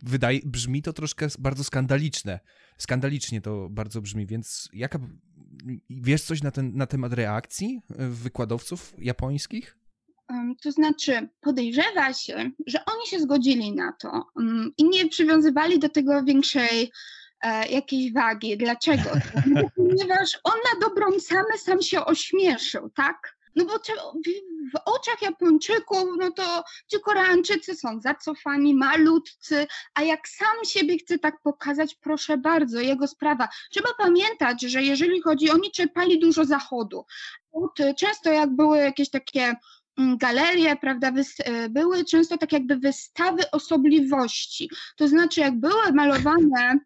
wydaje, 0.02 0.40
brzmi 0.44 0.82
to 0.82 0.92
troszkę 0.92 1.28
bardzo 1.38 1.64
skandaliczne. 1.64 2.40
Skandalicznie 2.78 3.40
to 3.40 3.68
bardzo 3.70 4.00
brzmi, 4.00 4.26
więc 4.26 4.68
jaka, 4.72 4.98
wiesz 5.90 6.22
coś 6.22 6.42
na, 6.42 6.50
ten, 6.50 6.76
na 6.76 6.86
temat 6.86 7.12
reakcji 7.12 7.80
e, 7.98 8.08
wykładowców 8.08 8.94
japońskich? 8.98 9.78
To 10.62 10.72
znaczy, 10.72 11.28
podejrzewa 11.40 12.12
się, 12.12 12.50
że 12.66 12.84
oni 12.84 13.06
się 13.06 13.20
zgodzili 13.20 13.74
na 13.74 13.92
to 13.92 14.24
mm, 14.40 14.72
i 14.76 14.84
nie 14.84 15.08
przywiązywali 15.08 15.78
do 15.78 15.88
tego 15.88 16.24
większej 16.24 16.90
e, 17.42 17.68
jakiejś 17.68 18.12
wagi. 18.12 18.56
Dlaczego? 18.56 19.10
Ponieważ 19.76 20.38
on 20.44 20.54
na 20.74 20.88
dobrą 20.88 21.20
samę 21.20 21.58
sam 21.58 21.82
się 21.82 22.04
ośmieszył, 22.04 22.90
tak? 22.90 23.37
No 23.58 23.64
bo 23.64 23.78
w 24.74 24.80
oczach 24.84 25.22
Japończyków, 25.22 26.04
no 26.18 26.30
to 26.30 26.64
ci 26.90 27.00
Koreańczycy 27.00 27.74
są 27.74 28.00
zacofani, 28.00 28.74
malutcy, 28.74 29.66
a 29.94 30.02
jak 30.02 30.28
sam 30.28 30.64
siebie 30.64 30.98
chce 30.98 31.18
tak 31.18 31.40
pokazać, 31.42 31.94
proszę 31.94 32.36
bardzo, 32.36 32.80
jego 32.80 33.06
sprawa. 33.06 33.48
Trzeba 33.70 33.88
pamiętać, 33.98 34.62
że 34.62 34.82
jeżeli 34.82 35.22
chodzi, 35.22 35.50
oni 35.50 35.70
czerpali 35.70 36.18
dużo 36.18 36.44
zachodu. 36.44 37.04
Często 37.98 38.32
jak 38.32 38.50
były 38.50 38.78
jakieś 38.78 39.10
takie 39.10 39.54
mm, 39.98 40.18
galerie, 40.18 40.76
prawda, 40.76 41.12
e, 41.38 41.68
były 41.68 42.04
często 42.04 42.38
tak 42.38 42.52
jakby 42.52 42.76
wystawy 42.76 43.50
osobliwości. 43.50 44.70
To 44.96 45.08
znaczy, 45.08 45.40
jak 45.40 45.60
były 45.60 45.92
malowane 45.92 46.78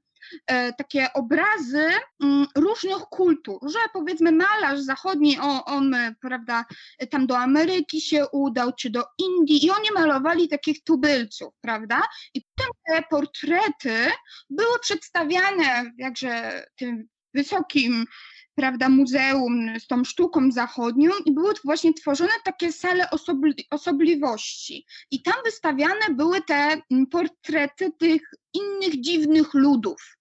takie 0.79 1.13
obrazy 1.13 1.91
mm, 2.23 2.47
różnych 2.55 2.99
kultur, 2.99 3.59
że 3.71 3.79
powiedzmy 3.93 4.33
malarz 4.33 4.81
zachodni, 4.81 5.39
on, 5.39 5.61
on 5.67 5.97
prawda, 6.21 6.65
tam 7.11 7.27
do 7.27 7.39
Ameryki 7.39 8.01
się 8.01 8.25
udał, 8.33 8.73
czy 8.73 8.91
do 8.91 9.05
Indii 9.19 9.67
i 9.67 9.71
oni 9.71 9.89
malowali 9.95 10.49
takich 10.49 10.85
tubylców, 10.85 11.55
prawda? 11.61 12.03
I 12.35 12.43
potem 12.55 12.73
te 12.87 13.03
portrety 13.11 14.11
były 14.51 14.79
przedstawiane 14.81 15.93
jakże 15.99 16.65
tym 16.77 17.09
wysokim 17.35 18.07
prawda, 18.55 18.89
muzeum 18.89 19.81
z 19.81 19.87
tą 19.87 20.05
sztuką 20.05 20.51
zachodnią 20.51 21.11
i 21.25 21.33
były 21.33 21.55
właśnie 21.65 21.95
tworzone 21.95 22.33
takie 22.45 22.73
sale 22.73 23.11
osobli 23.11 23.67
osobliwości. 23.71 24.87
I 25.11 25.23
tam 25.23 25.35
wystawiane 25.45 26.11
były 26.11 26.41
te 26.41 26.83
mm, 26.91 27.07
portrety 27.07 27.93
tych 27.99 28.23
innych 28.55 29.01
dziwnych 29.01 29.55
ludów. 29.55 30.17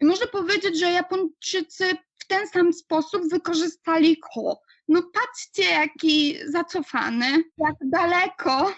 I 0.00 0.04
można 0.04 0.26
powiedzieć, 0.26 0.78
że 0.78 0.90
Japończycy 0.90 1.84
w 2.18 2.26
ten 2.26 2.48
sam 2.48 2.72
sposób 2.72 3.22
wykorzystali 3.30 4.16
ko. 4.16 4.60
No 4.88 5.02
patrzcie, 5.02 5.62
jaki 5.62 6.38
zacofany, 6.46 7.44
jak 7.58 7.74
daleko 7.80 8.72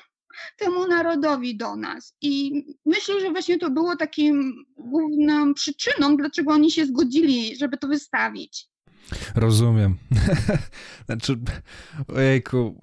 temu 0.57 0.87
narodowi 0.87 1.57
do 1.57 1.77
nas. 1.77 2.15
I 2.21 2.65
myślę, 2.87 3.21
że 3.21 3.31
właśnie 3.31 3.59
to 3.59 3.71
było 3.71 3.97
takim 3.97 4.65
główną 4.77 5.55
przyczyną, 5.55 6.17
dlaczego 6.17 6.53
oni 6.53 6.71
się 6.71 6.87
zgodzili, 6.87 7.57
żeby 7.57 7.79
to 7.79 7.89
wystawić. 7.89 8.69
Rozumiem. 9.35 9.97
znaczy, 11.07 11.39
ojejku, 12.09 12.81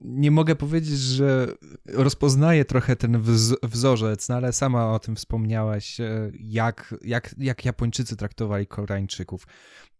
nie 0.00 0.30
mogę 0.30 0.56
powiedzieć, 0.56 0.98
że 0.98 1.46
rozpoznaję 1.86 2.64
trochę 2.64 2.96
ten 2.96 3.22
wzorzec, 3.62 4.28
no 4.28 4.34
ale 4.34 4.52
sama 4.52 4.92
o 4.92 4.98
tym 4.98 5.16
wspomniałaś, 5.16 6.00
e, 6.00 6.30
jak, 6.40 6.94
jak, 7.04 7.34
jak 7.38 7.64
Japończycy 7.64 8.16
traktowali 8.16 8.66
Koreańczyków. 8.66 9.46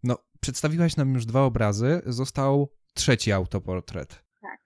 No, 0.03 0.19
przedstawiłaś 0.41 0.97
nam 0.97 1.15
już 1.15 1.27
dwa 1.27 1.43
obrazy, 1.43 2.03
został 2.07 2.73
trzeci 2.95 3.33
autoportret. 3.33 4.25
Tak. 4.41 4.61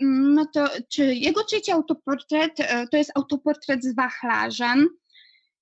No 0.00 0.46
to, 0.54 0.68
czy 0.88 1.14
jego 1.14 1.44
trzeci 1.44 1.72
autoportret 1.72 2.60
e, 2.60 2.86
to 2.88 2.96
jest 2.96 3.12
autoportret 3.14 3.84
z 3.84 3.94
wachlarzem, 3.94 4.88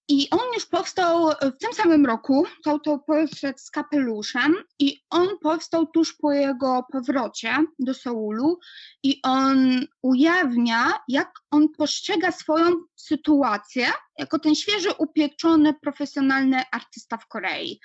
i 0.08 0.30
on 0.30 0.54
już 0.54 0.66
powstał 0.66 1.30
w 1.30 1.58
tym 1.58 1.72
samym 1.72 2.06
roku, 2.06 2.46
to 2.64 2.70
autoportret 2.70 3.60
z 3.60 3.70
kapeluszem 3.70 4.54
i 4.78 5.00
on 5.10 5.28
powstał 5.42 5.86
tuż 5.86 6.12
po 6.12 6.32
jego 6.32 6.86
powrocie 6.92 7.56
do 7.78 7.94
Seulu 7.94 8.58
i 9.02 9.20
on 9.22 9.86
ujawnia, 10.02 10.92
jak 11.08 11.30
on 11.50 11.68
postrzega 11.68 12.32
swoją 12.32 12.66
sytuację 12.96 13.86
jako 14.18 14.38
ten 14.38 14.54
świeży, 14.54 14.88
upieczony, 14.98 15.74
profesjonalny 15.74 16.62
artysta 16.72 17.16
w 17.16 17.26
Korei. 17.26 17.80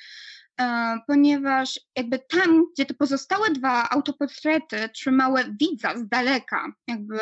E, 0.61 0.97
ponieważ 1.07 1.79
jakby 1.95 2.19
tam, 2.19 2.65
gdzie 2.73 2.85
te 2.85 2.93
pozostałe 2.93 3.49
dwa 3.49 3.89
autoportrety 3.89 4.89
trzymały 4.89 5.55
widza 5.59 5.97
z 5.97 6.07
daleka, 6.07 6.71
jakby 6.87 7.19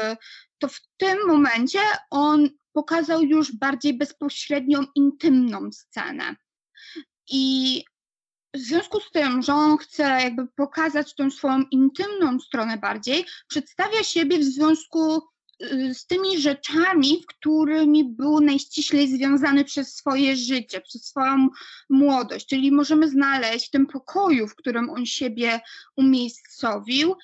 to 0.58 0.68
w 0.68 0.80
tym 0.98 1.18
momencie 1.28 1.80
on 2.10 2.50
pokazał 2.76 3.23
już 3.23 3.51
bardziej 3.51 3.97
bezpośrednią, 3.97 4.86
intymną 4.95 5.71
scenę. 5.71 6.36
I 7.30 7.84
w 8.53 8.59
związku 8.59 8.99
z 8.99 9.11
tym, 9.11 9.41
że 9.41 9.53
on 9.53 9.78
chce 9.78 10.03
jakby 10.03 10.47
pokazać 10.47 11.15
tą 11.15 11.32
swoją 11.32 11.63
intymną 11.71 12.39
stronę 12.39 12.78
bardziej, 12.78 13.26
przedstawia 13.47 14.03
siebie 14.03 14.39
w 14.39 14.43
związku 14.43 15.21
y, 15.63 15.93
z 15.93 16.05
tymi 16.07 16.38
rzeczami, 16.38 17.23
którymi 17.28 18.03
był 18.03 18.39
najściślej 18.39 19.17
związany 19.17 19.63
przez 19.63 19.95
swoje 19.95 20.36
życie, 20.36 20.82
przez 20.82 21.05
swoją 21.05 21.49
młodość. 21.89 22.47
Czyli 22.47 22.71
możemy 22.71 23.09
znaleźć 23.09 23.67
w 23.67 23.71
tym 23.71 23.86
pokoju, 23.86 24.47
w 24.47 24.55
którym 24.55 24.89
on 24.89 25.05
siebie 25.05 25.59
umiejscowił, 25.95 27.15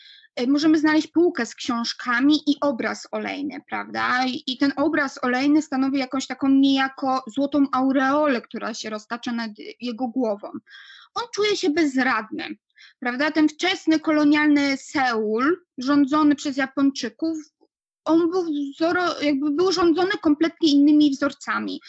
możemy 0.48 0.80
znaleźć 0.80 1.08
półkę 1.08 1.46
z 1.46 1.56
książkami 1.56 2.36
i 2.48 2.56
obraz 2.62 3.08
olejny, 3.12 3.62
prawda? 3.70 4.26
I, 4.48 4.58
ten 4.58 4.74
obraz 4.76 5.24
olejny 5.24 5.62
stanowi 5.62 6.00
jakąś 6.00 6.28
taką 6.28 6.50
niejako 6.50 7.24
złotą 7.28 7.66
aureolę, 7.72 8.42
która 8.42 8.74
się 8.74 8.90
roztacza 8.90 9.32
nad 9.32 9.52
jego 9.82 10.08
głową. 10.08 10.48
On 11.14 11.24
czuje 11.36 11.58
się 11.58 11.70
bezradny, 11.70 12.58
prawda? 13.00 13.32
Ten 13.32 13.50
wczesny 13.50 14.00
kolonialny 14.00 14.78
Seul, 14.78 15.58
rządzony 15.78 16.36
przez 16.36 16.58
Japończyków, 16.58 17.38
on 18.06 18.32
był, 18.32 18.46
wzoro, 18.76 19.22
jakby 19.22 19.52
był 19.52 19.72
rządzony 19.72 20.12
kompletnie 20.22 20.72
innymi 20.72 21.12
wzorcami. 21.12 21.82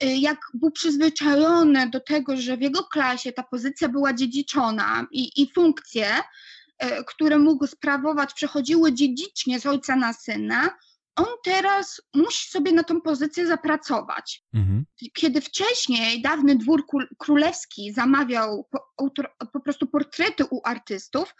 E, 0.00 0.16
jak 0.16 0.38
był 0.54 0.70
przyzwyczajony 0.70 1.90
do 1.90 2.00
tego, 2.00 2.36
że 2.36 2.56
w 2.56 2.60
jego 2.60 2.84
klasie 2.84 3.32
ta 3.32 3.42
pozycja 3.42 3.88
była 3.88 4.12
dziedziczona 4.12 5.06
i, 5.10 5.42
i 5.42 5.52
funkcje, 5.52 6.06
E, 6.06 6.61
które 7.06 7.38
mógł 7.38 7.66
sprawować, 7.66 8.34
przechodziły 8.34 8.92
dziedzicznie 8.92 9.60
z 9.60 9.66
ojca 9.66 9.96
na 9.96 10.12
syna, 10.12 10.70
on 11.16 11.26
teraz 11.44 12.02
musi 12.14 12.50
sobie 12.50 12.72
na 12.72 12.82
tą 12.82 13.00
pozycję 13.00 13.46
zapracować. 13.46 14.44
Mhm. 14.54 14.84
Kiedy 15.14 15.40
wcześniej 15.40 16.22
dawny 16.22 16.56
dwór 16.56 16.86
królewski 17.18 17.92
zamawiał 17.92 18.68
po, 18.70 19.10
po, 19.52 19.60
prostu 19.60 19.86
portrety 19.86 20.44
u 20.44 20.60
artystów, 20.64 21.34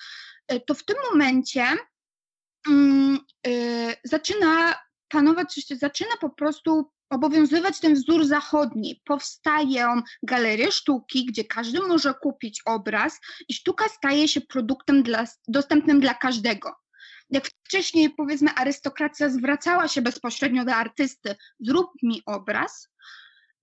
e, 0.48 0.60
to 0.60 0.74
w 0.74 0.84
tym 0.84 0.96
momencie 1.12 1.66
um, 2.68 3.18
y, 3.46 3.96
zaczyna 4.04 4.74
panować, 5.08 5.60
zaczyna 5.70 6.16
po 6.20 6.30
prostu 6.30 6.90
obowiązywać 7.12 7.80
ten 7.80 7.94
wzór 7.94 8.24
zachodni. 8.24 9.02
Powstają 9.04 10.02
galerie 10.22 10.72
sztuki, 10.72 11.26
gdzie 11.26 11.44
każdy 11.44 11.80
może 11.80 12.14
kupić 12.14 12.62
obraz 12.64 13.20
i 13.48 13.54
sztuka 13.54 13.88
staje 13.88 14.28
się 14.28 14.40
produktem 14.40 15.02
dla, 15.02 15.24
dostępnym 15.48 16.00
dla 16.00 16.14
każdego. 16.14 16.74
Jak 17.30 17.46
wcześniej, 17.46 18.10
powiedzmy, 18.10 18.50
arystokracja 18.50 19.28
zwracała 19.28 19.88
się 19.88 20.02
bezpośrednio 20.02 20.64
do 20.64 20.74
artysty, 20.74 21.36
zrób 21.60 21.90
mi 22.02 22.22
obraz, 22.26 22.88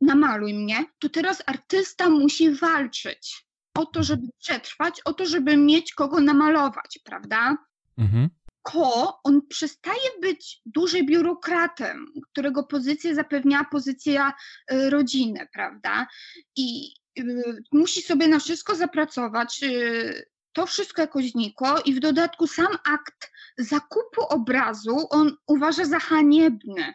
namaluj 0.02 0.54
mnie, 0.54 0.86
to 1.00 1.10
teraz 1.10 1.44
artysta 1.46 2.10
musi 2.10 2.52
walczyć 2.52 3.46
o 3.78 3.86
to, 3.86 4.04
żeby 4.04 4.28
przetrwać, 4.40 5.02
o 5.06 5.14
to, 5.14 5.26
żeby 5.26 5.58
mieć 5.58 5.94
kogo 5.94 6.20
namalować, 6.20 7.00
prawda? 7.04 7.58
Mhm. 7.98 8.30
Ko, 8.72 9.20
on 9.24 9.48
przestaje 9.48 10.10
być 10.22 10.62
dużym 10.66 11.06
biurokratem, 11.06 12.06
którego 12.32 12.64
pozycję 12.64 13.16
zapewnia 13.16 13.64
pozycja 13.64 14.34
y, 14.72 14.90
rodziny, 14.90 15.48
prawda? 15.54 16.08
I 16.56 16.94
y, 17.20 17.64
musi 17.72 18.02
sobie 18.02 18.28
na 18.28 18.40
wszystko 18.40 18.76
zapracować, 18.76 19.64
y, 19.64 20.30
to 20.54 20.66
wszystko 20.66 21.02
jakoś 21.02 21.32
znikło 21.32 21.80
i 21.86 21.94
w 21.94 22.00
dodatku 22.00 22.48
sam 22.48 22.78
akt 22.86 23.32
zakupu 23.58 24.22
obrazu 24.30 25.08
on 25.10 25.38
uważa 25.48 25.86
za 25.86 26.00
haniebny 26.00 26.94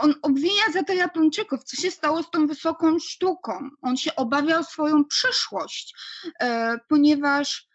on 0.00 0.14
obwinia 0.22 0.72
za 0.72 0.82
to 0.82 0.92
Japończyków, 0.92 1.64
co 1.64 1.76
się 1.76 1.90
stało 1.90 2.22
z 2.22 2.30
tą 2.30 2.46
wysoką 2.46 2.98
sztuką. 2.98 3.70
On 3.82 3.96
się 3.96 4.16
obawia 4.16 4.58
o 4.58 4.64
swoją 4.64 5.04
przyszłość, 5.04 5.94
e, 6.40 6.78
ponieważ 6.88 7.68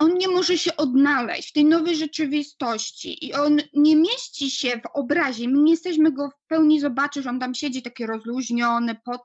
on 0.00 0.14
nie 0.14 0.28
może 0.28 0.58
się 0.58 0.76
odnaleźć 0.76 1.50
w 1.50 1.52
tej 1.52 1.64
nowej 1.64 1.96
rzeczywistości 1.96 3.26
i 3.26 3.34
on 3.34 3.60
nie 3.74 3.96
mieści 3.96 4.50
się 4.50 4.68
w 4.68 4.98
obrazie. 4.98 5.48
My 5.48 5.58
nie 5.58 5.70
jesteśmy 5.70 6.12
go 6.12 6.30
w 6.30 6.46
pełni 6.48 6.80
zobaczyć, 6.80 7.26
on 7.26 7.40
tam 7.40 7.54
siedzi 7.54 7.82
taki 7.82 8.06
rozluźniony, 8.06 8.96
pod, 9.04 9.20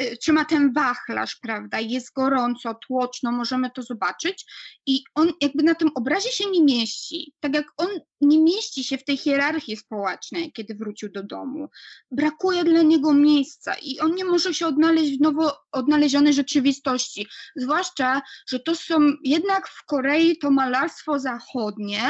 y, 0.00 0.16
trzyma 0.16 0.44
ten 0.44 0.72
wachlarz, 0.72 1.36
prawda, 1.36 1.80
jest 1.80 2.12
gorąco, 2.12 2.74
tłoczno, 2.74 3.32
możemy 3.32 3.70
to 3.70 3.82
zobaczyć 3.82 4.44
i 4.86 5.04
on 5.14 5.32
jakby 5.40 5.62
na 5.62 5.74
tym 5.74 5.90
obrazie 5.94 6.30
się 6.32 6.50
nie 6.50 6.62
mieści. 6.62 7.32
Tak 7.40 7.54
jak 7.54 7.66
on 7.76 7.88
nie 8.20 8.38
mieści 8.38 8.84
się 8.84 8.98
w 8.98 9.04
tej 9.04 9.16
hierarchii 9.16 9.76
społecznej, 9.76 10.52
kiedy 10.52 10.74
wrócił 10.74 11.08
do 11.08 11.22
domu. 11.22 11.68
Brakuje 12.10 12.64
dla 12.64 12.82
niego 12.82 13.14
miejsca 13.14 13.74
i 13.82 14.00
on 14.00 14.14
nie 14.14 14.24
może 14.24 14.54
się 14.54 14.66
odnaleźć 14.66 15.18
w 15.18 15.20
nowo 15.20 15.56
odnalezionej 15.72 16.32
rzeczywistości. 16.32 17.26
Zwłaszcza, 17.56 18.22
że 18.48 18.60
to 18.60 18.74
są 18.74 19.12
jednak 19.24 19.68
w 19.68 19.84
Korei 19.84 20.38
to 20.38 20.50
malarstwo 20.50 21.18
zachodnie, 21.18 22.00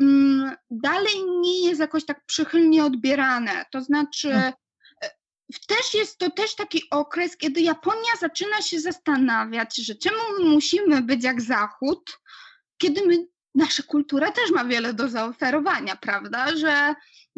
mm, 0.00 0.56
dalej 0.70 1.14
nie 1.40 1.66
jest 1.66 1.80
jakoś 1.80 2.04
tak 2.04 2.26
przychylnie 2.26 2.84
odbierane. 2.84 3.64
To 3.72 3.80
znaczy, 3.80 4.28
no. 4.28 4.38
e, 4.38 4.52
też 5.66 5.94
jest 5.94 6.18
to 6.18 6.30
też 6.30 6.54
taki 6.54 6.82
okres, 6.90 7.36
kiedy 7.36 7.60
Japonia 7.60 8.12
zaczyna 8.20 8.62
się 8.62 8.80
zastanawiać, 8.80 9.76
że 9.76 9.94
czemu 9.94 10.18
my 10.38 10.44
musimy 10.50 11.02
być 11.02 11.24
jak 11.24 11.40
Zachód, 11.40 12.18
kiedy 12.78 13.06
my 13.06 13.31
nasza 13.54 13.82
kultura 13.82 14.30
też 14.30 14.50
ma 14.50 14.64
wiele 14.64 14.94
do 14.94 15.08
zaoferowania, 15.08 15.96
prawda? 15.96 16.56
Że 16.56 16.94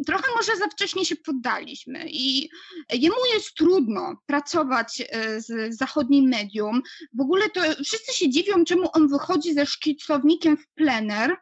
trochę 0.07 0.29
może 0.37 0.57
za 0.57 0.69
wcześnie 0.69 1.05
się 1.05 1.17
poddaliśmy 1.17 2.05
i 2.09 2.51
jemu 2.93 3.17
jest 3.35 3.55
trudno 3.55 4.17
pracować 4.27 5.03
e, 5.09 5.41
z 5.41 5.77
zachodnim 5.77 6.29
medium. 6.29 6.83
W 7.13 7.21
ogóle 7.21 7.51
to 7.51 7.61
wszyscy 7.85 8.13
się 8.13 8.31
dziwią, 8.31 8.65
czemu 8.65 8.89
on 8.93 9.09
wychodzi 9.09 9.55
ze 9.55 9.67
szkicownikiem 9.67 10.57
w 10.57 10.67
plener 10.75 11.37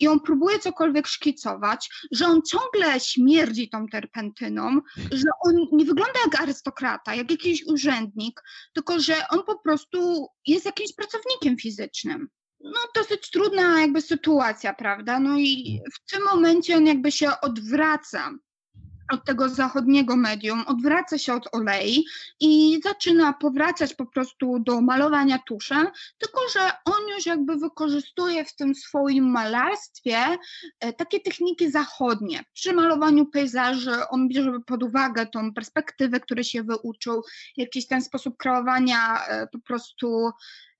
i 0.00 0.08
on 0.08 0.20
próbuje 0.20 0.58
cokolwiek 0.58 1.06
szkicować, 1.06 1.90
że 2.12 2.26
on 2.26 2.40
ciągle 2.42 3.00
śmierdzi 3.00 3.68
tą 3.68 3.86
terpentyną, 3.86 4.80
że 5.12 5.28
on 5.40 5.54
nie 5.72 5.84
wygląda 5.84 6.20
jak 6.24 6.40
arystokrata, 6.40 7.14
jak 7.14 7.30
jakiś 7.30 7.66
urzędnik, 7.66 8.42
tylko 8.72 9.00
że 9.00 9.28
on 9.30 9.42
po 9.42 9.58
prostu 9.58 10.28
jest 10.46 10.64
jakimś 10.64 10.92
pracownikiem 10.92 11.56
fizycznym 11.56 12.28
no, 12.60 12.80
dosyć 12.94 13.30
trudna 13.30 13.80
jakby 13.80 14.02
sytuacja, 14.02 14.74
prawda? 14.74 15.20
No 15.20 15.38
i 15.38 15.80
w 15.94 16.10
tym 16.10 16.22
momencie 16.24 16.76
on 16.76 16.86
jakby 16.86 17.12
się 17.12 17.30
odwraca 17.42 18.30
od 19.12 19.24
tego 19.24 19.48
zachodniego 19.48 20.16
medium, 20.16 20.64
odwraca 20.66 21.18
się 21.18 21.34
od 21.34 21.54
olei 21.54 22.04
i 22.40 22.80
zaczyna 22.84 23.32
powracać 23.32 23.94
po 23.94 24.06
prostu 24.06 24.58
do 24.58 24.80
malowania 24.80 25.38
tuszem, 25.38 25.86
tylko 26.18 26.40
że 26.52 26.60
on 26.84 27.08
już 27.16 27.26
jakby 27.26 27.56
wykorzystuje 27.56 28.44
w 28.44 28.56
tym 28.56 28.74
swoim 28.74 29.30
malarstwie 29.30 30.18
e, 30.80 30.92
takie 30.92 31.20
techniki 31.20 31.70
zachodnie. 31.70 32.44
Przy 32.52 32.72
malowaniu 32.72 33.26
pejzaży 33.26 34.08
on 34.10 34.28
bierze 34.28 34.52
pod 34.66 34.82
uwagę 34.82 35.26
tą 35.26 35.54
perspektywę, 35.54 36.20
której 36.20 36.44
się 36.44 36.62
wyuczył, 36.62 37.22
jakiś 37.56 37.86
ten 37.86 38.02
sposób 38.02 38.36
kreowania 38.36 39.26
e, 39.26 39.46
po 39.46 39.58
prostu 39.58 40.30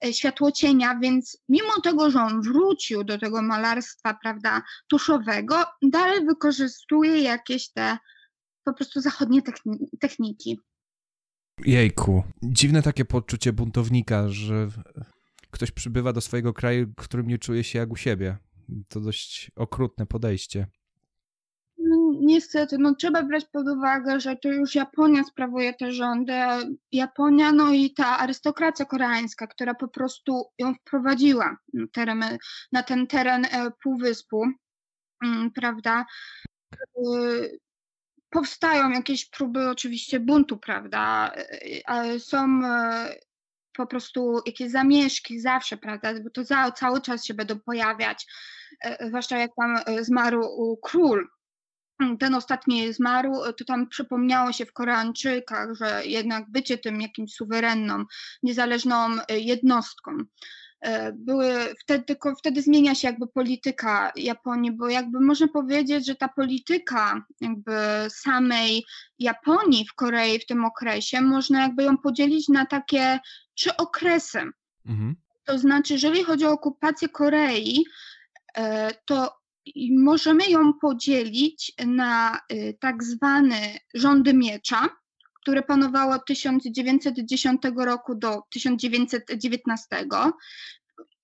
E, 0.05 0.12
światłocienia, 0.12 0.99
więc 1.03 1.38
mimo 1.49 1.80
tego, 1.82 2.11
że 2.11 2.20
on 2.20 2.42
wrócił 2.42 3.05
do 3.05 3.18
tego 3.18 3.42
malarstwa, 3.42 4.14
prawda, 4.22 4.62
tuszowego, 4.88 5.64
dalej 5.82 6.26
wykorzystuje 6.26 7.22
jakieś 7.22 7.72
te 7.72 7.99
po 8.64 8.74
prostu 8.74 9.01
zachodnie 9.01 9.42
techniki. 10.01 10.59
Jejku, 11.64 12.24
dziwne 12.42 12.82
takie 12.82 13.05
poczucie 13.05 13.53
buntownika, 13.53 14.28
że 14.28 14.68
ktoś 15.51 15.70
przybywa 15.70 16.12
do 16.12 16.20
swojego 16.20 16.53
kraju, 16.53 16.86
w 16.86 17.03
którym 17.03 17.28
nie 17.28 17.38
czuje 17.38 17.64
się 17.64 17.78
jak 17.78 17.90
u 17.90 17.96
siebie. 17.96 18.36
To 18.88 19.01
dość 19.01 19.51
okrutne 19.57 20.07
podejście 20.07 20.66
niestety, 22.29 22.79
no 22.79 22.95
trzeba 22.95 23.22
brać 23.22 23.45
pod 23.53 23.68
uwagę, 23.68 24.20
że 24.20 24.37
to 24.37 24.49
już 24.49 24.74
Japonia 24.74 25.24
sprawuje 25.24 25.74
te 25.74 25.93
rządy. 25.93 26.33
Japonia, 26.93 27.53
no 27.53 27.72
i 27.72 27.95
ta 27.95 28.18
arystokracja 28.18 28.85
koreańska, 28.85 29.47
która 29.47 29.74
po 29.74 29.89
prostu 29.89 30.45
ją 30.59 30.74
wprowadziła 30.74 31.57
na, 31.97 32.39
na 32.72 32.83
ten 32.83 33.07
teren 33.07 33.45
e, 33.45 33.70
półwyspu, 33.83 34.47
mm, 35.24 35.51
prawda? 35.51 36.07
Y, 36.74 37.59
powstają 38.31 38.91
jakieś 38.91 39.31
próby 39.31 39.68
oczywiście 39.70 40.20
buntu, 40.20 40.59
prawda? 40.59 41.33
Y, 42.14 42.20
są 42.20 42.61
e, 42.64 43.14
po 43.72 43.87
prostu 43.87 44.41
jakieś 44.47 44.70
zamieszki 44.70 45.41
zawsze, 45.41 45.76
prawda? 45.76 46.14
Bo 46.24 46.31
to 46.31 46.45
za, 46.45 46.72
cały 46.72 47.01
czas 47.01 47.24
się 47.24 47.35
będą 47.35 47.61
pojawiać, 47.61 48.26
e, 48.85 49.09
zwłaszcza 49.09 49.39
jak 49.39 49.51
tam 49.57 49.79
zmarł 50.01 50.43
król, 50.83 51.29
ten 52.20 52.34
ostatni 52.34 52.92
zmarł, 52.92 53.32
to 53.59 53.64
tam 53.64 53.88
przypomniało 53.88 54.53
się 54.53 54.66
w 54.66 54.72
Koreańczykach, 54.72 55.68
że 55.74 56.03
jednak 56.05 56.51
bycie 56.51 56.78
tym 56.78 57.01
jakimś 57.01 57.34
suwerenną, 57.34 58.05
niezależną 58.42 58.96
e, 59.28 59.38
jednostką. 59.38 60.18
E, 60.80 61.12
były 61.12 61.74
wtedy, 61.80 62.05
tylko 62.05 62.34
wtedy 62.36 62.62
zmienia 62.62 62.94
się 62.94 63.09
jakby 63.09 63.26
polityka 63.26 64.12
Japonii, 64.16 64.72
bo 64.72 64.88
jakby 64.88 65.20
można 65.20 65.49
powiedzieć, 65.49 66.07
że 66.07 66.14
ta 66.14 66.28
polityka 66.28 67.22
jakby 67.40 67.72
samej 68.09 68.84
Japonii 69.18 69.86
w 69.86 69.94
Korei 69.94 70.38
w 70.38 70.46
tym 70.46 70.64
okresie, 70.64 71.20
można 71.20 71.62
jakby 71.62 71.82
ją 71.82 71.99
podzielić 71.99 72.49
na 72.49 72.66
takie 72.66 73.18
trzy 73.55 73.76
okresy. 73.76 74.42
Mhm. 74.86 75.16
To 75.44 75.59
znaczy, 75.59 75.92
jeżeli 75.92 76.24
chodzi 76.24 76.46
o 76.46 76.53
okupację 76.53 77.09
Korei, 77.09 77.84
e, 78.57 78.90
to 79.05 79.38
możemy 79.90 80.50
ją 80.50 80.72
podzielić 80.74 81.72
na 81.86 82.40
y, 82.52 82.76
tak 82.80 83.04
zwane 83.04 83.78
rządy 83.94 84.34
miecza, 84.34 84.88
które 85.42 85.62
panowało 85.62 86.14
od 86.14 86.26
1910 86.26 87.62
roku 87.76 88.14
do 88.14 88.42
1919. 88.50 89.86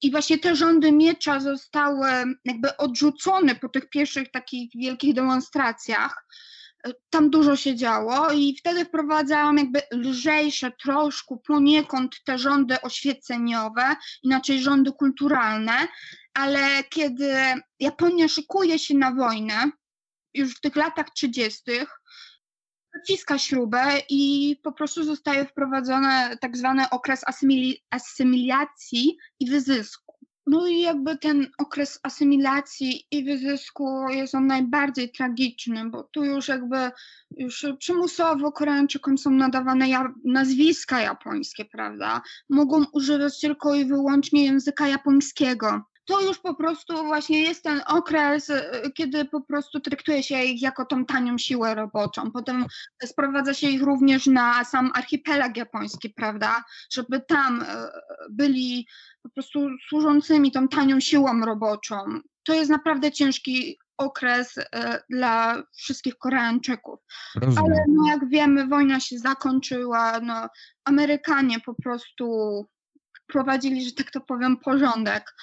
I 0.03 0.11
właśnie 0.11 0.39
te 0.39 0.57
rządy 0.57 0.93
miecza 0.93 1.41
zostały 1.41 2.09
jakby 2.45 2.77
odrzucone 2.77 3.55
po 3.55 3.69
tych 3.69 3.89
pierwszych 3.89 4.31
takich 4.31 4.71
wielkich 4.75 5.15
demonstracjach. 5.15 6.27
Tam 7.11 7.31
dużo 7.31 7.57
się 7.57 7.77
działo 7.77 8.33
i 8.33 8.57
wtedy 8.59 8.85
wprowadzałam 8.85 9.59
jakby 9.59 9.81
lżejsze 9.93 10.73
troszkę 10.83 11.37
poniekąd 11.47 12.17
te 12.25 12.39
rządy 12.39 12.81
oświeceniowe, 12.81 13.97
inaczej 14.23 14.63
rządy 14.63 14.93
kulturalne, 14.93 15.89
ale 16.35 16.85
kiedy 16.85 17.35
Japonia 17.81 18.29
szykuje 18.29 18.79
się 18.79 18.95
na 18.95 19.15
wojnę, 19.15 19.71
już 20.35 20.55
w 20.55 20.61
tych 20.61 20.77
latach 20.77 21.11
30., 21.11 21.63
dociska 22.95 23.39
śrubę 23.39 23.83
i 24.11 24.57
po 24.63 24.73
prostu 24.73 25.05
zostaje 25.05 25.45
wprowadzony 25.45 26.39
tak 26.41 26.57
zwany 26.57 26.91
okres 26.91 27.21
asymi 27.27 27.77
asymilacji 27.91 29.17
i 29.41 29.51
wyzysku. 29.51 30.15
No 30.47 30.67
i 30.67 30.81
jakby 30.81 31.19
ten 31.19 31.51
okres 31.59 32.01
asymilacji 32.03 33.07
i 33.11 33.25
wyzysku 33.25 34.09
jest 34.11 34.35
on 34.35 34.47
najbardziej 34.47 35.13
tragiczny, 35.13 35.91
bo 35.91 36.03
tu 36.03 36.25
już 36.25 36.49
jakby 36.49 36.91
już 37.37 37.67
przymusowo 37.79 38.53
Koreańczykom 38.53 39.19
są 39.19 39.31
nadawane 39.31 39.89
ja 39.89 40.15
nazwiska 40.25 41.01
japońskie, 41.01 41.65
prawda? 41.65 42.23
Mogą 42.51 42.85
używać 42.93 43.41
tylko 43.41 43.75
i 43.75 43.85
wyłącznie 43.85 44.45
języka 44.45 44.89
japońskiego 44.89 45.83
to 46.05 46.21
już 46.21 46.39
po 46.39 46.55
prostu 46.55 47.05
właśnie 47.05 47.43
jest 47.43 47.63
ten 47.63 47.81
okres, 47.87 48.51
y, 48.51 48.63
kiedy 48.95 49.25
po 49.25 49.41
prostu 49.41 49.81
traktuje 49.81 50.23
się 50.23 50.45
ich 50.45 50.63
jako 50.63 50.85
tą 50.85 51.05
tanią 51.05 51.39
siłę 51.39 51.75
roboczą. 51.75 52.31
Potem 52.31 52.67
sprowadza 53.05 53.55
się 53.55 53.69
ich 53.69 53.83
również 53.83 54.27
na 54.27 54.65
sam 54.65 54.91
archipelag 54.95 55.57
japoński, 55.57 56.11
prawda, 56.11 56.65
żeby 56.93 57.21
tam 57.21 57.63
y, 57.63 57.67
byli 58.31 58.87
po 59.23 59.29
prostu 59.29 59.69
służącymi 59.89 60.53
tą 60.53 60.69
tanią 60.69 61.01
siłą 61.01 61.41
roboczą. 61.41 62.21
To 62.45 62.55
jest 62.55 62.71
naprawdę 62.71 63.13
ciężki 63.13 63.79
okres 63.97 64.55
dla 65.11 65.63
wszystkich 65.77 66.19
Koreańczyków. 66.19 67.01
Rozumiem. 67.35 67.73
Ale 67.73 67.85
no, 67.89 68.09
jak 68.09 68.29
wiemy, 68.29 68.67
wojna 68.67 69.01
się 69.01 69.19
zakończyła, 69.19 70.21
no, 70.21 70.49
Amerykanie 70.85 71.61
po 71.61 71.75
prostu 71.75 72.27
prowadzili, 73.27 73.85
że 73.85 73.93
tak 73.93 74.11
to 74.11 74.21
powiem, 74.21 74.57
porządek 74.57 75.35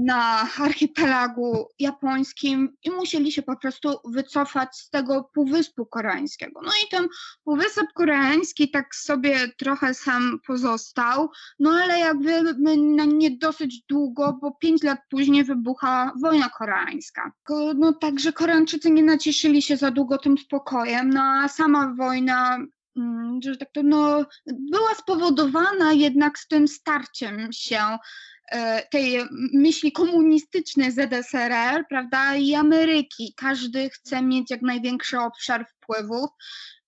na 0.00 0.48
archipelagu 0.58 1.68
japońskim 1.78 2.76
i 2.82 2.90
musieli 2.90 3.32
się 3.32 3.42
po 3.42 3.56
prostu 3.56 3.88
wycofać 4.04 4.76
z 4.76 4.90
tego 4.90 5.30
półwyspu 5.34 5.86
koreańskiego. 5.86 6.60
No 6.64 6.70
i 6.84 6.88
ten 6.90 7.08
półwysep 7.44 7.86
koreański 7.94 8.70
tak 8.70 8.94
sobie 8.94 9.48
trochę 9.48 9.94
sam 9.94 10.40
pozostał, 10.46 11.30
no 11.58 11.70
ale 11.70 11.98
jak 11.98 12.22
wiemy, 12.22 12.54
na 12.76 13.04
nie 13.04 13.30
dosyć 13.30 13.82
długo, 13.88 14.38
bo 14.40 14.50
pięć 14.52 14.82
lat 14.82 14.98
później 15.10 15.44
wybucha 15.44 16.12
wojna 16.22 16.48
koreańska. 16.48 17.32
No 17.76 17.92
także 17.92 18.32
Koreańczycy 18.32 18.90
nie 18.90 19.02
nacieszyli 19.02 19.62
się 19.62 19.76
za 19.76 19.90
długo 19.90 20.18
tym 20.18 20.38
spokojem, 20.38 21.10
no 21.10 21.22
a 21.22 21.48
sama 21.48 21.94
wojna 21.94 22.58
mm, 22.96 23.40
że 23.42 23.56
tak 23.56 23.72
to 23.72 23.82
no, 23.82 24.26
była 24.46 24.94
spowodowana 24.94 25.92
jednak 25.92 26.38
z 26.38 26.48
tym 26.48 26.68
starciem 26.68 27.48
się 27.52 27.98
tej 28.90 29.24
myśli 29.52 29.92
komunistycznej 29.92 30.92
ZSRR, 30.92 31.84
prawda, 31.88 32.36
i 32.36 32.54
Ameryki. 32.54 33.34
Każdy 33.36 33.90
chce 33.90 34.22
mieć 34.22 34.50
jak 34.50 34.62
największy 34.62 35.20
obszar 35.20 35.66
wpływów 35.66 36.30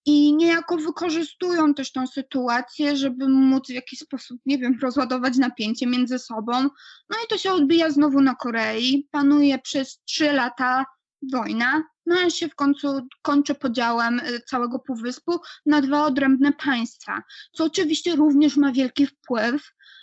i 0.06 0.34
niejako 0.34 0.76
wykorzystują 0.76 1.74
też 1.74 1.92
tą 1.92 2.06
sytuację, 2.06 2.96
żeby 2.96 3.28
móc 3.28 3.66
w 3.66 3.74
jakiś 3.74 3.98
sposób, 3.98 4.40
nie 4.46 4.58
wiem, 4.58 4.78
rozładować 4.82 5.36
napięcie 5.36 5.86
między 5.86 6.18
sobą. 6.18 6.62
No 7.10 7.16
i 7.24 7.28
to 7.28 7.38
się 7.38 7.52
odbija 7.52 7.90
znowu 7.90 8.20
na 8.20 8.34
Korei. 8.34 9.08
Panuje 9.10 9.58
przez 9.58 10.00
trzy 10.04 10.32
lata 10.32 10.84
wojna, 11.32 11.82
no 12.06 12.22
i 12.22 12.30
się 12.30 12.48
w 12.48 12.54
końcu 12.54 13.08
kończy 13.22 13.54
podziałem 13.54 14.20
e, 14.20 14.40
całego 14.40 14.78
półwyspu 14.78 15.40
na 15.66 15.80
dwa 15.80 16.04
odrębne 16.04 16.52
państwa, 16.52 17.22
co 17.52 17.64
oczywiście 17.64 18.16
również 18.16 18.56
ma 18.56 18.72
wielki 18.72 19.06
wpływ 19.06 19.62
E, 19.62 19.99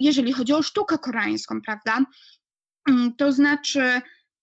jeżeli 0.00 0.32
chodzi 0.32 0.52
o 0.52 0.62
sztukę 0.62 0.98
koreańską, 0.98 1.60
prawda? 1.62 2.04
Mm, 2.88 3.14
to 3.16 3.32
znaczy, 3.32 4.00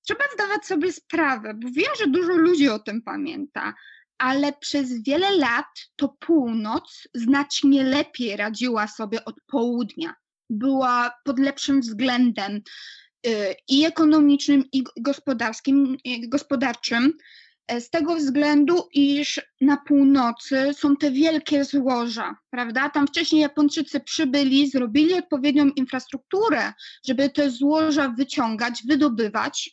trzeba 0.07 0.23
zdawać 0.34 0.65
sobie 0.65 0.93
sprawę, 0.93 1.53
bo 1.53 1.69
wiem, 1.71 1.91
że 1.99 2.07
dużo 2.07 2.34
ludzi 2.34 2.69
o 2.69 2.80
tym 2.80 3.01
pamięta, 3.01 3.73
ale 4.17 4.53
przez 4.53 5.03
wiele 5.03 5.32
lat 5.38 5.65
to 5.95 6.15
północ 6.19 7.07
znacznie 7.13 7.84
lepiej 7.84 8.38
radziła 8.38 8.88
sobie 8.88 9.26
od 9.26 9.36
południa. 9.47 10.13
Była 10.49 11.11
pod 11.23 11.39
lepszym 11.39 11.82
względem 11.82 12.61
y, 13.28 13.55
i 13.69 13.86
ekonomicznym, 13.86 14.63
i 14.73 14.84
i 16.03 16.30
gospodarczym. 16.30 17.13
E, 17.68 17.82
z 17.82 17.89
tego 17.89 18.16
względu, 18.16 18.89
iż 18.93 19.41
na 19.61 19.78
północy 19.78 20.74
są 20.74 20.95
te 20.95 21.11
wielkie 21.11 21.63
złoża, 21.63 22.38
prawda? 22.49 22.89
Tam 22.89 23.07
wcześniej 23.07 23.41
Japończycy 23.41 23.99
przybyli, 23.99 24.70
zrobili 24.70 25.13
odpowiednią 25.13 25.70
infrastrukturę, 25.70 26.74
żeby 27.07 27.30
te 27.30 27.49
złoża 27.49 28.09
wyciągać, 28.18 28.84
wydobywać. 28.88 29.72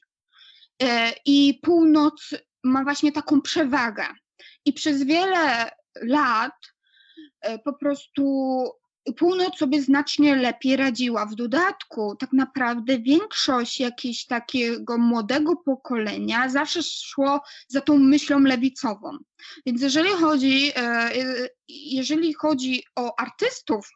E, 0.83 1.13
I 1.27 1.61
północ 1.63 2.31
ma 2.65 2.85
właśnie 2.85 3.13
taką 3.13 3.41
przewagę. 3.41 4.07
I 4.65 4.73
przez 4.73 5.03
wiele 5.03 5.71
lat 6.03 6.55
e, 7.41 7.59
po 7.59 7.73
prostu 7.73 8.25
północ 9.17 9.59
sobie 9.59 9.83
znacznie 9.83 10.37
lepiej 10.37 10.77
radziła. 10.77 11.27
W 11.27 11.35
dodatku, 11.35 12.17
tak 12.17 12.33
naprawdę 12.33 12.99
większość 12.99 13.81
jakiegoś 13.81 14.27
takiego 14.27 14.99
młodego 14.99 15.57
pokolenia 15.57 16.49
zawsze 16.49 16.83
szło 16.83 17.41
za 17.69 17.81
tą 17.81 17.99
myślą 17.99 18.41
lewicową. 18.41 19.19
Więc 19.67 19.83
jeżeli 19.83 20.11
chodzi, 20.11 20.73
e, 20.77 21.11
jeżeli 21.69 22.35
chodzi 22.35 22.85
o 22.97 23.21
artystów, 23.21 23.89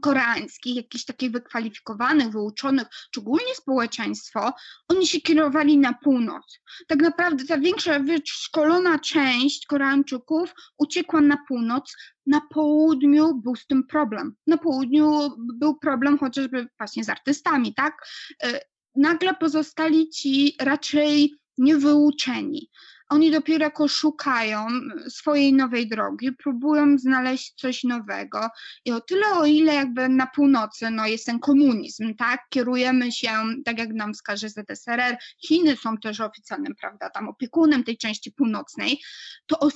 koreańskich, 0.00 0.76
jakichś 0.76 1.04
takich 1.04 1.30
wykwalifikowanych, 1.30 2.30
wyuczonych, 2.30 2.86
szczególnie 2.92 3.54
społeczeństwo, 3.54 4.52
oni 4.88 5.06
się 5.06 5.20
kierowali 5.20 5.78
na 5.78 5.92
północ. 5.92 6.60
Tak 6.88 6.98
naprawdę 6.98 7.44
ta 7.44 7.58
większa 7.58 8.00
wyszkolona 8.00 8.98
część 8.98 9.66
Koreańczyków 9.66 10.54
uciekła 10.78 11.20
na 11.20 11.36
północ, 11.48 11.96
na 12.26 12.40
południu 12.40 13.34
był 13.34 13.56
z 13.56 13.66
tym 13.66 13.86
problem. 13.86 14.34
Na 14.46 14.58
południu 14.58 15.30
był 15.38 15.78
problem 15.78 16.18
chociażby 16.18 16.68
właśnie 16.78 17.04
z 17.04 17.08
artystami, 17.08 17.74
tak? 17.74 18.06
E, 18.42 18.60
nagle 18.96 19.34
pozostali 19.34 20.10
ci 20.10 20.56
raczej 20.60 21.34
niewyuczeni. 21.58 22.70
Oni 23.08 23.30
dopiero 23.30 23.64
jako 23.64 23.88
szukają 23.88 24.66
swojej 25.08 25.52
nowej 25.52 25.88
drogi, 25.88 26.32
próbują 26.32 26.98
znaleźć 26.98 27.54
coś 27.56 27.84
nowego. 27.84 28.48
I 28.84 28.92
o 28.92 29.00
tyle, 29.00 29.26
o 29.32 29.44
ile 29.44 29.74
jakby 29.74 30.08
na 30.08 30.26
północy 30.26 30.90
no 30.90 31.06
jest 31.06 31.26
ten 31.26 31.38
komunizm, 31.38 32.14
tak, 32.14 32.40
kierujemy 32.48 33.12
się, 33.12 33.30
tak 33.64 33.78
jak 33.78 33.92
nam 33.92 34.14
wskaże 34.14 34.48
ZSRR, 34.48 35.16
Chiny 35.46 35.76
są 35.76 35.96
też 35.96 36.20
oficjalnym, 36.20 36.74
prawda, 36.80 37.10
tam 37.10 37.28
opiekunem 37.28 37.84
tej 37.84 37.96
części 37.96 38.32
północnej, 38.32 39.00
to, 39.46 39.68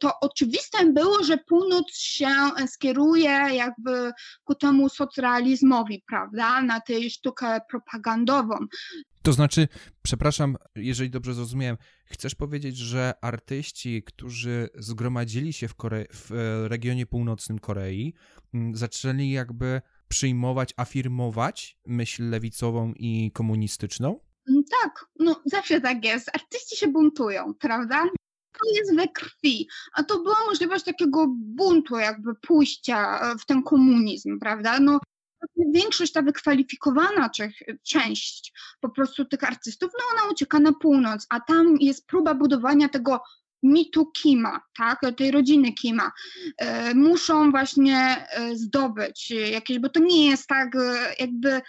to 0.00 0.12
oczywiste 0.20 0.86
było, 0.92 1.24
że 1.24 1.38
północ 1.38 1.96
się 1.96 2.28
skieruje 2.66 3.30
jakby 3.52 4.12
ku 4.44 4.54
temu 4.54 4.88
socrealizmowi, 4.88 6.02
prawda, 6.08 6.62
na 6.62 6.80
tej 6.80 7.10
sztukę 7.10 7.60
propagandową. 7.70 8.58
To 9.26 9.32
znaczy, 9.32 9.68
przepraszam, 10.02 10.56
jeżeli 10.76 11.10
dobrze 11.10 11.34
zrozumiałem, 11.34 11.76
chcesz 12.04 12.34
powiedzieć, 12.34 12.76
że 12.76 13.14
artyści, 13.20 14.02
którzy 14.02 14.68
zgromadzili 14.74 15.52
się 15.52 15.68
w, 15.68 15.74
Kore- 15.76 16.06
w 16.12 16.32
e, 16.32 16.68
regionie 16.68 17.06
północnym 17.06 17.58
Korei, 17.58 18.14
zaczęli 18.72 19.30
jakby 19.30 19.80
przyjmować, 20.08 20.74
afirmować 20.76 21.78
myśl 21.86 22.30
lewicową 22.30 22.92
i 22.96 23.30
komunistyczną? 23.32 24.20
Tak, 24.82 25.06
no 25.18 25.42
zawsze 25.44 25.80
tak 25.80 26.04
jest. 26.04 26.30
Artyści 26.34 26.76
się 26.76 26.88
buntują, 26.88 27.54
prawda? 27.54 28.04
To 28.52 28.78
jest 28.78 28.96
we 28.96 29.08
krwi. 29.08 29.68
A 29.94 30.02
to 30.02 30.22
była 30.22 30.36
możliwość 30.46 30.84
takiego 30.84 31.26
buntu, 31.38 31.98
jakby 31.98 32.34
pójścia 32.34 33.20
w 33.38 33.46
ten 33.46 33.62
komunizm, 33.62 34.38
prawda? 34.38 34.80
No, 34.80 35.00
większość 35.56 36.12
ta 36.12 36.22
wykwalifikowana 36.22 37.30
część 37.82 38.52
po 38.80 38.88
prostu 38.88 39.24
tych 39.24 39.44
artystów, 39.44 39.92
no 39.98 40.04
ona 40.12 40.32
ucieka 40.32 40.58
na 40.58 40.72
północ, 40.72 41.26
a 41.30 41.40
tam 41.40 41.76
jest 41.80 42.06
próba 42.06 42.34
budowania 42.34 42.88
tego 42.88 43.20
mitu 43.62 44.06
Kima, 44.06 44.60
tak, 44.78 45.00
tej 45.16 45.30
rodziny 45.30 45.72
Kima, 45.72 46.12
e, 46.58 46.94
muszą 46.94 47.50
właśnie 47.50 48.26
e, 48.30 48.56
zdobyć 48.56 49.30
jakieś, 49.30 49.78
bo 49.78 49.88
to 49.88 50.00
nie 50.00 50.30
jest 50.30 50.46
tak 50.46 50.76
e, 50.76 51.14
jakby 51.18 51.60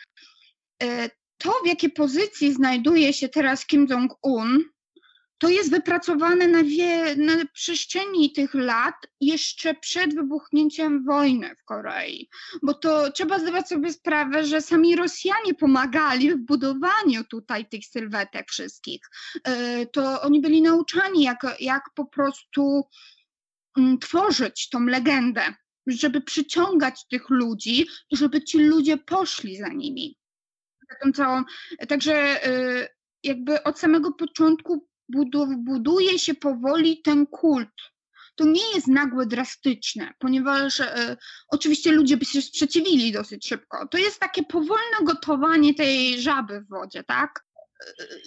to, 1.38 1.52
w 1.64 1.68
jakiej 1.68 1.92
pozycji 1.92 2.54
znajduje 2.54 3.14
się 3.14 3.30
teraz 3.30 3.66
Kim 3.66 3.88
Jong-un, 3.88 4.64
to 5.38 5.50
jest 5.50 5.72
wypracowane 5.72 6.48
na, 6.48 6.64
wie, 6.64 7.16
na 7.16 7.34
przestrzeni 7.54 8.32
tych 8.32 8.54
lat 8.54 8.96
jeszcze 9.22 9.74
przed 9.74 10.16
wybuchnięciem 10.16 11.06
wojny 11.06 11.56
w 11.56 11.64
Korei. 11.64 12.30
Bo 12.64 12.74
to 12.74 13.12
trzeba 13.12 13.40
zdawać 13.40 13.68
sobie 13.68 13.94
sprawę, 13.94 14.46
że 14.46 14.62
sami 14.62 14.96
Rosjanie 14.96 15.54
pomagali 15.54 16.32
w 16.32 16.38
budowaniu 16.38 17.24
tutaj 17.24 17.70
tych 17.70 17.86
sylwetek 17.86 18.50
wszystkich. 18.50 19.02
E, 19.44 19.86
to 19.86 20.22
oni 20.22 20.42
byli 20.42 20.62
nauczani, 20.62 21.24
jak, 21.24 21.46
jak 21.60 21.84
po 21.96 22.06
prostu 22.06 22.88
mm, 23.78 24.00
tworzyć 24.00 24.70
tą 24.70 24.86
legendę, 24.86 25.42
żeby 25.88 26.22
przyciągać 26.22 27.08
tych 27.08 27.30
ludzi 27.30 27.88
żeby 28.12 28.44
ci 28.44 28.60
ludzie 28.60 28.98
poszli 28.98 29.58
za 29.58 29.68
nimi. 29.68 30.18
Całą, 31.16 31.44
także 31.88 32.14
e, 32.46 32.88
jakby 33.24 33.64
od 33.64 33.80
samego 33.80 34.12
początku 34.12 34.88
buduje 35.58 36.20
się 36.20 36.34
powoli 36.36 37.02
ten 37.02 37.26
kult. 37.26 37.74
To 38.36 38.46
nie 38.46 38.72
jest 38.76 38.88
nagłe, 38.88 39.26
drastyczne, 39.26 40.14
ponieważ 40.20 40.80
e, 40.80 41.18
oczywiście 41.48 41.92
ludzie 41.92 42.18
by 42.18 42.26
się 42.26 42.42
sprzeciwili 42.42 43.12
dosyć 43.12 43.48
szybko. 43.48 43.88
To 43.88 43.98
jest 43.98 44.20
takie 44.20 44.44
powolne 44.44 44.98
gotowanie 45.04 45.74
tej 45.74 46.22
żaby 46.22 46.62
w 46.62 46.70
wodzie, 46.70 47.04
tak? 47.04 47.48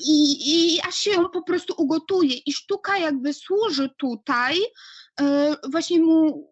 I, 0.08 0.74
i 0.74 0.80
aż 0.80 0.94
się 0.94 1.10
ją 1.10 1.28
po 1.28 1.42
prostu 1.42 1.74
ugotuje. 1.76 2.36
I 2.46 2.52
sztuka 2.52 2.98
jakby 2.98 3.32
służy 3.34 3.90
tutaj 3.98 4.58
e, 5.20 5.56
właśnie 5.70 6.00
mu 6.00 6.50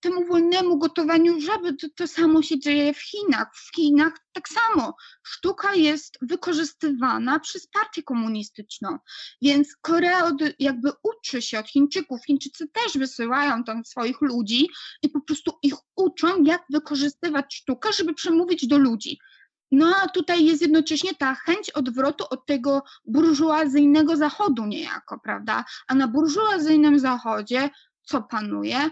temu 0.00 0.26
wolnemu 0.26 0.78
gotowaniu 0.78 1.40
żaby 1.40 1.74
to, 1.74 1.86
to 1.96 2.06
samo 2.06 2.42
się 2.42 2.58
dzieje 2.58 2.94
w 2.94 3.00
Chinach. 3.02 3.48
W 3.54 3.76
Chinach 3.76 4.12
tak 4.32 4.48
samo. 4.48 4.96
Sztuka 5.22 5.74
jest 5.74 6.18
wykorzystywana 6.22 7.40
przez 7.40 7.66
partię 7.66 8.02
komunistyczną. 8.02 8.98
Więc 9.42 9.76
Korea 9.80 10.24
od, 10.24 10.34
jakby 10.58 10.90
uczy 11.02 11.42
się 11.42 11.58
od 11.58 11.68
Chińczyków. 11.68 12.24
Chińczycy 12.26 12.68
też 12.68 12.98
wysyłają 12.98 13.64
tam 13.64 13.84
swoich 13.84 14.20
ludzi 14.20 14.68
i 15.02 15.08
po 15.08 15.20
prostu 15.20 15.52
ich 15.62 15.74
uczą, 15.96 16.42
jak 16.44 16.62
wykorzystywać 16.70 17.54
sztukę, 17.54 17.92
żeby 17.92 18.14
przemówić 18.14 18.66
do 18.66 18.78
ludzi. 18.78 19.18
no 19.70 19.96
a 19.96 20.08
tutaj 20.08 20.44
jest 20.44 20.62
jednocześnie 20.62 21.14
ta 21.14 21.34
chęć 21.34 21.70
odwrotu 21.70 22.24
od 22.30 22.46
tego 22.46 22.82
burżuazyjnego 23.04 24.16
zachodu 24.16 24.66
niejako, 24.66 25.18
prawda? 25.18 25.64
A 25.88 25.94
na 25.94 26.08
burżuazyjnym 26.08 26.98
zachodzie 26.98 27.70
co 28.02 28.22
panuje? 28.22 28.90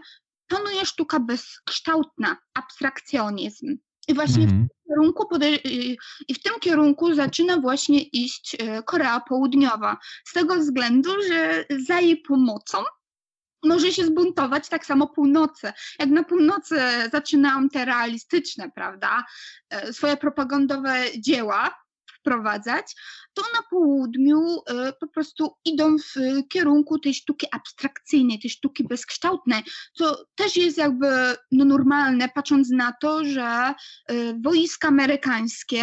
Panuje 0.48 0.86
sztuka 0.86 1.20
bezkształtna, 1.20 2.36
abstrakcjonizm. 2.54 3.76
I 4.08 4.14
właśnie 4.14 4.46
w 4.46 4.50
tym 4.50 4.68
kierunku 4.88 5.28
i 6.28 6.34
w 6.34 6.42
tym 6.42 6.52
kierunku 6.60 7.14
zaczyna 7.14 7.60
właśnie 7.60 8.02
iść 8.02 8.56
e, 8.58 8.82
Korea 8.82 9.20
Południowa. 9.20 9.96
Z 10.24 10.32
tego 10.32 10.56
względu, 10.56 11.10
że 11.28 11.64
za 11.86 12.00
jej 12.00 12.16
pomocą 12.16 12.78
może 13.64 13.92
się 13.92 14.04
zbuntować 14.04 14.68
tak 14.68 14.86
samo 14.86 15.06
północy. 15.06 15.72
Jak 15.98 16.08
na 16.08 16.24
północy 16.24 16.80
zaczynałam 17.12 17.70
te 17.70 17.84
realistyczne, 17.84 18.70
prawda, 18.70 19.24
e, 19.70 19.92
swoje 19.92 20.16
propagandowe 20.16 21.04
dzieła 21.18 21.85
wprowadzać, 22.26 22.96
to 23.34 23.42
na 23.42 23.62
południu 23.70 24.38
e, 24.66 24.92
po 25.00 25.06
prostu 25.06 25.56
idą 25.64 25.96
w 25.98 26.14
kierunku 26.48 26.98
tej 26.98 27.14
sztuki 27.14 27.46
abstrakcyjnej, 27.52 28.40
tej 28.40 28.50
sztuki 28.50 28.84
bezkształtnej, 28.84 29.62
co 29.92 30.24
też 30.34 30.56
jest 30.56 30.78
jakby 30.78 31.06
no, 31.52 31.64
normalne, 31.64 32.28
patrząc 32.28 32.70
na 32.70 32.92
to, 33.00 33.24
że 33.24 33.42
e, 33.42 33.74
wojska 34.44 34.88
amerykańskie 34.88 35.82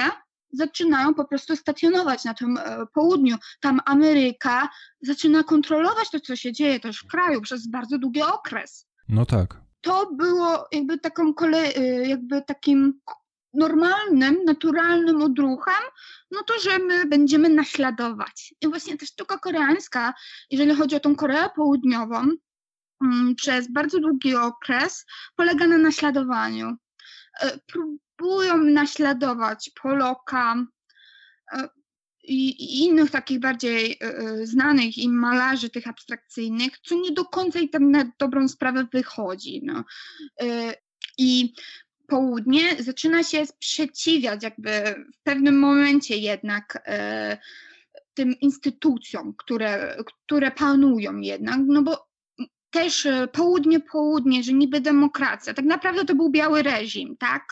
zaczynają 0.54 1.14
po 1.14 1.26
prostu 1.26 1.56
stacjonować 1.56 2.24
na 2.24 2.34
tym 2.34 2.58
e, 2.58 2.86
południu. 2.94 3.36
Tam 3.60 3.80
Ameryka 3.86 4.70
zaczyna 5.02 5.44
kontrolować 5.44 6.10
to, 6.12 6.20
co 6.20 6.36
się 6.36 6.52
dzieje 6.52 6.80
też 6.80 7.00
w 7.00 7.08
kraju 7.08 7.41
przez 7.41 7.68
bardzo 7.68 7.98
długi 7.98 8.22
okres. 8.22 8.88
No 9.10 9.26
tak. 9.26 9.64
To 9.82 10.12
było 10.12 10.68
jakby 10.72 10.98
taką 10.98 11.34
kolej, 11.34 11.74
jakby 12.10 12.41
takim 12.41 13.00
normalnym, 13.54 14.43
naturalnym 14.45 15.22
odruchem, 15.22 15.84
no 16.32 16.43
to, 16.43 16.60
że 16.60 16.80
my 16.80 17.06
będziemy 17.06 17.49
naśladować. 17.49 18.54
I 18.62 18.68
właśnie 18.68 18.97
ta 18.97 19.06
sztuka 19.06 19.38
koreańska, 19.38 20.14
jeżeli 20.51 20.76
chodzi 20.76 20.95
o 20.95 20.99
tą 20.99 21.16
Koreę 21.16 21.49
Południową, 21.56 22.28
mm, 23.04 23.36
przez 23.36 23.72
bardzo 23.72 23.99
długi 23.99 24.36
okres 24.36 25.06
polega 25.36 25.68
na 25.68 25.78
naśladowaniu. 25.78 26.78
E, 27.41 27.60
próbują 27.68 28.58
naśladować 28.58 29.72
Poloka 29.82 30.56
e, 31.51 31.70
i, 32.24 32.84
innych 32.86 33.12
takich 33.12 33.39
bardziej 33.39 33.97
e, 34.01 34.45
znanych 34.45 34.97
im 34.97 35.20
malarzy 35.20 35.70
tych 35.70 35.88
abstrakcyjnych, 35.88 36.80
co 36.80 36.95
nie 36.95 37.12
do 37.12 37.26
końca 37.26 37.60
i 37.60 37.70
tam 37.70 37.91
na 37.91 38.12
dobrą 38.20 38.47
sprawę 38.47 38.88
wychodzi. 38.93 39.62
No. 39.64 39.84
I 41.18 41.54
południe 42.08 42.84
zaczyna 42.84 43.24
się 43.24 43.45
sprzeciwiać 43.45 44.43
jakby 44.43 44.72
w 45.14 45.24
pewnym 45.24 45.60
momencie 45.60 46.18
jednak 46.18 46.84
e, 46.86 47.38
tym 48.14 48.39
instytucjom, 48.39 49.34
które, 49.38 49.97
które 50.26 50.51
panują 50.51 51.18
jednak, 51.18 51.60
no 51.68 51.84
bo 51.84 52.12
też 52.74 53.05
e, 53.05 53.28
południe, 53.28 53.80
południe, 53.80 54.43
że 54.43 54.53
niby 54.53 54.82
demokracja. 54.82 55.53
Tak 55.53 55.65
naprawdę 55.65 56.05
to 56.05 56.15
był 56.15 56.30
biały 56.30 56.63
reżim, 56.63 57.17
tak? 57.17 57.43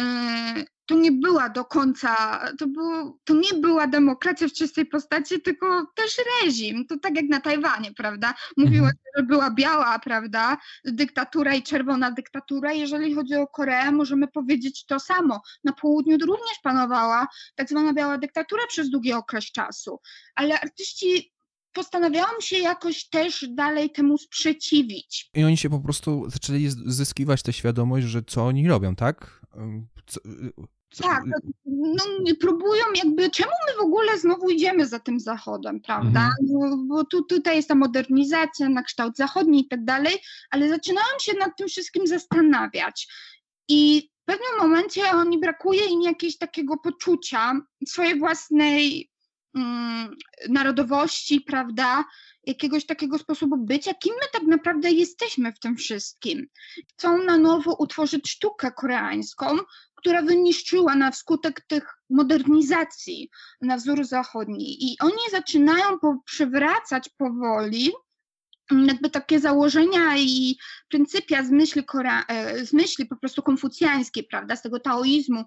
E, 0.00 0.64
to 0.86 0.94
nie 0.94 1.12
była 1.12 1.48
do 1.48 1.64
końca, 1.64 2.40
to, 2.58 2.66
było, 2.66 3.18
to 3.24 3.34
nie 3.34 3.60
była 3.60 3.86
demokracja 3.86 4.48
w 4.48 4.52
czystej 4.52 4.86
postaci, 4.86 5.40
tylko 5.40 5.86
też 5.94 6.16
reżim. 6.42 6.86
To 6.86 6.98
tak 6.98 7.16
jak 7.16 7.24
na 7.28 7.40
Tajwanie, 7.40 7.92
prawda? 7.94 8.34
Mówiło 8.56 8.86
mhm. 8.86 8.96
się, 8.96 9.10
że 9.16 9.22
była 9.22 9.50
biała, 9.50 9.98
prawda? 9.98 10.56
Dyktatura 10.84 11.54
i 11.54 11.62
czerwona 11.62 12.10
dyktatura. 12.10 12.72
Jeżeli 12.72 13.14
chodzi 13.14 13.34
o 13.34 13.46
Koreę, 13.46 13.92
możemy 13.92 14.28
powiedzieć 14.28 14.86
to 14.86 15.00
samo. 15.00 15.40
Na 15.64 15.72
południu 15.72 16.18
również 16.18 16.58
panowała 16.62 17.26
tak 17.54 17.68
zwana 17.68 17.92
biała 17.92 18.18
dyktatura 18.18 18.62
przez 18.68 18.90
długi 18.90 19.12
okres 19.12 19.44
czasu. 19.44 20.00
Ale 20.34 20.60
artyści 20.60 21.32
postanawiałam 21.72 22.40
się 22.40 22.58
jakoś 22.58 23.08
też 23.08 23.48
dalej 23.48 23.90
temu 23.90 24.18
sprzeciwić. 24.18 25.30
I 25.34 25.44
oni 25.44 25.56
się 25.56 25.70
po 25.70 25.80
prostu 25.80 26.30
zaczęli 26.30 26.68
zyskiwać 26.86 27.42
tę 27.42 27.52
świadomość, 27.52 28.06
że 28.06 28.22
co 28.22 28.46
oni 28.46 28.68
robią, 28.68 28.96
tak? 28.96 29.40
Co, 30.06 30.20
tak, 31.02 31.22
no, 31.66 32.04
próbują 32.40 32.84
jakby, 32.94 33.30
czemu 33.30 33.50
my 33.68 33.82
w 33.82 33.86
ogóle 33.86 34.18
znowu 34.18 34.50
idziemy 34.50 34.86
za 34.86 34.98
tym 34.98 35.20
zachodem, 35.20 35.80
prawda? 35.80 36.30
Mhm. 36.40 36.76
Bo, 36.86 36.94
bo 36.94 37.04
tu, 37.04 37.22
tutaj 37.22 37.56
jest 37.56 37.68
ta 37.68 37.74
modernizacja 37.74 38.68
na 38.68 38.82
kształt 38.82 39.16
zachodni 39.16 39.60
i 39.60 39.68
tak 39.68 39.84
dalej, 39.84 40.14
ale 40.50 40.68
zaczynałam 40.68 41.20
się 41.20 41.32
nad 41.38 41.56
tym 41.58 41.68
wszystkim 41.68 42.06
zastanawiać. 42.06 43.08
I 43.68 44.10
w 44.22 44.24
pewnym 44.24 44.58
momencie 44.58 45.10
oni 45.10 45.38
brakuje 45.38 45.86
im 45.86 46.02
jakiegoś 46.02 46.38
takiego 46.38 46.76
poczucia 46.76 47.60
swojej 47.86 48.18
własnej 48.18 49.10
narodowości, 50.48 51.40
prawda? 51.40 52.04
Jakiegoś 52.44 52.86
takiego 52.86 53.18
sposobu 53.18 53.56
bycia, 53.56 53.94
kim 53.94 54.14
my 54.14 54.26
tak 54.32 54.42
naprawdę 54.42 54.90
jesteśmy 54.90 55.52
w 55.52 55.58
tym 55.58 55.76
wszystkim. 55.76 56.46
Chcą 56.92 57.22
na 57.22 57.38
nowo 57.38 57.76
utworzyć 57.78 58.30
sztukę 58.30 58.72
koreańską, 58.72 59.46
która 59.94 60.22
wyniszczyła 60.22 60.94
na 60.94 61.10
wskutek 61.10 61.60
tych 61.60 61.84
modernizacji 62.10 63.30
na 63.60 63.76
wzór 63.76 64.04
zachodni. 64.04 64.92
I 64.92 64.96
oni 65.00 65.22
zaczynają 65.30 65.98
przywracać 66.24 67.08
powoli 67.08 67.84
mm, 67.86 68.07
jakby 68.70 69.10
takie 69.10 69.40
założenia 69.40 70.18
i 70.18 70.56
pryncypia 70.88 71.44
z 71.44 71.50
myśli, 71.50 71.84
Kora, 71.84 72.24
e, 72.28 72.66
z 72.66 72.72
myśli 72.72 73.06
po 73.06 73.16
prostu 73.16 73.42
konfucjańskiej, 73.42 74.24
prawda, 74.24 74.56
z 74.56 74.62
tego 74.62 74.80
taoizmu, 74.80 75.44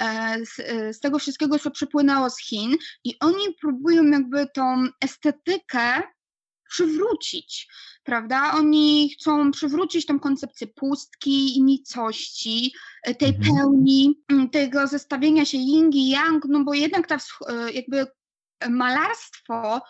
e, 0.00 0.36
z, 0.46 0.60
e, 0.60 0.94
z 0.94 1.00
tego 1.00 1.18
wszystkiego, 1.18 1.58
co 1.58 1.70
przypłynęło 1.70 2.30
z 2.30 2.38
Chin 2.38 2.76
i 3.04 3.18
oni 3.20 3.54
próbują 3.60 4.04
jakby 4.04 4.46
tą 4.54 4.88
estetykę 5.00 6.02
przywrócić, 6.68 7.68
prawda? 8.04 8.52
Oni 8.54 9.10
chcą 9.10 9.50
przywrócić 9.50 10.06
tą 10.06 10.20
koncepcję 10.20 10.66
pustki 10.66 11.56
i 11.56 11.62
nicości, 11.62 12.74
tej 13.18 13.28
mhm. 13.28 13.56
pełni, 13.56 14.22
tego 14.52 14.86
zestawienia 14.86 15.44
się 15.44 15.58
yin 15.58 15.90
i 15.92 16.10
yang, 16.10 16.44
no 16.48 16.64
bo 16.64 16.74
jednak 16.74 17.06
ta 17.06 17.16
jakby 17.74 18.06
malarstwo 18.70 19.80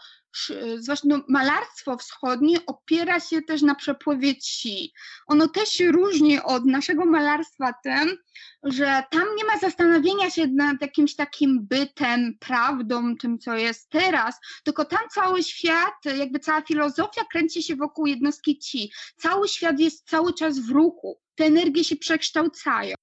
zwłaszcza 0.79 1.09
no, 1.09 1.21
malarstwo 1.29 1.97
wschodnie 1.97 2.67
opiera 2.67 3.21
się 3.21 3.43
też 3.43 3.63
na 3.63 3.75
przepływie 3.75 4.37
ci. 4.37 4.93
Ono 5.27 5.49
też 5.49 5.69
się 5.69 5.93
różni 5.93 6.41
od 6.41 6.65
naszego 6.65 7.05
malarstwa 7.05 7.75
tym, 7.85 8.17
że 8.63 9.03
tam 9.11 9.25
nie 9.37 9.45
ma 9.45 9.59
zastanowienia 9.59 10.31
się 10.31 10.47
nad 10.47 10.81
jakimś 10.81 11.17
takim 11.17 11.67
bytem, 11.67 12.39
prawdą, 12.41 13.17
tym, 13.17 13.39
co 13.39 13.57
jest 13.57 13.91
teraz, 13.91 14.35
tylko 14.65 14.85
tam 14.85 15.09
cały 15.15 15.43
świat, 15.43 15.95
jakby 16.19 16.39
cała 16.39 16.61
filozofia 16.61 17.25
kręci 17.33 17.63
się 17.63 17.77
wokół 17.77 18.07
jednostki 18.07 18.59
ci. 18.59 18.93
Cały 19.17 19.49
świat 19.49 19.81
jest 19.81 20.09
cały 20.09 20.35
czas 20.35 20.59
w 20.59 20.71
ruchu, 20.71 21.21
te 21.35 21.45
energie 21.45 21.85
się 21.85 21.97
przekształcają. 21.97 22.95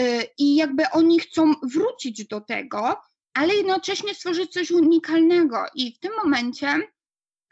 Y, 0.00 0.26
I 0.38 0.56
jakby 0.56 0.90
oni 0.92 1.20
chcą 1.20 1.54
wrócić 1.62 2.26
do 2.26 2.40
tego, 2.40 2.96
ale 3.34 3.54
jednocześnie 3.54 4.14
stworzyć 4.14 4.52
coś 4.52 4.70
unikalnego. 4.70 5.64
I 5.74 5.94
w 5.94 5.98
tym 5.98 6.12
momencie 6.24 6.80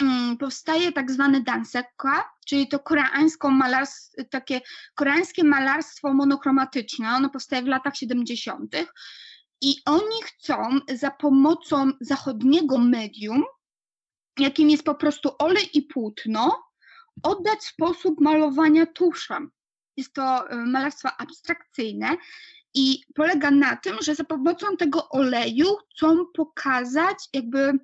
um, 0.02 0.36
powstaje 0.38 0.92
tak 0.92 1.10
zwane 1.10 1.40
dansekka, 1.40 2.30
czyli 2.46 2.68
to 2.68 2.78
koreańską 2.78 3.50
malarstwo, 3.50 4.22
takie 4.30 4.60
koreańskie 4.94 5.44
malarstwo 5.44 6.14
monochromatyczne. 6.14 7.08
Ono 7.16 7.30
powstaje 7.30 7.62
w 7.62 7.66
latach 7.66 7.96
70. 7.96 8.76
I 9.62 9.76
oni 9.86 10.22
chcą 10.24 10.80
za 10.94 11.10
pomocą 11.10 11.90
zachodniego 12.00 12.78
medium, 12.78 13.44
jakim 14.38 14.70
jest 14.70 14.84
po 14.84 14.94
prostu 14.94 15.30
olej 15.38 15.78
i 15.78 15.82
płótno, 15.82 16.62
oddać 17.22 17.64
sposób 17.64 18.20
malowania 18.20 18.86
tuszem. 18.86 19.50
Jest 19.96 20.12
to 20.12 20.52
y, 20.52 20.56
malarstwo 20.56 21.08
abstrakcyjne 21.18 22.16
i 22.74 23.02
polega 23.14 23.50
na 23.50 23.76
tym, 23.76 23.96
że 24.02 24.14
za 24.14 24.24
pomocą 24.24 24.76
tego 24.76 25.08
oleju 25.08 25.76
chcą 25.76 26.26
pokazać 26.34 27.16
jakby 27.32 27.78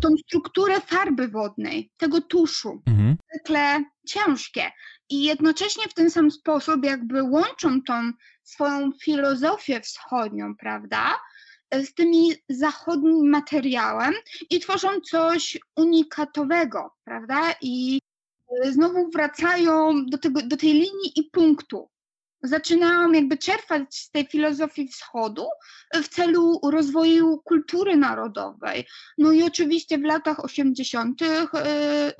tą 0.00 0.08
strukturę 0.16 0.80
farby 0.80 1.28
wodnej, 1.28 1.90
tego 1.96 2.20
tuszu, 2.20 2.82
mhm. 2.86 3.16
zwykle 3.30 3.84
ciężkie. 4.06 4.70
I 5.10 5.22
jednocześnie 5.22 5.84
w 5.88 5.94
ten 5.94 6.10
sam 6.10 6.30
sposób 6.30 6.84
jakby 6.84 7.22
łączą 7.22 7.82
tą 7.82 8.12
swoją 8.42 8.92
filozofię 9.02 9.80
wschodnią, 9.80 10.56
prawda, 10.56 11.14
z 11.72 11.94
tymi 11.94 12.32
zachodnim 12.48 13.30
materiałem 13.30 14.14
i 14.50 14.60
tworzą 14.60 15.00
coś 15.00 15.58
unikatowego, 15.76 16.90
prawda, 17.04 17.54
i 17.60 18.00
znowu 18.70 19.10
wracają 19.10 20.06
do, 20.06 20.18
tego, 20.18 20.42
do 20.42 20.56
tej 20.56 20.72
linii 20.72 21.12
i 21.16 21.30
punktu, 21.32 21.88
zaczynałam 22.46 23.14
jakby 23.14 23.38
czerpać 23.38 23.94
z 23.94 24.10
tej 24.10 24.26
filozofii 24.26 24.88
wschodu 24.88 25.46
w 25.94 26.08
celu 26.08 26.60
rozwoju 26.70 27.38
kultury 27.44 27.96
narodowej. 27.96 28.84
No 29.18 29.32
i 29.32 29.42
oczywiście 29.42 29.98
w 29.98 30.02
latach 30.02 30.44
80. 30.44 31.20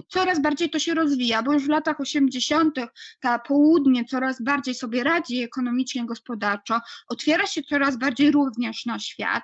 coraz 0.08 0.42
bardziej 0.42 0.70
to 0.70 0.78
się 0.78 0.94
rozwija, 0.94 1.42
bo 1.42 1.52
już 1.52 1.66
w 1.66 1.68
latach 1.68 2.00
80. 2.00 2.78
ta 3.20 3.38
południe 3.38 4.04
coraz 4.04 4.42
bardziej 4.42 4.74
sobie 4.74 5.04
radzi 5.04 5.42
ekonomicznie, 5.42 6.06
gospodarczo, 6.06 6.80
otwiera 7.08 7.46
się 7.46 7.62
coraz 7.62 7.96
bardziej 7.96 8.30
również 8.30 8.86
na 8.86 8.98
świat. 8.98 9.42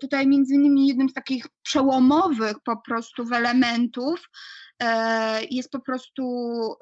Tutaj 0.00 0.26
między 0.26 0.54
innymi 0.54 0.88
jednym 0.88 1.08
z 1.08 1.12
takich 1.12 1.46
przełomowych 1.62 2.56
po 2.64 2.76
prostu 2.76 3.24
elementów 3.32 4.28
e, 4.82 5.44
jest 5.44 5.70
po 5.70 5.80
prostu 5.80 6.22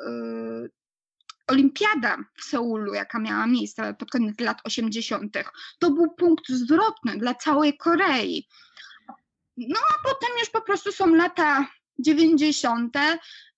e, 0.07 0.69
olimpiada 1.49 2.17
w 2.37 2.45
Seulu, 2.45 2.95
jaka 2.95 3.19
miała 3.19 3.47
miejsce 3.47 3.95
pod 3.95 4.11
koniec 4.11 4.41
lat 4.41 4.59
80., 4.65 5.37
to 5.79 5.91
był 5.91 6.11
punkt 6.11 6.49
zwrotny 6.49 7.19
dla 7.19 7.35
całej 7.35 7.77
Korei. 7.77 8.47
No 9.57 9.81
a 9.91 10.09
potem 10.09 10.29
już 10.41 10.51
po 10.51 10.61
prostu 10.61 10.93
są 10.93 11.15
lata 11.15 11.67
90. 11.99 12.97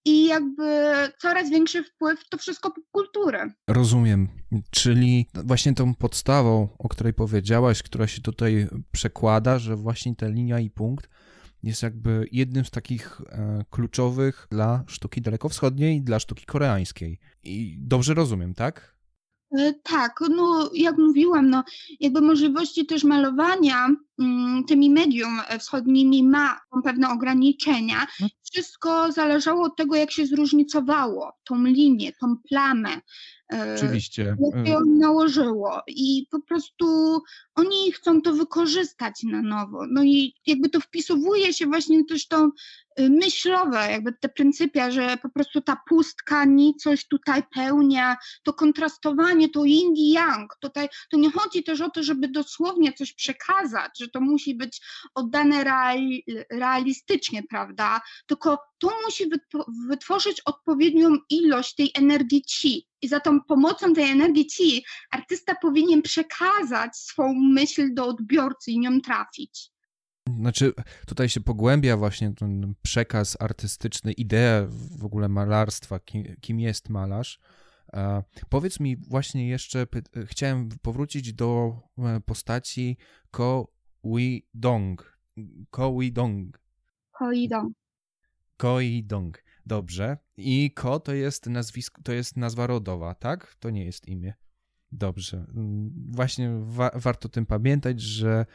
i 0.04 0.26
jakby 0.26 0.92
coraz 1.18 1.50
większy 1.50 1.84
wpływ 1.84 2.28
to 2.28 2.38
wszystko 2.38 2.72
kultury. 2.90 3.52
Rozumiem. 3.68 4.28
Czyli 4.70 5.26
właśnie 5.34 5.74
tą 5.74 5.94
podstawą, 5.94 6.68
o 6.78 6.88
której 6.88 7.14
powiedziałaś, 7.14 7.82
która 7.82 8.06
się 8.06 8.20
tutaj 8.22 8.68
przekłada, 8.92 9.58
że 9.58 9.76
właśnie 9.76 10.16
ta 10.16 10.28
linia 10.28 10.60
i 10.60 10.70
punkt 10.70 11.08
jest 11.62 11.82
jakby 11.82 12.28
jednym 12.32 12.64
z 12.64 12.70
takich 12.70 13.20
e, 13.20 13.64
kluczowych 13.70 14.46
dla 14.50 14.84
sztuki 14.86 15.20
dalekowschodniej 15.20 16.02
dla 16.02 16.20
sztuki 16.20 16.46
koreańskiej. 16.46 17.18
I 17.44 17.76
dobrze 17.80 18.14
rozumiem, 18.14 18.54
tak? 18.54 18.94
E, 19.58 19.72
tak, 19.82 20.20
no 20.30 20.70
jak 20.74 20.98
mówiłam, 20.98 21.50
no 21.50 21.64
jakby 22.00 22.20
możliwości 22.20 22.86
też 22.86 23.04
malowania 23.04 23.88
tymi 24.68 24.90
medium 24.90 25.40
wschodnimi 25.58 26.22
ma 26.22 26.60
pewne 26.84 27.10
ograniczenia. 27.10 28.06
No. 28.20 28.28
Wszystko 28.52 29.12
zależało 29.12 29.64
od 29.64 29.76
tego, 29.76 29.96
jak 29.96 30.10
się 30.10 30.26
zróżnicowało 30.26 31.32
tą 31.44 31.64
linię, 31.64 32.12
tą 32.20 32.36
plamę. 32.48 33.00
E, 33.52 33.74
Oczywiście. 33.76 34.36
Jak 34.56 34.68
ją 34.68 34.80
nałożyło 34.80 35.82
i 35.86 36.26
po 36.30 36.40
prostu 36.40 37.20
oni 37.54 37.92
chcą 37.92 38.22
to 38.22 38.32
wykorzystać 38.32 39.22
na 39.22 39.42
nowo. 39.42 39.86
No 39.90 40.02
i 40.02 40.34
jakby 40.46 40.68
to 40.68 40.80
wpisuje 40.80 41.54
się 41.54 41.66
właśnie 41.66 42.04
też 42.04 42.28
tą 42.28 42.50
y, 43.00 43.10
myślowe, 43.10 43.90
jakby 43.90 44.12
te 44.12 44.28
pryncypia, 44.28 44.90
że 44.90 45.16
po 45.22 45.28
prostu 45.28 45.60
ta 45.60 45.80
pustka 45.88 46.46
coś 46.78 47.08
tutaj 47.08 47.42
pełnia, 47.54 48.16
to 48.42 48.52
kontrastowanie, 48.52 49.48
to 49.48 49.64
yin 49.64 49.94
i 49.96 50.12
yang. 50.12 50.56
Tutaj 50.60 50.88
to 51.10 51.16
nie 51.16 51.30
chodzi 51.30 51.64
też 51.64 51.80
o 51.80 51.90
to, 51.90 52.02
żeby 52.02 52.28
dosłownie 52.28 52.92
coś 52.92 53.12
przekazać, 53.12 53.98
że 53.98 54.07
to 54.10 54.20
musi 54.20 54.54
być 54.54 54.80
oddane 55.14 55.64
reali, 55.64 56.24
realistycznie, 56.50 57.42
prawda? 57.42 58.00
Tylko 58.26 58.58
to 58.78 58.90
musi 59.04 59.24
wytworzyć 59.88 60.40
odpowiednią 60.44 61.16
ilość 61.30 61.74
tej 61.74 61.90
energii 61.94 62.42
ci. 62.42 62.88
I 63.02 63.08
za 63.08 63.20
tą 63.20 63.40
pomocą 63.40 63.92
tej 63.92 64.10
energii 64.10 64.46
ci 64.46 64.84
artysta 65.10 65.54
powinien 65.62 66.02
przekazać 66.02 66.96
swą 66.96 67.34
myśl 67.34 67.94
do 67.94 68.06
odbiorcy 68.06 68.70
i 68.70 68.78
nią 68.78 69.00
trafić. 69.00 69.70
Znaczy, 70.36 70.72
tutaj 71.06 71.28
się 71.28 71.40
pogłębia 71.40 71.96
właśnie 71.96 72.34
ten 72.34 72.74
przekaz 72.82 73.36
artystyczny, 73.40 74.12
idea 74.12 74.66
w 74.98 75.04
ogóle 75.04 75.28
malarstwa, 75.28 75.98
kim, 75.98 76.36
kim 76.40 76.60
jest 76.60 76.88
malarz. 76.88 77.40
E, 77.92 78.22
powiedz 78.48 78.80
mi 78.80 78.96
właśnie 78.96 79.48
jeszcze, 79.48 79.86
chciałem 80.24 80.68
powrócić 80.82 81.32
do 81.32 81.72
e, 81.98 82.20
postaci 82.20 82.96
Ko 83.30 83.77
Dong. 84.54 85.18
Ko 85.70 85.98
Wi 85.98 86.12
Dong. 86.12 86.60
Ko 87.12 87.30
Wi 87.30 87.48
Dong. 87.48 87.72
Ko 88.56 88.78
Wi 88.78 89.04
Dong. 89.04 89.42
Dobrze. 89.66 90.16
I 90.36 90.70
Ko 90.70 91.00
to 91.00 91.12
jest 91.12 91.46
nazwisko, 91.46 92.02
to 92.02 92.12
jest 92.12 92.36
nazwa 92.36 92.66
rodowa, 92.66 93.14
tak? 93.14 93.54
To 93.60 93.70
nie 93.70 93.84
jest 93.84 94.08
imię. 94.08 94.34
Dobrze. 94.92 95.46
Mm, 95.54 95.92
właśnie 96.10 96.50
wa 96.62 96.90
warto 96.94 97.28
tym 97.28 97.46
pamiętać, 97.46 98.00
że 98.00 98.46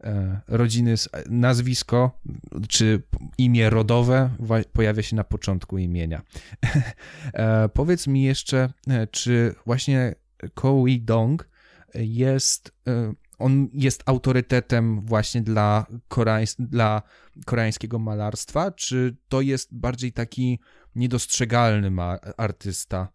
e, 0.00 0.40
rodziny, 0.48 0.94
nazwisko 1.30 2.20
czy 2.68 3.02
imię 3.38 3.70
rodowe 3.70 4.30
pojawia 4.72 5.02
się 5.02 5.16
na 5.16 5.24
początku 5.24 5.78
imienia. 5.78 6.22
e, 7.32 7.68
powiedz 7.68 8.06
mi 8.06 8.22
jeszcze, 8.22 8.72
e, 8.88 9.06
czy 9.06 9.54
właśnie 9.66 10.14
Ko 10.54 10.84
Dong 11.00 11.48
jest, 11.94 12.74
e, 12.88 13.12
on 13.40 13.68
jest 13.72 14.02
autorytetem 14.06 15.00
właśnie 15.00 15.42
dla, 15.42 15.86
koreańs 16.08 16.56
dla 16.58 17.02
koreańskiego 17.46 17.98
malarstwa, 17.98 18.70
czy 18.70 19.16
to 19.28 19.40
jest 19.40 19.74
bardziej 19.74 20.12
taki 20.12 20.58
niedostrzegalny 20.94 21.90
artysta? 22.36 23.08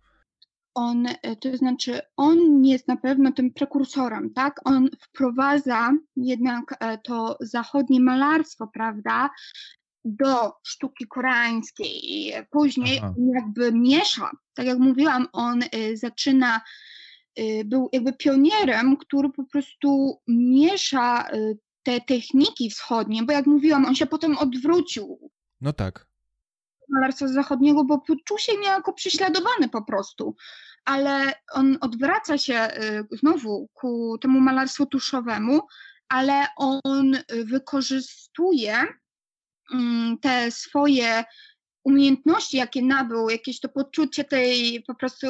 on, 0.76 1.08
e, 1.08 1.36
to 1.36 1.58
znaczy 1.58 2.02
on 2.18 2.66
jest 2.66 2.88
na 2.88 2.98
pewno 2.98 3.32
tym 3.32 3.54
prekursorem, 3.54 4.34
tak? 4.34 4.60
On 4.66 4.90
wprowadza 5.02 5.92
jednak 6.16 6.76
e, 6.80 6.98
to 6.98 7.38
zachodnie 7.42 8.00
malarstwo, 8.00 8.68
prawda, 8.68 9.30
do 10.06 10.54
sztuki 10.64 11.08
koreańskiej 11.08 12.14
i 12.14 12.34
później 12.52 13.00
Aha. 13.00 13.14
jakby 13.36 13.72
miesza. 13.72 14.32
Tak 14.56 14.66
jak 14.66 14.80
mówiłam, 14.80 15.28
on 15.34 15.62
e, 15.64 15.98
zaczyna, 15.98 16.62
był 17.66 17.90
jakby 17.94 18.14
pionierem, 18.14 18.98
który 18.98 19.30
po 19.30 19.44
prostu 19.44 20.22
miesza 20.28 21.28
te 21.84 22.02
techniki 22.02 22.70
wschodnie, 22.70 23.24
bo 23.24 23.34
jak 23.34 23.46
mówiłam, 23.46 23.86
on 23.86 23.96
się 23.96 24.06
potem 24.06 24.38
odwrócił. 24.38 25.32
No 25.62 25.74
tak 25.74 26.08
malarstwa 26.90 27.28
zachodniego, 27.28 27.84
bo 27.84 28.04
czuł 28.26 28.38
się 28.38 28.58
niejako 28.58 28.94
prześladowany 28.94 29.70
po 29.70 29.82
prostu. 29.82 30.36
Ale 30.86 31.34
on 31.52 31.78
odwraca 31.82 32.38
się 32.38 32.68
y, 33.12 33.18
znowu 33.18 33.70
ku 33.74 34.18
temu 34.22 34.40
malarstwu 34.40 34.86
tuszowemu, 34.86 35.62
ale 36.10 36.48
on 36.56 37.18
wykorzystuje 37.46 38.88
mm, 39.74 40.18
te 40.20 40.52
swoje 40.52 41.24
umiejętności, 41.86 42.58
jakie 42.58 42.82
nabył, 42.82 43.30
jakieś 43.30 43.60
to 43.60 43.70
poczucie 43.70 44.24
tej, 44.24 44.84
po 44.88 44.96
prostu 44.96 45.28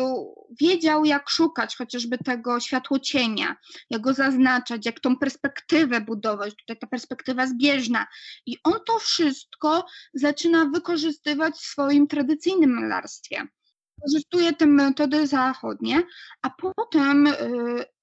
wiedział, 0.61 1.05
jak 1.05 1.29
szukać 1.29 1.75
chociażby 1.75 2.17
tego 2.17 2.59
światłocienia, 2.59 3.55
jak 3.89 4.01
go 4.01 4.13
zaznaczać, 4.13 4.85
jak 4.85 4.99
tą 4.99 5.17
perspektywę 5.17 6.01
budować, 6.01 6.55
tutaj 6.55 6.77
ta 6.77 6.87
perspektywa 6.87 7.47
zbieżna. 7.47 8.07
I 8.45 8.57
on 8.63 8.73
to 8.87 8.99
wszystko 8.99 9.85
zaczyna 10.13 10.65
wykorzystywać 10.65 11.55
w 11.55 11.65
swoim 11.65 12.07
tradycyjnym 12.07 12.69
malarstwie 12.81 13.47
wykorzystuje 13.95 14.53
te 14.53 14.65
metody 14.65 15.27
zachodnie, 15.27 16.03
a 16.41 16.49
potem 16.49 17.27
y, 17.27 17.33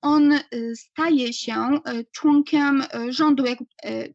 on 0.02 0.32
y, 0.32 0.40
staje 0.76 1.32
się 1.32 1.80
y, 1.88 2.06
członkiem 2.12 2.84
rządu 3.08 3.44
jak 3.46 3.58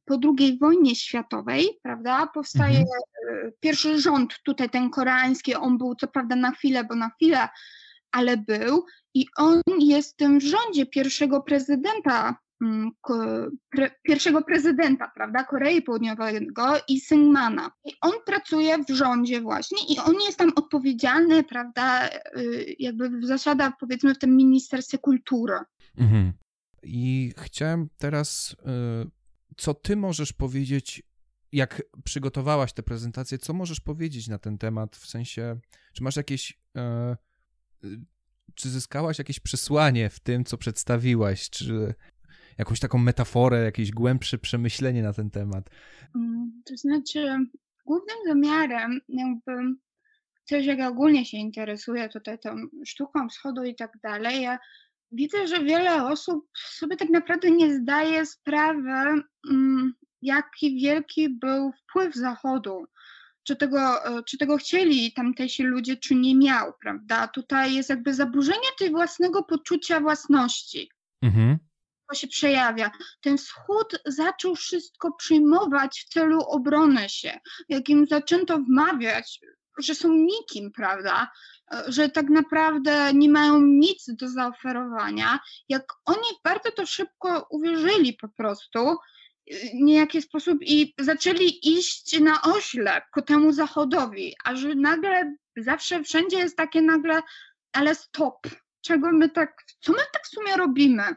po 0.05 0.19
II 0.37 0.57
wojnie 0.61 0.95
światowej, 0.95 1.79
prawda? 1.83 2.27
Powstaje 2.33 2.79
mhm. 2.79 3.51
pierwszy 3.59 4.01
rząd 4.01 4.33
tutaj 4.45 4.69
ten 4.69 4.89
koreański, 4.89 5.55
on 5.55 5.77
był 5.77 5.95
co 5.95 6.07
prawda 6.07 6.35
na 6.35 6.51
chwilę, 6.51 6.83
bo 6.83 6.95
na 6.95 7.09
chwilę, 7.09 7.47
ale 8.11 8.37
był 8.37 8.85
i 9.13 9.25
on 9.37 9.61
jest 9.79 10.17
tym 10.17 10.39
w 10.39 10.43
rządzie 10.43 10.85
pierwszego 10.85 11.41
prezydenta 11.41 12.35
pre, 13.69 13.91
pierwszego 14.03 14.41
prezydenta, 14.41 15.11
prawda, 15.15 15.43
Korei 15.43 15.81
Południowego 15.81 16.63
i 16.87 16.99
Syngmana. 16.99 17.71
I 17.85 17.91
on 18.01 18.11
pracuje 18.25 18.83
w 18.83 18.89
rządzie 18.89 19.41
właśnie 19.41 19.77
i 19.89 19.99
on 19.99 20.13
jest 20.13 20.37
tam 20.37 20.51
odpowiedzialny, 20.55 21.43
prawda, 21.43 22.09
y, 22.37 22.75
jakby 22.79 23.09
w 23.09 23.25
zasadach 23.25 23.73
powiedzmy 23.79 24.15
w 24.15 24.19
tym 24.19 24.35
Ministerstwie 24.35 24.97
Kultury. 24.97 25.57
Mhm. 25.97 26.33
I 26.83 27.33
chciałem 27.37 27.89
teraz, 27.97 28.55
y, 29.05 29.09
co 29.57 29.73
ty 29.73 29.95
możesz 29.95 30.33
powiedzieć, 30.33 31.03
jak 31.51 31.81
przygotowałaś 32.03 32.73
tę 32.73 32.83
prezentację, 32.83 33.37
co 33.37 33.53
możesz 33.53 33.79
powiedzieć 33.79 34.27
na 34.27 34.37
ten 34.37 34.57
temat, 34.57 34.95
w 34.95 35.07
sensie, 35.07 35.59
czy 35.93 36.03
masz 36.03 36.15
jakieś 36.15 36.59
y, 37.83 37.97
czy 38.55 38.69
zyskałaś 38.69 39.17
jakieś 39.17 39.39
przesłanie 39.39 40.09
w 40.09 40.19
tym, 40.19 40.45
co 40.45 40.57
przedstawiłaś? 40.57 41.49
Czy 41.49 41.93
jakąś 42.57 42.79
taką 42.79 42.97
metaforę, 42.97 43.63
jakieś 43.63 43.91
głębsze 43.91 44.37
przemyślenie 44.37 45.03
na 45.03 45.13
ten 45.13 45.29
temat? 45.29 45.69
Mm, 46.15 46.61
to 46.65 46.77
znaczy, 46.77 47.37
głównym 47.85 48.17
zamiarem, 48.27 48.99
jakby 49.09 49.51
też 50.47 50.65
jak 50.65 50.79
ogólnie 50.91 51.25
się 51.25 51.37
interesuje 51.37 52.09
tutaj 52.09 52.39
tą 52.39 52.55
sztuką 52.85 53.29
wschodu 53.29 53.63
i 53.63 53.75
tak 53.75 53.97
dalej, 54.03 54.41
ja 54.41 54.59
widzę, 55.11 55.47
że 55.47 55.63
wiele 55.63 56.07
osób 56.07 56.49
sobie 56.55 56.97
tak 56.97 57.09
naprawdę 57.09 57.51
nie 57.51 57.73
zdaje 57.73 58.25
sprawy, 58.25 59.21
mm, 59.51 59.93
jaki 60.21 60.81
wielki 60.81 61.29
był 61.29 61.71
wpływ 61.71 62.15
Zachodu 62.15 62.85
czy 63.43 63.55
tego, 63.55 63.79
czy 64.25 64.37
tego 64.37 64.57
chcieli 64.57 65.13
tamtejsi 65.13 65.63
ludzie, 65.63 65.97
czy 65.97 66.15
nie 66.15 66.35
miał, 66.35 66.73
prawda? 66.81 67.27
Tutaj 67.27 67.75
jest 67.75 67.89
jakby 67.89 68.13
zaburzenie 68.13 68.67
tej 68.79 68.91
własnego 68.91 69.43
poczucia 69.43 69.99
własności. 69.99 70.91
Mhm. 71.21 71.57
To 72.09 72.15
się 72.15 72.27
przejawia. 72.27 72.91
Ten 73.21 73.37
wschód 73.37 73.99
zaczął 74.05 74.55
wszystko 74.55 75.11
przyjmować 75.11 75.99
w 75.99 76.13
celu 76.13 76.41
obrony 76.41 77.09
się, 77.09 77.39
jakim 77.69 78.05
zaczęto 78.05 78.57
wmawiać, 78.57 79.39
że 79.79 79.95
są 79.95 80.13
nikim, 80.13 80.71
prawda? 80.71 81.31
Że 81.87 82.09
tak 82.09 82.29
naprawdę 82.29 83.13
nie 83.13 83.29
mają 83.29 83.61
nic 83.61 84.05
do 84.07 84.29
zaoferowania. 84.29 85.39
Jak 85.69 85.83
oni 86.05 86.27
bardzo 86.43 86.71
to 86.71 86.85
szybko 86.85 87.47
uwierzyli 87.49 88.13
po 88.13 88.29
prostu, 88.29 88.97
niejaki 89.73 90.21
sposób 90.21 90.57
i 90.61 90.93
zaczęli 90.99 91.77
iść 91.77 92.19
na 92.19 92.41
oślep 92.41 93.03
ku 93.13 93.21
temu 93.21 93.51
zachodowi, 93.51 94.35
a 94.43 94.55
że 94.55 94.75
nagle 94.75 95.35
zawsze 95.57 96.03
wszędzie 96.03 96.37
jest 96.37 96.57
takie 96.57 96.81
nagle, 96.81 97.21
ale 97.73 97.95
stop, 97.95 98.47
czego 98.81 99.11
my 99.11 99.29
tak, 99.29 99.63
co 99.79 99.91
my 99.91 99.97
tak 100.13 100.23
w 100.25 100.29
sumie 100.29 100.57
robimy? 100.57 101.15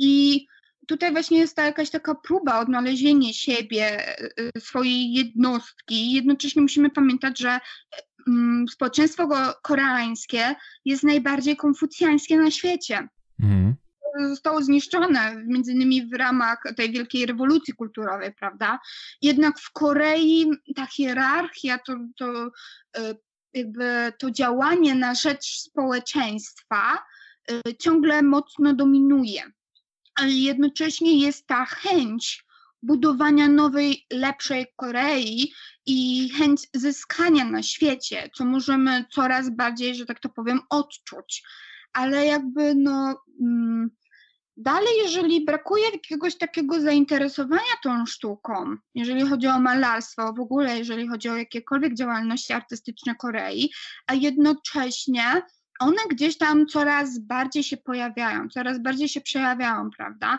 I 0.00 0.46
tutaj 0.86 1.12
właśnie 1.12 1.38
jest 1.38 1.56
ta 1.56 1.64
jakaś 1.64 1.90
taka 1.90 2.14
próba 2.14 2.60
odnalezienia 2.60 3.32
siebie, 3.32 4.16
y, 4.56 4.60
swojej 4.60 5.12
jednostki. 5.12 6.12
Jednocześnie 6.12 6.62
musimy 6.62 6.90
pamiętać, 6.90 7.38
że 7.38 7.60
mm, 8.28 8.68
społeczeństwo 8.68 9.28
koreańskie 9.62 10.54
jest 10.84 11.02
najbardziej 11.02 11.56
konfucjańskie 11.56 12.36
na 12.36 12.50
świecie. 12.50 13.08
Mhm. 13.42 13.74
Zostało 14.28 14.62
zniszczone 14.62 15.44
między 15.46 15.72
innymi 15.72 16.06
w 16.06 16.14
ramach 16.14 16.62
tej 16.76 16.92
wielkiej 16.92 17.26
rewolucji 17.26 17.74
kulturowej, 17.74 18.34
prawda? 18.34 18.78
Jednak 19.22 19.58
w 19.58 19.72
Korei 19.72 20.46
ta 20.76 20.86
hierarchia, 20.86 21.78
to, 21.78 21.96
to 22.18 22.46
y, 22.46 23.16
jakby 23.54 24.12
to 24.18 24.30
działanie 24.30 24.94
na 24.94 25.14
rzecz 25.14 25.44
społeczeństwa 25.44 26.98
y, 27.50 27.74
ciągle 27.74 28.22
mocno 28.22 28.74
dominuje 28.74 29.42
ale 30.14 30.30
jednocześnie 30.30 31.18
jest 31.18 31.46
ta 31.46 31.64
chęć 31.64 32.44
budowania 32.82 33.48
nowej, 33.48 34.06
lepszej 34.12 34.66
Korei 34.76 35.52
i 35.86 36.28
chęć 36.28 36.60
zyskania 36.74 37.44
na 37.44 37.62
świecie, 37.62 38.30
co 38.34 38.44
możemy 38.44 39.04
coraz 39.12 39.50
bardziej, 39.50 39.94
że 39.94 40.06
tak 40.06 40.20
to 40.20 40.28
powiem, 40.28 40.60
odczuć. 40.70 41.42
Ale 41.92 42.26
jakby 42.26 42.74
no. 42.74 43.22
Mm, 43.40 43.90
dalej, 44.56 44.88
jeżeli 45.02 45.44
brakuje 45.44 45.84
jakiegoś 45.90 46.38
takiego 46.38 46.80
zainteresowania 46.80 47.76
tą 47.82 48.06
sztuką, 48.06 48.76
jeżeli 48.94 49.26
chodzi 49.26 49.46
o 49.46 49.60
malarstwo, 49.60 50.32
w 50.32 50.40
ogóle 50.40 50.78
jeżeli 50.78 51.08
chodzi 51.08 51.28
o 51.28 51.36
jakiekolwiek 51.36 51.94
działalności 51.94 52.52
artystyczne 52.52 53.14
Korei, 53.14 53.70
a 54.06 54.14
jednocześnie 54.14 55.42
one 55.80 56.02
gdzieś 56.10 56.38
tam 56.38 56.66
coraz 56.66 57.18
bardziej 57.18 57.62
się 57.62 57.76
pojawiają, 57.76 58.48
coraz 58.48 58.82
bardziej 58.82 59.08
się 59.08 59.20
przejawiają, 59.20 59.90
prawda? 59.96 60.38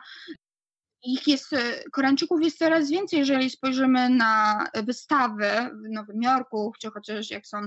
Ich 1.04 1.28
jest, 1.28 1.54
e, 1.54 1.90
Koreańczyków 1.92 2.42
jest 2.42 2.58
coraz 2.58 2.90
więcej, 2.90 3.20
jeżeli 3.20 3.50
spojrzymy 3.50 4.10
na 4.10 4.66
wystawy 4.84 5.50
w 5.74 5.90
Nowym 5.90 6.22
Jorku, 6.24 6.74
czy 6.80 6.92
chociaż 6.92 7.30
jak 7.30 7.48
są 7.48 7.58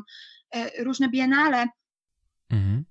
e, 0.55 0.85
różne 0.85 1.09
biennale, 1.09 1.69
mhm. 2.51 2.85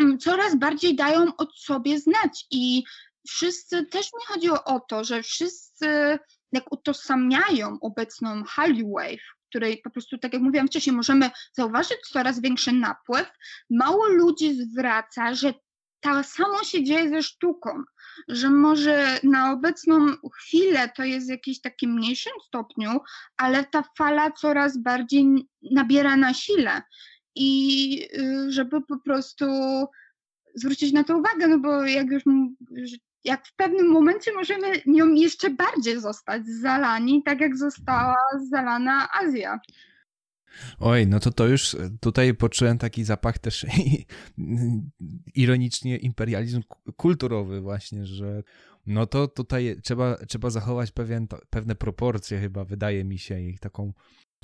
Mm, 0.00 0.18
coraz 0.18 0.56
bardziej 0.56 0.96
dają 0.96 1.36
od 1.36 1.58
sobie 1.58 1.98
znać 1.98 2.46
i 2.50 2.84
wszyscy, 3.28 3.86
też 3.86 4.06
mi 4.12 4.20
chodziło 4.26 4.64
o 4.64 4.80
to, 4.80 5.04
że 5.04 5.22
wszyscy 5.22 6.18
jak 6.52 6.72
utożsamiają 6.72 7.78
obecną 7.80 8.44
Hallyu 8.44 8.92
Wave, 8.92 9.39
której 9.50 9.80
po 9.84 9.90
prostu, 9.90 10.18
tak 10.18 10.32
jak 10.32 10.42
mówiłam 10.42 10.68
wcześniej, 10.68 10.96
możemy 10.96 11.30
zauważyć 11.52 11.98
coraz 12.12 12.40
większy 12.40 12.72
napływ, 12.72 13.26
mało 13.70 14.08
ludzi 14.08 14.54
zwraca, 14.54 15.34
że 15.34 15.54
tak 16.00 16.26
samo 16.26 16.64
się 16.64 16.84
dzieje 16.84 17.08
ze 17.08 17.22
sztuką, 17.22 17.82
że 18.28 18.50
może 18.50 19.18
na 19.22 19.52
obecną 19.52 20.06
chwilę 20.34 20.90
to 20.96 21.04
jest 21.04 21.26
w 21.26 21.30
jakimś 21.30 21.60
takim 21.60 21.94
mniejszym 21.94 22.32
stopniu, 22.46 23.00
ale 23.36 23.64
ta 23.64 23.84
fala 23.98 24.30
coraz 24.30 24.78
bardziej 24.78 25.48
nabiera 25.72 26.16
na 26.16 26.34
sile. 26.34 26.82
I 27.34 28.08
y, 28.18 28.52
żeby 28.52 28.80
po 28.82 28.98
prostu 28.98 29.46
zwrócić 30.54 30.92
na 30.92 31.04
to 31.04 31.18
uwagę, 31.18 31.48
no 31.48 31.58
bo 31.58 31.84
jak 31.84 32.10
już 32.10 32.22
jak 33.24 33.46
w 33.46 33.56
pewnym 33.56 33.90
momencie 33.90 34.32
możemy 34.34 34.66
nią 34.86 35.12
jeszcze 35.12 35.50
bardziej 35.50 36.00
zostać 36.00 36.46
zalani, 36.46 37.22
tak 37.22 37.40
jak 37.40 37.56
została 37.56 38.16
zalana 38.50 39.08
Azja. 39.12 39.60
Oj, 40.78 41.06
no 41.06 41.20
to 41.20 41.30
to 41.30 41.46
już 41.46 41.76
tutaj 42.00 42.34
poczułem 42.34 42.78
taki 42.78 43.04
zapach 43.04 43.38
też 43.38 43.66
ironicznie 45.34 45.96
imperializm 45.96 46.62
kulturowy 46.96 47.60
właśnie, 47.60 48.06
że 48.06 48.42
no 48.86 49.06
to 49.06 49.28
tutaj 49.28 49.76
trzeba, 49.82 50.16
trzeba 50.16 50.50
zachować 50.50 50.92
pewien, 50.92 51.26
pewne 51.50 51.74
proporcje 51.74 52.40
chyba, 52.40 52.64
wydaje 52.64 53.04
mi 53.04 53.18
się, 53.18 53.40
i 53.40 53.58
taką 53.58 53.92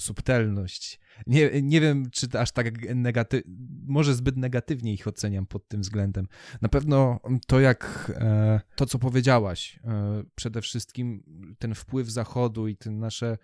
subtelność. 0.00 1.00
Nie, 1.26 1.62
nie 1.62 1.80
wiem, 1.80 2.10
czy 2.10 2.26
aż 2.38 2.52
tak 2.52 2.94
negatywnie, 2.94 3.54
może 3.86 4.14
zbyt 4.14 4.36
negatywnie 4.36 4.92
ich 4.92 5.08
oceniam 5.08 5.46
pod 5.46 5.68
tym 5.68 5.80
względem. 5.80 6.28
Na 6.60 6.68
pewno 6.68 7.20
to, 7.46 7.60
jak 7.60 8.12
e, 8.14 8.60
to, 8.76 8.86
co 8.86 8.98
powiedziałaś, 8.98 9.80
e, 9.84 10.22
przede 10.34 10.62
wszystkim 10.62 11.22
ten 11.58 11.74
wpływ 11.74 12.08
Zachodu 12.08 12.68
i 12.68 12.76
ten 12.76 12.98
nasze, 12.98 13.38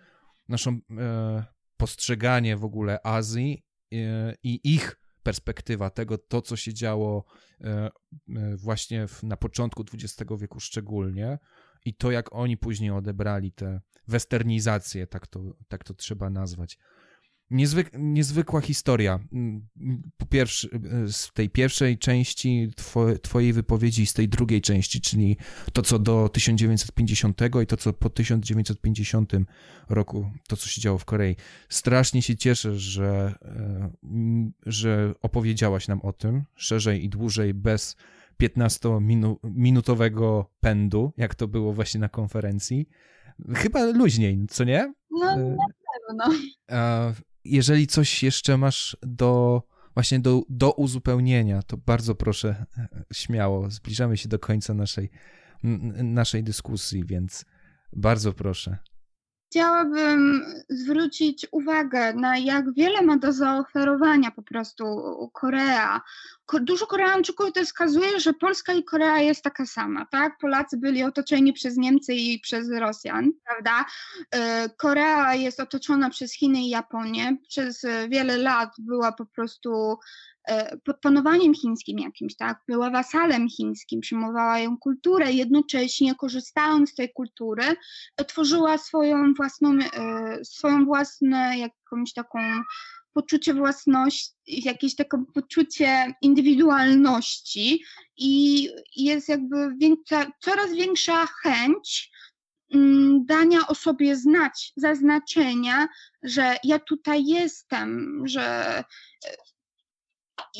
naszą 0.49 0.79
e, 0.97 1.43
postrzeganie 1.77 2.57
w 2.57 2.65
ogóle 2.65 2.99
Azji 3.03 3.65
i 4.43 4.59
ich 4.63 4.99
perspektywa 5.23 5.89
tego, 5.89 6.17
to 6.17 6.41
co 6.41 6.55
się 6.55 6.73
działo 6.73 7.25
właśnie 8.57 9.05
na 9.23 9.37
początku 9.37 9.83
XX 9.93 10.31
wieku 10.39 10.59
szczególnie 10.59 11.39
i 11.85 11.93
to 11.93 12.11
jak 12.11 12.35
oni 12.35 12.57
później 12.57 12.91
odebrali 12.91 13.51
tę 13.51 13.81
westernizację, 14.07 15.07
tak 15.07 15.27
to, 15.27 15.39
tak 15.67 15.83
to 15.83 15.93
trzeba 15.93 16.29
nazwać. 16.29 16.77
Niezwyk, 17.51 17.91
niezwykła 17.93 18.61
historia. 18.61 19.19
Mm, 19.33 19.67
po 20.17 20.25
pierwsze, 20.25 20.67
z 21.07 21.31
tej 21.33 21.49
pierwszej 21.49 21.97
części 21.97 22.71
two, 22.75 23.17
Twojej 23.21 23.53
wypowiedzi, 23.53 24.05
z 24.05 24.13
tej 24.13 24.29
drugiej 24.29 24.61
części, 24.61 25.01
czyli 25.01 25.37
to, 25.73 25.81
co 25.81 25.99
do 25.99 26.29
1950 26.29 27.41
i 27.63 27.67
to, 27.67 27.77
co 27.77 27.93
po 27.93 28.09
1950 28.09 29.33
roku, 29.89 30.31
to, 30.47 30.57
co 30.57 30.67
się 30.67 30.81
działo 30.81 30.97
w 30.97 31.05
Korei. 31.05 31.35
Strasznie 31.69 32.21
się 32.21 32.35
cieszę, 32.35 32.79
że, 32.79 33.35
e, 33.41 33.91
że 34.65 35.13
opowiedziałaś 35.21 35.87
nam 35.87 36.01
o 36.01 36.13
tym 36.13 36.43
szerzej 36.55 37.05
i 37.05 37.09
dłużej, 37.09 37.53
bez 37.53 37.95
15-minutowego 38.49 40.45
pędu, 40.59 41.13
jak 41.17 41.35
to 41.35 41.47
było 41.47 41.73
właśnie 41.73 41.99
na 41.99 42.09
konferencji. 42.09 42.89
Chyba 43.55 43.85
luźniej, 43.85 44.45
co 44.49 44.63
nie? 44.63 44.93
No, 45.11 45.31
e, 45.31 45.37
na 45.37 45.65
pewno. 45.93 46.39
Jeżeli 47.45 47.87
coś 47.87 48.23
jeszcze 48.23 48.57
masz 48.57 48.97
do 49.01 49.63
właśnie 49.93 50.19
do, 50.19 50.41
do 50.49 50.71
uzupełnienia, 50.71 51.61
to 51.61 51.77
bardzo 51.77 52.15
proszę 52.15 52.65
e, 52.77 52.87
śmiało. 53.13 53.69
Zbliżamy 53.69 54.17
się 54.17 54.29
do 54.29 54.39
końca 54.39 54.73
naszej, 54.73 55.09
naszej 56.03 56.43
dyskusji, 56.43 57.05
więc 57.05 57.45
bardzo 57.93 58.33
proszę 58.33 58.77
chciałabym 59.53 60.45
zwrócić 60.69 61.47
uwagę 61.51 62.13
na 62.13 62.37
jak 62.37 62.73
wiele 62.73 63.01
ma 63.01 63.17
do 63.17 63.31
zaoferowania 63.31 64.31
po 64.31 64.41
prostu 64.43 64.83
Korea. 65.33 66.01
Dużo 66.61 66.87
Koreańczyków 66.87 67.51
to 67.53 67.65
wskazuje, 67.65 68.19
że 68.19 68.33
Polska 68.33 68.73
i 68.73 68.83
Korea 68.83 69.19
jest 69.19 69.43
taka 69.43 69.65
sama, 69.65 70.05
tak? 70.05 70.37
Polacy 70.37 70.77
byli 70.77 71.03
otoczeni 71.03 71.53
przez 71.53 71.77
Niemcy 71.77 72.13
i 72.13 72.39
przez 72.39 72.71
Rosjan, 72.71 73.31
prawda? 73.45 73.85
E, 74.31 74.69
Korea 74.69 75.35
jest 75.35 75.59
otoczona 75.59 76.09
przez 76.09 76.33
Chiny 76.33 76.59
i 76.59 76.69
Japonię. 76.69 77.37
Przez 77.47 77.85
wiele 78.09 78.37
lat 78.37 78.69
była 78.79 79.11
po 79.11 79.25
prostu 79.25 79.97
pod 80.85 80.99
panowaniem 81.01 81.53
chińskim 81.53 81.99
jakimś, 81.99 82.35
tak? 82.35 82.57
Była 82.67 82.89
wasalem 82.89 83.49
chińskim, 83.49 84.01
przyjmowała 84.01 84.59
ją 84.59 84.77
kulturę, 84.77 85.31
jednocześnie 85.31 86.15
korzystając 86.15 86.89
z 86.91 86.95
tej 86.95 87.13
kultury, 87.13 87.63
tworzyła 88.27 88.77
swoją 88.77 89.33
własną, 89.33 89.77
e, 89.93 90.45
swoją 90.45 90.85
własną 90.85 91.37
jakąś 91.57 92.13
taką 92.13 92.39
poczucie 93.13 93.53
własności, 93.53 94.33
jakieś 94.47 94.95
takie 94.95 95.23
poczucie 95.33 96.13
indywidualności 96.21 97.83
i 98.17 98.69
jest 98.95 99.29
jakby 99.29 99.75
większa, 99.77 100.31
coraz 100.39 100.71
większa 100.73 101.25
chęć 101.25 102.11
mm, 102.73 103.25
dania 103.25 103.59
o 103.67 103.75
sobie 103.75 104.15
znać, 104.15 104.73
zaznaczenia, 104.75 105.87
że 106.23 106.55
ja 106.63 106.79
tutaj 106.79 107.25
jestem, 107.25 108.21
że 108.25 108.83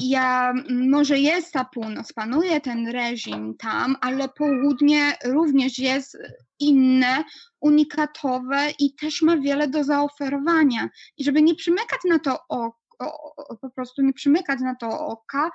ja, 0.01 0.53
może 0.69 1.19
jest 1.19 1.53
ta 1.53 1.65
północ, 1.65 2.13
panuje 2.13 2.61
ten 2.61 2.87
reżim 2.87 3.55
tam, 3.57 3.95
ale 4.01 4.29
południe 4.29 5.17
również 5.25 5.79
jest 5.79 6.17
inne, 6.59 7.23
unikatowe 7.59 8.67
i 8.79 8.95
też 8.95 9.21
ma 9.21 9.37
wiele 9.37 9.67
do 9.67 9.83
zaoferowania. 9.83 10.89
I 11.17 11.23
żeby 11.23 11.41
nie 11.41 11.55
przymykać 11.55 11.99
na 12.09 12.19
to 12.19 12.39
oko, 12.49 13.35
po 13.61 13.69
prostu 13.69 14.01
nie 14.01 14.13
przymykać 14.13 14.59
na 14.59 14.75
to 14.75 15.07
oka 15.07 15.51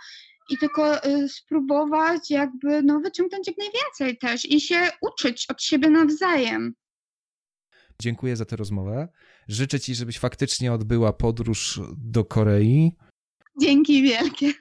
i 0.50 0.58
tylko 0.58 1.06
y, 1.06 1.28
spróbować 1.28 2.30
jakby 2.30 2.82
no, 2.82 3.00
wyciągnąć 3.00 3.46
jak 3.46 3.56
najwięcej 3.58 4.18
też 4.18 4.44
i 4.44 4.60
się 4.60 4.90
uczyć 5.00 5.46
od 5.50 5.62
siebie 5.62 5.90
nawzajem. 5.90 6.74
Dziękuję 8.00 8.36
za 8.36 8.44
tę 8.44 8.56
rozmowę. 8.56 9.08
Życzę 9.48 9.80
Ci, 9.80 9.94
żebyś 9.94 10.18
faktycznie 10.18 10.72
odbyła 10.72 11.12
podróż 11.12 11.80
do 11.96 12.24
Korei. 12.24 12.96
Dzięki 13.60 14.02
wielkie. 14.02 14.52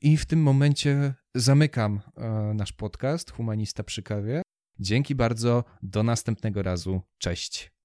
I 0.00 0.16
w 0.16 0.26
tym 0.26 0.42
momencie 0.42 1.14
zamykam 1.34 2.00
e, 2.16 2.52
nasz 2.54 2.72
podcast 2.72 3.30
Humanista 3.30 3.84
przy 3.84 4.02
kawie. 4.02 4.42
Dzięki 4.78 5.14
bardzo. 5.14 5.64
Do 5.82 6.02
następnego 6.02 6.62
razu. 6.62 7.00
Cześć. 7.18 7.75